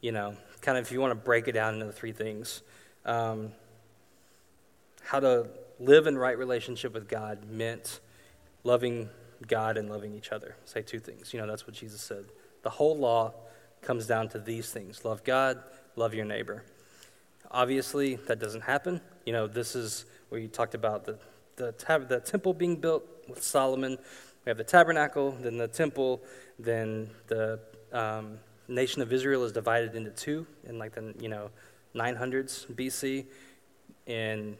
you 0.00 0.12
know, 0.12 0.36
kind 0.60 0.78
of 0.78 0.84
if 0.84 0.92
you 0.92 1.00
want 1.00 1.10
to 1.10 1.16
break 1.16 1.48
it 1.48 1.52
down 1.52 1.74
into 1.74 1.92
three 1.92 2.12
things, 2.12 2.62
um, 3.04 3.52
how 5.02 5.20
to 5.20 5.48
live 5.78 6.06
in 6.06 6.16
right 6.16 6.38
relationship 6.38 6.94
with 6.94 7.08
God 7.08 7.50
meant 7.50 8.00
loving 8.64 9.08
God 9.46 9.76
and 9.76 9.90
loving 9.90 10.14
each 10.14 10.32
other. 10.32 10.56
Say 10.64 10.82
two 10.82 10.98
things. 10.98 11.32
You 11.32 11.40
know, 11.40 11.46
that's 11.46 11.66
what 11.66 11.74
Jesus 11.74 12.00
said. 12.00 12.24
The 12.62 12.70
whole 12.70 12.96
law 12.96 13.34
comes 13.82 14.06
down 14.06 14.28
to 14.30 14.38
these 14.38 14.70
things 14.70 15.04
love 15.04 15.22
God, 15.22 15.62
love 15.94 16.14
your 16.14 16.24
neighbor. 16.24 16.64
Obviously, 17.50 18.16
that 18.26 18.38
doesn't 18.38 18.62
happen. 18.62 19.00
You 19.24 19.32
know, 19.32 19.46
this 19.46 19.74
is 19.74 20.04
where 20.28 20.40
you 20.40 20.48
talked 20.48 20.74
about 20.74 21.04
the, 21.04 21.18
the, 21.56 21.72
tab- 21.72 22.08
the 22.08 22.20
temple 22.20 22.54
being 22.54 22.76
built 22.76 23.04
with 23.28 23.42
Solomon. 23.42 23.98
We 24.44 24.50
have 24.50 24.56
the 24.56 24.64
tabernacle, 24.64 25.36
then 25.40 25.56
the 25.56 25.68
temple, 25.68 26.22
then 26.58 27.10
the 27.26 27.58
um, 27.92 28.38
nation 28.68 29.02
of 29.02 29.12
Israel 29.12 29.44
is 29.44 29.52
divided 29.52 29.94
into 29.94 30.10
two 30.10 30.46
in 30.68 30.78
like 30.78 30.94
the, 30.94 31.14
you 31.20 31.28
know, 31.28 31.50
900s 31.94 32.66
BC. 32.74 33.26
And 34.06 34.56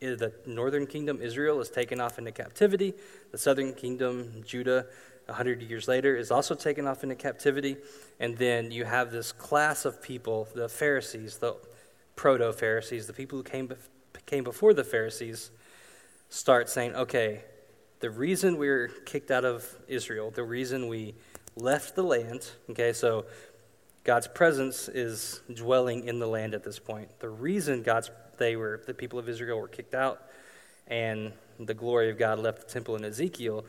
the 0.00 0.32
northern 0.46 0.86
kingdom, 0.86 1.20
Israel, 1.20 1.60
is 1.60 1.68
taken 1.68 2.00
off 2.00 2.18
into 2.18 2.32
captivity. 2.32 2.94
The 3.30 3.38
southern 3.38 3.74
kingdom, 3.74 4.42
Judah, 4.44 4.86
100 5.26 5.62
years 5.62 5.86
later, 5.86 6.16
is 6.16 6.30
also 6.30 6.54
taken 6.54 6.86
off 6.86 7.04
into 7.04 7.14
captivity. 7.14 7.76
And 8.18 8.36
then 8.36 8.72
you 8.72 8.84
have 8.84 9.12
this 9.12 9.30
class 9.30 9.84
of 9.84 10.02
people, 10.02 10.48
the 10.54 10.68
Pharisees, 10.68 11.38
the 11.38 11.56
proto 12.16 12.52
Pharisees, 12.52 13.06
the 13.06 13.12
people 13.12 13.38
who 13.38 13.44
came, 13.44 13.72
came 14.26 14.44
before 14.44 14.74
the 14.74 14.84
Pharisees, 14.84 15.50
start 16.28 16.68
saying, 16.68 16.94
okay, 16.94 17.44
the 18.00 18.10
reason 18.10 18.56
we 18.56 18.68
are 18.68 18.88
kicked 18.88 19.30
out 19.30 19.44
of 19.44 19.66
Israel, 19.88 20.30
the 20.30 20.44
reason 20.44 20.88
we 20.88 21.14
left 21.56 21.94
the 21.94 22.02
land, 22.02 22.50
okay, 22.70 22.92
so 22.92 23.26
God's 24.04 24.26
presence 24.26 24.88
is 24.88 25.40
dwelling 25.52 26.04
in 26.08 26.18
the 26.18 26.26
land 26.26 26.54
at 26.54 26.64
this 26.64 26.78
point. 26.78 27.08
The 27.20 27.28
reason 27.28 27.82
God's 27.82 28.10
they 28.38 28.56
were 28.56 28.82
the 28.86 28.94
people 28.94 29.18
of 29.18 29.28
Israel 29.28 29.60
were 29.60 29.68
kicked 29.68 29.94
out 29.94 30.22
and 30.88 31.32
the 31.60 31.74
glory 31.74 32.10
of 32.10 32.18
God 32.18 32.38
left 32.38 32.66
the 32.66 32.72
temple 32.72 32.96
in 32.96 33.04
Ezekiel 33.04 33.64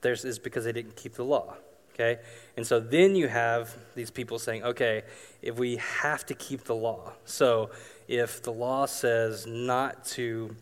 there's, 0.00 0.24
is 0.24 0.38
because 0.38 0.64
they 0.64 0.72
didn't 0.72 0.96
keep 0.96 1.14
the 1.14 1.24
law. 1.24 1.56
Okay? 1.98 2.20
And 2.56 2.64
so 2.64 2.78
then 2.78 3.16
you 3.16 3.26
have 3.26 3.74
these 3.96 4.10
people 4.10 4.38
saying, 4.38 4.62
okay, 4.62 5.02
if 5.42 5.56
we 5.58 5.76
have 5.76 6.24
to 6.26 6.34
keep 6.34 6.64
the 6.64 6.74
law, 6.74 7.12
so 7.24 7.70
if 8.06 8.42
the 8.42 8.52
law 8.52 8.86
says 8.86 9.46
not 9.46 10.04
to, 10.06 10.54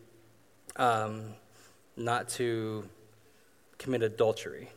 um, 0.76 1.34
not 1.96 2.28
to 2.30 2.88
commit 3.78 4.02
adultery, 4.02 4.70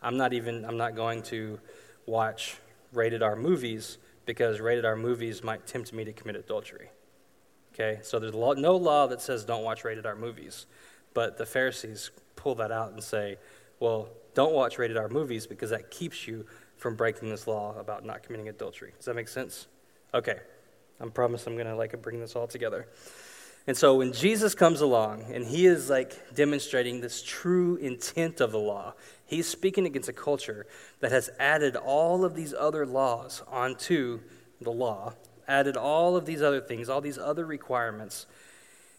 I'm 0.00 0.16
not 0.16 0.32
even, 0.32 0.64
I'm 0.64 0.76
not 0.76 0.94
going 0.94 1.22
to 1.24 1.58
watch 2.06 2.56
rated 2.92 3.22
R 3.22 3.34
movies 3.34 3.98
because 4.24 4.60
rated 4.60 4.84
R 4.84 4.94
movies 4.94 5.42
might 5.42 5.66
tempt 5.66 5.92
me 5.92 6.04
to 6.04 6.12
commit 6.12 6.36
adultery. 6.36 6.90
Okay? 7.74 7.98
So 8.02 8.20
there's 8.20 8.34
no 8.34 8.76
law 8.76 9.08
that 9.08 9.20
says 9.20 9.44
don't 9.44 9.64
watch 9.64 9.84
rated 9.84 10.06
R 10.06 10.14
movies. 10.14 10.66
But 11.12 11.38
the 11.38 11.46
Pharisees 11.46 12.12
pull 12.36 12.54
that 12.56 12.70
out 12.70 12.92
and 12.92 13.02
say, 13.02 13.38
well, 13.80 14.08
don't 14.34 14.52
watch 14.52 14.78
rated 14.78 14.96
R 14.96 15.08
movies 15.08 15.46
because 15.46 15.70
that 15.70 15.90
keeps 15.90 16.26
you 16.26 16.46
from 16.76 16.94
breaking 16.94 17.28
this 17.28 17.46
law 17.46 17.76
about 17.78 18.04
not 18.04 18.22
committing 18.22 18.48
adultery. 18.48 18.92
Does 18.96 19.06
that 19.06 19.14
make 19.14 19.28
sense? 19.28 19.66
Okay. 20.14 20.38
I 21.00 21.08
promise 21.08 21.46
I'm 21.46 21.54
going 21.54 21.66
to 21.66 21.76
like 21.76 22.00
bring 22.02 22.20
this 22.20 22.34
all 22.34 22.46
together. 22.46 22.88
And 23.66 23.76
so 23.76 23.96
when 23.96 24.12
Jesus 24.12 24.54
comes 24.54 24.80
along 24.80 25.24
and 25.32 25.44
he 25.44 25.66
is 25.66 25.90
like 25.90 26.34
demonstrating 26.34 27.00
this 27.00 27.22
true 27.22 27.76
intent 27.76 28.40
of 28.40 28.50
the 28.50 28.58
law, 28.58 28.94
he's 29.26 29.46
speaking 29.46 29.86
against 29.86 30.08
a 30.08 30.12
culture 30.12 30.66
that 31.00 31.12
has 31.12 31.28
added 31.38 31.76
all 31.76 32.24
of 32.24 32.34
these 32.34 32.54
other 32.54 32.86
laws 32.86 33.42
onto 33.46 34.20
the 34.60 34.70
law, 34.70 35.12
added 35.46 35.76
all 35.76 36.16
of 36.16 36.24
these 36.24 36.40
other 36.42 36.60
things, 36.60 36.88
all 36.88 37.00
these 37.00 37.18
other 37.18 37.44
requirements 37.44 38.26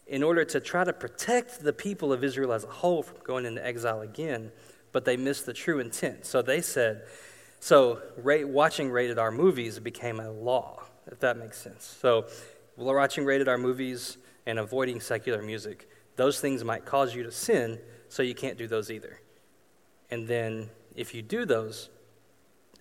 in 0.09 0.23
order 0.23 0.43
to 0.43 0.59
try 0.59 0.83
to 0.83 0.91
protect 0.91 1.61
the 1.61 1.71
people 1.71 2.11
of 2.11 2.23
Israel 2.23 2.51
as 2.51 2.65
a 2.65 2.67
whole 2.67 3.03
from 3.03 3.17
going 3.23 3.45
into 3.45 3.65
exile 3.65 4.01
again 4.01 4.51
but 4.91 5.05
they 5.05 5.17
missed 5.17 5.45
the 5.45 5.53
true 5.53 5.79
intent. 5.79 6.25
So 6.25 6.41
they 6.41 6.61
said, 6.61 7.03
so 7.59 8.01
watching 8.17 8.89
rated 8.89 9.19
R 9.19 9.31
movies 9.31 9.79
became 9.79 10.19
a 10.19 10.31
law, 10.31 10.83
if 11.07 11.19
that 11.19 11.37
makes 11.37 11.57
sense. 11.57 11.97
So 12.01 12.27
watching 12.77 13.25
rated 13.25 13.47
R 13.47 13.57
movies 13.57 14.17
and 14.45 14.59
avoiding 14.59 14.99
secular 14.99 15.41
music, 15.41 15.89
those 16.15 16.39
things 16.39 16.63
might 16.63 16.85
cause 16.85 17.13
you 17.15 17.23
to 17.23 17.31
sin, 17.31 17.79
so 18.07 18.23
you 18.23 18.33
can't 18.33 18.57
do 18.57 18.67
those 18.67 18.89
either. 18.89 19.19
And 20.09 20.27
then 20.27 20.69
if 20.95 21.13
you 21.13 21.21
do 21.21 21.45
those, 21.45 21.89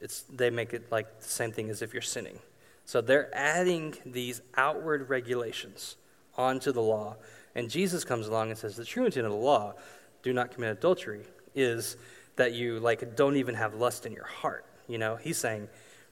it's, 0.00 0.22
they 0.22 0.50
make 0.50 0.72
it 0.72 0.90
like 0.90 1.20
the 1.20 1.28
same 1.28 1.52
thing 1.52 1.70
as 1.70 1.82
if 1.82 1.92
you're 1.92 2.02
sinning. 2.02 2.38
So 2.84 3.00
they're 3.00 3.34
adding 3.34 3.96
these 4.06 4.40
outward 4.56 5.10
regulations 5.10 5.96
onto 6.38 6.72
the 6.72 6.80
law. 6.80 7.16
And 7.54 7.68
Jesus 7.68 8.04
comes 8.04 8.28
along 8.28 8.50
and 8.50 8.58
says, 8.58 8.76
The 8.76 8.84
true 8.84 9.04
intent 9.04 9.26
of 9.26 9.32
the 9.32 9.38
law, 9.38 9.74
do 10.22 10.32
not 10.32 10.52
commit 10.52 10.70
adultery, 10.70 11.22
is 11.54 11.96
that 12.36 12.52
you 12.52 12.78
like 12.78 13.16
don't 13.16 13.36
even 13.36 13.54
have 13.56 13.74
lust 13.74 14.06
in 14.06 14.12
your 14.12 14.26
heart. 14.26 14.64
You 14.86 14.98
know, 14.98 15.16
he's 15.16 15.36
saying 15.36 15.68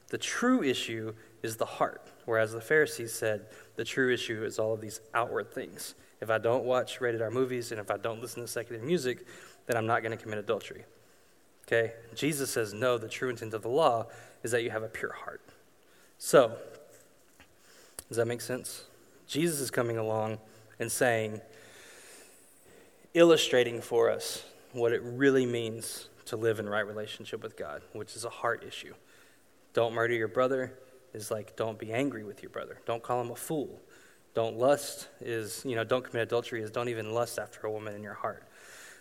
the 0.09 0.19
true 0.19 0.63
issue 0.63 1.15
is 1.43 1.57
the 1.57 1.65
heart, 1.65 2.11
whereas 2.25 2.53
the 2.53 2.61
Pharisees 2.61 3.13
said 3.13 3.47
the 3.77 3.85
true 3.85 4.13
issue 4.13 4.45
is 4.45 4.59
all 4.59 4.75
of 4.75 4.81
these 4.81 5.01
outward 5.15 5.53
things. 5.53 5.95
If 6.21 6.31
I 6.31 6.39
don't 6.39 6.65
watch 6.65 7.01
rated 7.01 7.23
R 7.23 7.31
movies 7.31 7.71
and 7.73 7.81
if 7.81 7.91
I 7.91 7.97
don't 7.97 8.21
listen 8.21 8.43
to 8.43 8.49
secular 8.49 8.83
music, 8.83 9.27
then 9.67 9.77
I'm 9.77 9.87
not 9.87 10.03
going 10.03 10.17
to 10.17 10.23
commit 10.23 10.39
adultery. 10.39 10.85
Okay? 11.67 11.93
Jesus 12.15 12.51
says, 12.51 12.73
no, 12.73 12.99
the 12.99 13.09
true 13.09 13.29
intent 13.29 13.55
of 13.55 13.63
the 13.63 13.69
law 13.69 14.07
is 14.43 14.51
that 14.53 14.63
you 14.63 14.71
have 14.71 14.83
a 14.83 14.89
pure 14.89 15.13
heart. 15.13 15.43
So, 16.19 16.57
does 18.09 18.17
that 18.17 18.27
make 18.27 18.41
sense? 18.41 18.85
Jesus 19.27 19.61
is 19.61 19.71
coming 19.71 19.99
along 19.99 20.39
and 20.79 20.91
saying, 20.91 21.41
illustrating 23.15 23.81
for 23.81 24.11
us 24.11 24.45
what 24.73 24.93
it 24.93 25.01
really 25.03 25.47
means 25.47 26.09
to 26.27 26.37
live 26.37 26.59
in 26.59 26.69
right 26.69 26.87
relationship 26.87 27.43
with 27.43 27.57
God, 27.57 27.83
which 27.93 28.15
is 28.15 28.25
a 28.25 28.31
heart 28.31 28.65
issue. 28.67 28.95
Don't 29.73 29.95
murder 29.95 30.15
your 30.15 30.29
brother 30.29 30.73
is 31.15 31.31
like 31.31 31.57
don't 31.57 31.79
be 31.79 31.93
angry 31.93 32.25
with 32.25 32.43
your 32.43 32.51
brother. 32.51 32.79
Don't 32.85 33.03
call 33.03 33.21
him 33.21 33.31
a 33.31 33.37
fool. 33.37 33.81
Don't 34.35 34.59
lust 34.59 35.09
is, 35.21 35.63
you 35.65 35.75
know, 35.75 35.85
don't 35.85 36.05
commit 36.05 36.25
adultery 36.25 36.63
is 36.63 36.71
don't 36.71 36.89
even 36.89 37.13
lust 37.15 37.39
after 37.39 37.67
a 37.67 37.71
woman 37.71 37.95
in 37.95 38.03
your 38.03 38.15
heart. 38.15 38.45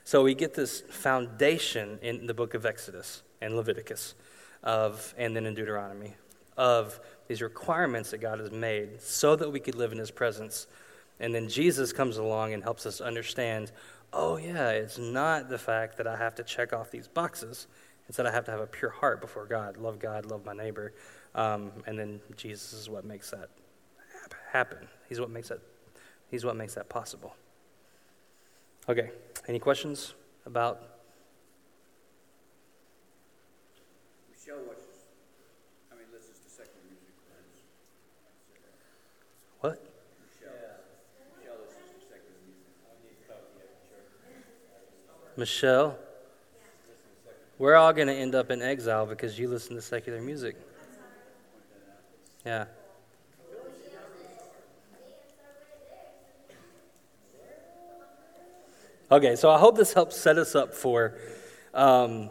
So 0.05 0.23
we 0.23 0.34
get 0.34 0.53
this 0.53 0.82
foundation 0.82 1.99
in 2.01 2.26
the 2.26 2.34
book 2.34 2.53
of 2.53 2.65
Exodus 2.65 3.23
and 3.41 3.55
Leviticus 3.55 4.15
of 4.63 5.13
and 5.17 5.36
then 5.36 5.45
in 5.45 5.55
Deuteronomy 5.55 6.15
of 6.57 6.99
these 7.28 7.41
requirements 7.41 8.11
that 8.11 8.19
God 8.19 8.39
has 8.39 8.51
made 8.51 9.01
so 9.01 9.36
that 9.36 9.51
we 9.51 9.59
could 9.59 9.76
live 9.76 9.91
in 9.91 9.97
his 9.97 10.11
presence. 10.11 10.67
And 11.19 11.34
then 11.34 11.47
Jesus 11.49 11.93
comes 11.93 12.17
along 12.17 12.53
and 12.53 12.61
helps 12.63 12.86
us 12.86 13.01
understand 13.01 13.71
oh, 14.15 14.38
yeah, 14.38 14.69
it's 14.69 14.97
not 14.97 15.49
the 15.49 15.57
fact 15.57 15.97
that 15.97 16.07
I 16.07 16.15
have 16.15 16.36
to 16.36 16.43
check 16.43 16.73
off 16.73 16.89
these 16.89 17.07
boxes. 17.07 17.67
It's 18.07 18.17
that 18.17 18.26
I 18.26 18.32
have 18.32 18.45
to 18.45 18.51
have 18.51 18.61
a 18.61 18.67
pure 18.67 18.91
heart 18.91 19.19
before 19.19 19.45
God, 19.45 19.78
love 19.78 19.99
God, 19.99 20.26
love 20.26 20.45
my 20.45 20.53
neighbor. 20.53 20.93
Um, 21.36 21.71
and 21.86 21.99
then 21.99 22.21
Jesus 22.38 22.73
is 22.73 22.89
what 22.89 23.03
makes 23.03 23.32
that 23.32 23.49
happen. 24.51 24.88
He's 25.09 25.19
what 25.19 25.30
makes 25.30 25.49
that, 25.49 25.59
he's 26.32 26.45
what 26.45 26.55
makes 26.55 26.76
that 26.76 26.88
possible. 26.88 27.36
Okay, 28.88 29.09
any 29.47 29.59
questions 29.59 30.13
about? 30.45 30.82
Michelle 34.32 34.63
watches, 34.65 34.84
I 35.91 35.95
mean, 35.95 36.05
listens 36.13 36.39
to 36.39 36.49
secular 36.49 36.86
music. 36.88 37.15
What? 39.59 39.95
Michelle, 45.38 45.97
we're 47.57 47.75
all 47.75 47.91
going 47.91 48.07
to 48.07 48.13
end 48.13 48.36
up 48.36 48.51
in 48.51 48.61
exile 48.61 49.05
because 49.05 49.38
you 49.38 49.49
listen 49.49 49.75
to 49.75 49.81
secular 49.81 50.21
music. 50.21 50.55
Yeah. 52.45 52.65
Okay, 59.11 59.36
so 59.36 59.51
I 59.51 59.59
hope 59.59 59.75
this 59.75 59.93
helps 59.93 60.15
set 60.15 60.38
us 60.38 60.55
up 60.55 60.73
for. 60.73 61.15
Um, 61.73 62.29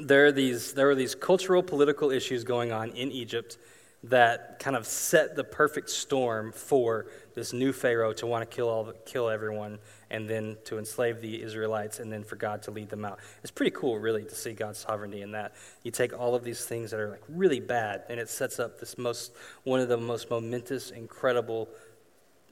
there 0.00 0.26
are 0.26 0.32
these 0.32 0.72
there 0.74 0.90
are 0.90 0.94
these 0.94 1.14
cultural 1.14 1.62
political 1.62 2.10
issues 2.10 2.44
going 2.44 2.70
on 2.70 2.90
in 2.90 3.10
Egypt 3.10 3.58
that 4.04 4.58
kind 4.58 4.76
of 4.76 4.86
set 4.86 5.34
the 5.34 5.44
perfect 5.44 5.88
storm 5.88 6.52
for 6.52 7.06
this 7.34 7.52
new 7.52 7.72
Pharaoh 7.72 8.12
to 8.12 8.26
want 8.26 8.48
to 8.48 8.54
kill 8.54 8.68
all 8.68 8.92
kill 9.06 9.30
everyone 9.30 9.78
and 10.10 10.28
then 10.28 10.56
to 10.64 10.78
enslave 10.78 11.20
the 11.20 11.42
Israelites 11.42 11.98
and 11.98 12.12
then 12.12 12.22
for 12.22 12.36
God 12.36 12.62
to 12.62 12.70
lead 12.70 12.90
them 12.90 13.04
out. 13.04 13.18
It's 13.42 13.50
pretty 13.50 13.70
cool, 13.74 13.98
really, 13.98 14.24
to 14.24 14.34
see 14.34 14.52
God's 14.52 14.78
sovereignty 14.78 15.22
in 15.22 15.32
that. 15.32 15.54
You 15.82 15.90
take 15.90 16.18
all 16.18 16.34
of 16.34 16.44
these 16.44 16.64
things 16.64 16.90
that 16.90 17.00
are 17.00 17.10
like 17.10 17.22
really 17.28 17.60
bad 17.60 18.04
and 18.08 18.20
it 18.20 18.28
sets 18.28 18.60
up 18.60 18.78
this 18.78 18.98
most 18.98 19.32
one 19.64 19.80
of 19.80 19.88
the 19.88 19.96
most 19.96 20.30
momentous, 20.30 20.90
incredible 20.90 21.68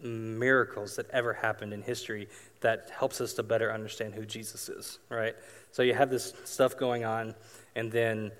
miracles 0.02 0.96
that 0.96 1.08
ever 1.10 1.32
happened 1.32 1.72
in 1.72 1.82
history 1.82 2.28
that 2.60 2.90
helps 2.96 3.20
us 3.20 3.34
to 3.34 3.42
better 3.42 3.72
understand 3.72 4.14
who 4.14 4.24
Jesus 4.24 4.68
is, 4.68 4.98
right? 5.10 5.36
So 5.70 5.82
you 5.82 5.94
have 5.94 6.10
this 6.10 6.32
stuff 6.44 6.76
going 6.76 7.04
on 7.04 7.34
and 7.76 7.92
then 7.92 8.32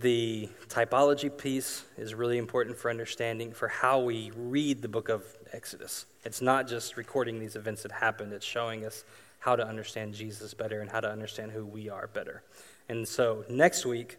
The 0.00 0.50
typology 0.68 1.34
piece 1.34 1.84
is 1.96 2.12
really 2.12 2.36
important 2.36 2.76
for 2.76 2.90
understanding 2.90 3.52
for 3.52 3.68
how 3.68 4.00
we 4.00 4.30
read 4.36 4.82
the 4.82 4.88
book 4.88 5.08
of 5.08 5.24
Exodus. 5.52 6.04
It's 6.22 6.42
not 6.42 6.68
just 6.68 6.98
recording 6.98 7.38
these 7.38 7.56
events 7.56 7.82
that 7.82 7.92
happened, 7.92 8.34
it's 8.34 8.44
showing 8.44 8.84
us 8.84 9.04
how 9.38 9.56
to 9.56 9.66
understand 9.66 10.12
Jesus 10.12 10.52
better 10.52 10.82
and 10.82 10.90
how 10.90 11.00
to 11.00 11.10
understand 11.10 11.52
who 11.52 11.64
we 11.64 11.88
are 11.88 12.08
better. 12.08 12.42
And 12.90 13.08
so 13.08 13.44
next 13.48 13.86
week, 13.86 14.18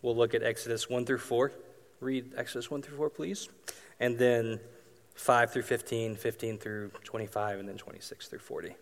we'll 0.00 0.16
look 0.16 0.34
at 0.34 0.42
Exodus 0.42 0.90
1 0.90 1.06
through 1.06 1.18
4. 1.18 1.52
Read 2.00 2.32
Exodus 2.36 2.68
1 2.68 2.82
through 2.82 2.96
4, 2.96 3.10
please. 3.10 3.48
And 4.00 4.18
then 4.18 4.58
5 5.14 5.52
through 5.52 5.62
15, 5.62 6.16
15 6.16 6.58
through 6.58 6.90
25, 7.04 7.60
and 7.60 7.68
then 7.68 7.76
26 7.76 8.26
through 8.26 8.38
40. 8.40 8.74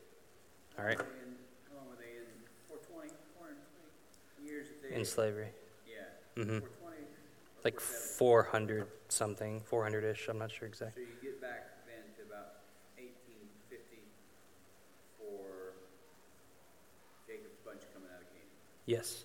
All 0.78 0.84
right? 0.86 0.92
In, 0.92 0.96
how 0.98 1.76
long 1.76 1.88
were 1.90 1.96
they 1.96 2.16
in? 2.16 2.24
420, 2.68 3.10
420 3.36 4.50
years 4.50 4.68
that. 4.80 4.96
In 4.98 5.04
slavery. 5.04 5.48
Yeah. 6.36 6.44
Mhm. 6.44 6.60
420. 6.60 7.06
Like 7.64 7.80
400 7.80 8.88
something, 9.08 9.60
400 9.62 10.04
ish, 10.04 10.28
I'm 10.28 10.38
not 10.38 10.50
sure 10.50 10.66
exactly. 10.68 11.02
So 11.04 11.08
you 11.08 11.16
get 11.20 11.40
back 11.40 11.84
then 11.86 12.04
to 12.16 12.22
about 12.22 12.64
1850 12.96 14.12
for 15.16 15.74
Jacob's 17.26 17.58
bunch 17.64 17.82
coming 17.92 18.10
out 18.10 18.20
of 18.22 18.28
Canaan. 18.32 18.48
Yes. 18.86 19.24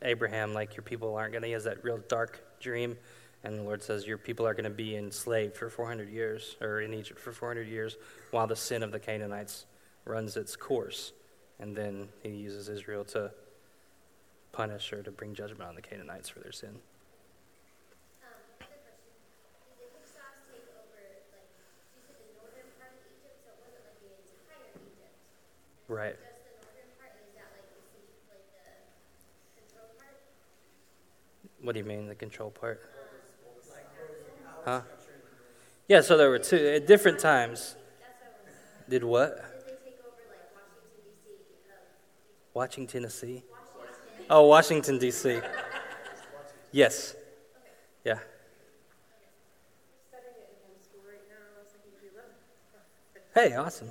Abraham, 0.02 0.54
like 0.54 0.76
your 0.76 0.82
people 0.82 1.14
aren't 1.16 1.32
going 1.32 1.42
to, 1.42 1.48
he 1.48 1.52
has 1.54 1.64
that 1.64 1.82
real 1.84 1.98
dark 2.08 2.42
dream. 2.60 2.96
And 3.44 3.58
the 3.58 3.62
Lord 3.62 3.82
says, 3.82 4.06
Your 4.06 4.16
people 4.16 4.46
are 4.46 4.54
going 4.54 4.64
to 4.64 4.70
be 4.70 4.96
enslaved 4.96 5.56
for 5.56 5.68
400 5.68 6.08
years, 6.08 6.56
or 6.62 6.80
in 6.80 6.94
Egypt 6.94 7.20
for 7.20 7.30
400 7.30 7.68
years, 7.68 7.96
while 8.30 8.46
the 8.46 8.56
sin 8.56 8.82
of 8.82 8.90
the 8.90 8.98
Canaanites 8.98 9.66
runs 10.06 10.36
its 10.36 10.56
course. 10.56 11.12
And 11.60 11.76
then 11.76 12.08
he 12.22 12.30
uses 12.30 12.68
Israel 12.68 13.04
to 13.06 13.30
punish 14.52 14.92
or 14.92 15.02
to 15.02 15.10
bring 15.10 15.34
judgment 15.34 15.68
on 15.68 15.74
the 15.74 15.82
Canaanites 15.82 16.28
for 16.28 16.40
their 16.40 16.52
sin. 16.52 16.78
Um, 18.22 18.32
other 18.62 18.80
question. 18.80 19.12
Did 19.76 19.90
the 19.92 19.98
Hyksos 19.98 20.46
take 20.46 20.66
over, 20.72 21.02
like, 21.34 21.50
you 21.94 22.00
said 22.06 22.16
the 22.22 22.30
northern 22.38 22.70
part 22.80 22.94
of 22.96 23.02
Egypt, 23.06 23.38
so 23.44 23.50
it 23.50 23.58
wasn't 23.60 23.84
like 23.86 23.98
the 23.98 24.14
entire 24.14 24.70
Egypt? 24.78 25.14
Right. 25.90 26.16
Just 26.16 26.38
the 26.38 26.70
northern 26.70 26.90
part, 26.96 27.12
and 27.18 27.26
is 27.28 27.34
that 27.34 27.50
like 27.50 27.66
the 27.70 27.82
city, 27.92 28.14
like 28.30 28.46
the 28.50 28.66
control 29.58 29.90
part? 29.98 30.16
What 31.64 31.72
do 31.72 31.78
you 31.78 31.86
mean, 31.86 32.08
the 32.08 32.14
control 32.14 32.50
part? 32.50 32.82
Huh? 34.66 34.82
Yeah, 35.88 36.02
so 36.02 36.18
there 36.18 36.28
were 36.28 36.38
two, 36.38 36.56
at 36.56 36.86
different 36.86 37.18
times. 37.18 37.74
Did 38.86 39.02
what? 39.02 39.42
Washington 42.52 43.04
D.C. 43.04 43.42
Oh, 44.28 44.46
Washington, 44.46 44.98
D.C. 44.98 45.40
Yes. 46.70 47.16
Yeah. 48.04 48.18
Hey, 50.12 50.18
it 50.20 50.36
in 50.36 50.56
homeschool 50.68 51.02
right 51.08 51.24
now. 51.32 51.40
I 51.56 51.64
was 51.64 51.72
thinking 51.72 51.96
we 52.04 52.12
love. 52.12 52.28
Hey, 53.34 53.56
awesome. 53.56 53.88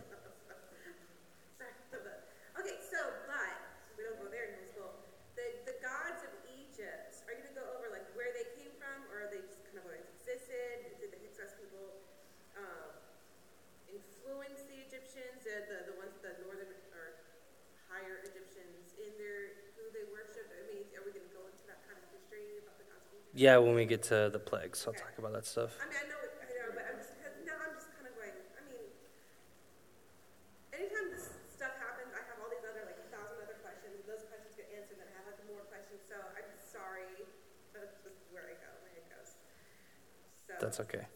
Okay, 2.59 2.77
so 2.85 2.99
but 3.25 3.49
we 3.97 4.05
don't 4.05 4.21
go 4.21 4.29
there 4.29 4.53
in 4.53 4.61
homeschool. 4.61 4.93
The 5.35 5.57
the 5.65 5.75
gods 5.81 6.21
of 6.23 6.31
Egypt. 6.45 7.23
Are 7.27 7.33
you 7.35 7.43
gonna 7.43 7.55
go 7.55 7.67
over 7.77 7.89
like 7.91 8.03
where 8.15 8.31
they 8.35 8.45
came 8.59 8.71
from, 8.79 9.03
or 9.11 9.27
are 9.27 9.29
they 9.33 9.41
just 9.43 9.63
kind 9.67 9.79
of 9.79 9.89
always 9.89 10.05
existed? 10.19 10.99
Did 10.99 11.11
the 11.11 11.19
Hyksos 11.23 11.55
people 11.59 12.03
um, 12.59 12.93
influence 13.89 14.63
the 14.67 14.79
Egyptians? 14.83 15.47
Uh, 15.47 15.67
the 15.71 15.77
the 15.93 15.95
ones 15.99 16.15
the 16.19 16.35
northern 16.43 16.71
or 16.91 17.23
higher 17.87 18.19
Egyptians 18.27 18.91
in 18.99 19.11
their 19.15 19.55
who 19.79 19.87
they 19.95 20.03
worship? 20.11 20.51
I 20.51 20.67
mean, 20.67 20.83
are 20.97 21.03
we 21.07 21.15
gonna 21.15 21.31
go 21.31 21.47
into 21.47 21.63
that 21.71 21.79
kind 21.87 21.95
of 21.95 22.05
history 22.11 22.59
about 22.59 22.75
the 22.75 22.87
gods 22.91 23.07
of 23.07 23.13
Egypt? 23.15 23.22
Yeah, 23.33 23.57
when 23.57 23.73
we 23.73 23.85
get 23.85 24.03
to 24.13 24.29
the 24.31 24.37
plagues, 24.39 24.85
I'll 24.85 24.93
talk 24.93 25.17
about 25.17 25.33
that 25.33 25.45
stuff. 25.49 25.73
I 25.81 25.89
mean, 25.89 25.97
I 25.97 26.05
know, 26.05 26.21
I 26.21 26.45
know, 26.53 26.69
but 26.77 26.85
I'm 26.85 26.97
just, 27.01 27.17
now 27.49 27.57
I'm 27.65 27.73
just 27.73 27.89
kind 27.97 28.05
of 28.05 28.13
going, 28.13 28.29
I 28.29 28.61
mean, 28.69 28.85
anytime 30.69 31.09
this 31.09 31.33
stuff 31.49 31.73
happens, 31.81 32.13
I 32.13 32.21
have 32.29 32.37
all 32.45 32.49
these 32.53 32.61
other, 32.61 32.85
like, 32.85 33.01
a 33.01 33.09
thousand 33.09 33.41
other 33.41 33.57
questions, 33.65 34.05
those 34.05 34.21
questions 34.29 34.53
get 34.53 34.69
answered, 34.77 35.01
then 35.01 35.09
I 35.09 35.17
have, 35.17 35.25
like, 35.33 35.41
more 35.49 35.65
questions, 35.65 36.05
so 36.05 36.13
I'm 36.21 36.45
sorry, 36.61 37.25
that's 37.73 37.97
just 38.05 38.21
where 38.29 38.45
I 38.45 38.55
go, 38.61 38.69
where 38.85 38.93
it 39.01 39.07
goes. 39.09 39.33
So, 40.45 40.53
That's 40.61 40.77
okay. 40.85 41.09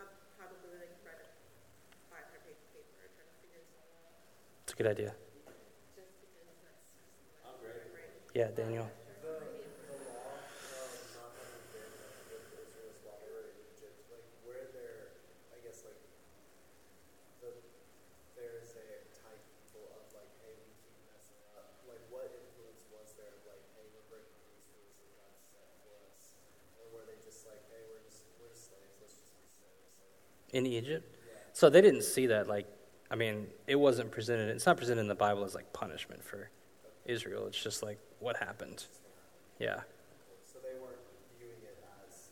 I'll 0.00 0.08
probably, 0.40 0.80
like, 0.80 0.96
write 1.04 1.20
a 1.20 1.28
five 2.08 2.24
hundred 2.32 2.48
page 2.48 2.64
paper 2.72 3.04
trying 3.12 3.28
to 3.28 3.36
figure 3.44 3.60
this 3.60 3.76
out, 3.76 4.64
It's 4.64 4.72
a 4.72 4.76
good 4.80 4.88
idea. 4.96 5.12
just 5.92 6.08
because 6.24 6.56
that's 6.64 6.88
just 6.88 7.04
what 7.44 7.60
my 7.60 7.84
brain. 7.92 8.08
Yeah, 8.32 8.48
Daniel. 8.56 8.88
The, 9.20 9.36
the 9.92 9.96
law 10.08 10.40
of 10.40 10.92
not 11.18 11.34
having 11.36 11.64
been 11.74 11.90
with 12.32 12.48
Israel's 12.54 12.96
while 13.04 13.18
they 13.20 13.28
were 13.34 13.44
in 13.50 13.58
Egypt, 13.74 13.98
like 14.08 14.24
where 14.46 14.64
they're, 14.72 15.10
I 15.52 15.58
guess 15.66 15.82
like, 15.84 15.98
the, 17.44 17.50
there's 18.38 18.72
a 18.78 18.88
type 19.20 19.42
people 19.58 19.84
of 19.98 20.06
like, 20.14 20.30
hey, 20.46 20.54
we 20.64 20.70
keep 20.80 20.96
messing 21.10 21.42
up. 21.58 21.66
Like, 21.84 22.00
what 22.14 22.30
influence 22.30 22.86
was 22.94 23.10
there 23.18 23.34
of 23.34 23.42
like, 23.44 23.64
hey, 23.76 23.84
we're 23.92 24.06
breaking 24.08 24.38
these 24.48 24.64
rules 24.72 24.94
that 25.02 25.10
God 25.18 25.34
set 25.50 25.68
for 25.82 25.92
us? 26.08 26.38
Or 26.78 26.84
were 26.94 27.04
they 27.10 27.18
just 27.20 27.42
like, 27.44 27.60
hey, 27.74 27.82
we're 27.90 28.04
just, 28.06 28.22
we're 28.38 28.54
slaves, 28.54 28.96
let's 29.02 29.18
just 29.18 29.34
be 29.34 29.44
slaves? 29.50 29.98
In 30.52 30.66
Egypt? 30.66 31.14
So 31.52 31.68
they 31.70 31.80
didn't 31.80 32.02
see 32.02 32.26
that 32.26 32.48
like, 32.48 32.66
I 33.10 33.16
mean, 33.16 33.46
it 33.66 33.76
wasn't 33.76 34.10
presented, 34.10 34.48
it's 34.50 34.66
not 34.66 34.76
presented 34.76 35.02
in 35.02 35.08
the 35.08 35.14
Bible 35.14 35.44
as 35.44 35.54
like 35.54 35.72
punishment 35.72 36.22
for 36.24 36.50
Israel. 37.04 37.46
It's 37.46 37.62
just 37.62 37.82
like 37.82 37.98
what 38.20 38.36
happened. 38.36 38.84
Yeah. 39.58 39.80
So 40.52 40.58
they 40.62 40.74
weren't 40.80 41.00
viewing 41.38 41.60
it 41.64 41.76
as, 42.06 42.28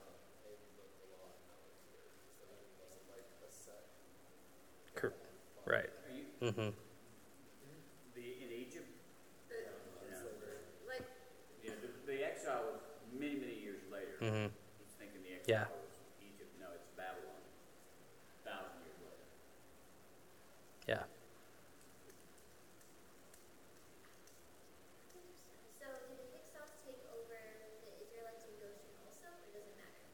um, 0.00 0.14
hey, 0.44 0.54
we 0.56 0.66
broke 0.78 0.94
the 0.98 1.06
law 1.18 1.28
and 1.30 1.44
now 1.46 1.58
we're 1.60 1.76
here. 1.92 2.08
So 2.38 2.42
it 2.48 2.62
wasn't 2.80 3.06
like 3.12 3.26
a 3.44 3.50
set. 3.52 3.84
Cor- 4.96 5.14
right. 5.66 5.90
Are 6.08 6.14
you, 6.16 6.24
Mm-hmm. 6.40 6.70
the, 8.14 8.22
in 8.22 8.50
Egypt? 8.54 8.86
No. 9.50 10.16
Like, 10.86 11.02
Yeah, 11.62 11.74
the, 11.82 11.90
the 12.10 12.22
exile 12.24 12.62
was 12.72 12.80
many, 13.18 13.34
many 13.34 13.58
years 13.60 13.82
later. 13.92 14.14
Mm-hmm. 14.22 14.54
He's 14.78 14.94
thinking 14.98 15.20
the 15.26 15.34
Yeah. 15.50 15.66
exile 15.66 15.82
was 15.82 15.98
Egypt. 16.22 16.54
No, 16.62 16.70
it's 16.78 16.86
Babylon. 16.94 17.42
Thousand 18.46 18.78
years 18.86 19.02
later. 19.02 19.26
Yeah. 20.86 21.04
So 25.78 25.90
did 26.06 26.16
the 26.22 26.26
Hyksos 26.38 26.70
take 26.86 27.02
over 27.12 27.34
the 27.34 27.90
Israelites 27.98 28.46
in 28.46 28.54
Goshen 28.62 28.94
also, 29.02 29.26
or 29.26 29.42
does 29.52 29.66
it 29.68 29.74
matter? 29.74 30.06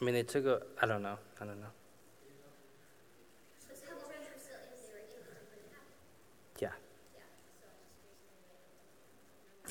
I 0.00 0.04
mean, 0.04 0.14
they 0.14 0.22
took 0.22 0.46
a, 0.46 0.62
I 0.82 0.86
don't 0.86 1.02
know. 1.02 1.16
I 1.40 1.44
don't 1.44 1.60
know. 1.60 1.66
Yeah. 6.60 6.68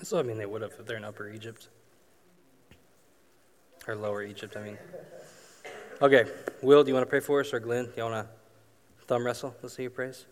So, 0.01 0.19
I 0.19 0.23
mean, 0.23 0.37
they 0.37 0.45
would 0.45 0.61
have 0.61 0.71
if 0.79 0.85
they're 0.85 0.97
in 0.97 1.03
Upper 1.03 1.29
Egypt. 1.29 1.67
Or 3.87 3.95
Lower 3.95 4.23
Egypt, 4.23 4.55
I 4.55 4.63
mean. 4.63 4.77
Okay. 6.01 6.25
Will, 6.61 6.83
do 6.83 6.89
you 6.89 6.93
want 6.93 7.05
to 7.05 7.09
pray 7.09 7.19
for 7.19 7.41
us? 7.41 7.53
Or 7.53 7.59
Glenn, 7.59 7.85
do 7.85 7.91
you 7.97 8.03
want 8.03 8.25
to 8.25 9.05
thumb 9.05 9.25
wrestle? 9.25 9.55
Let's 9.61 9.75
see 9.75 9.83
your 9.83 9.91
praise. 9.91 10.25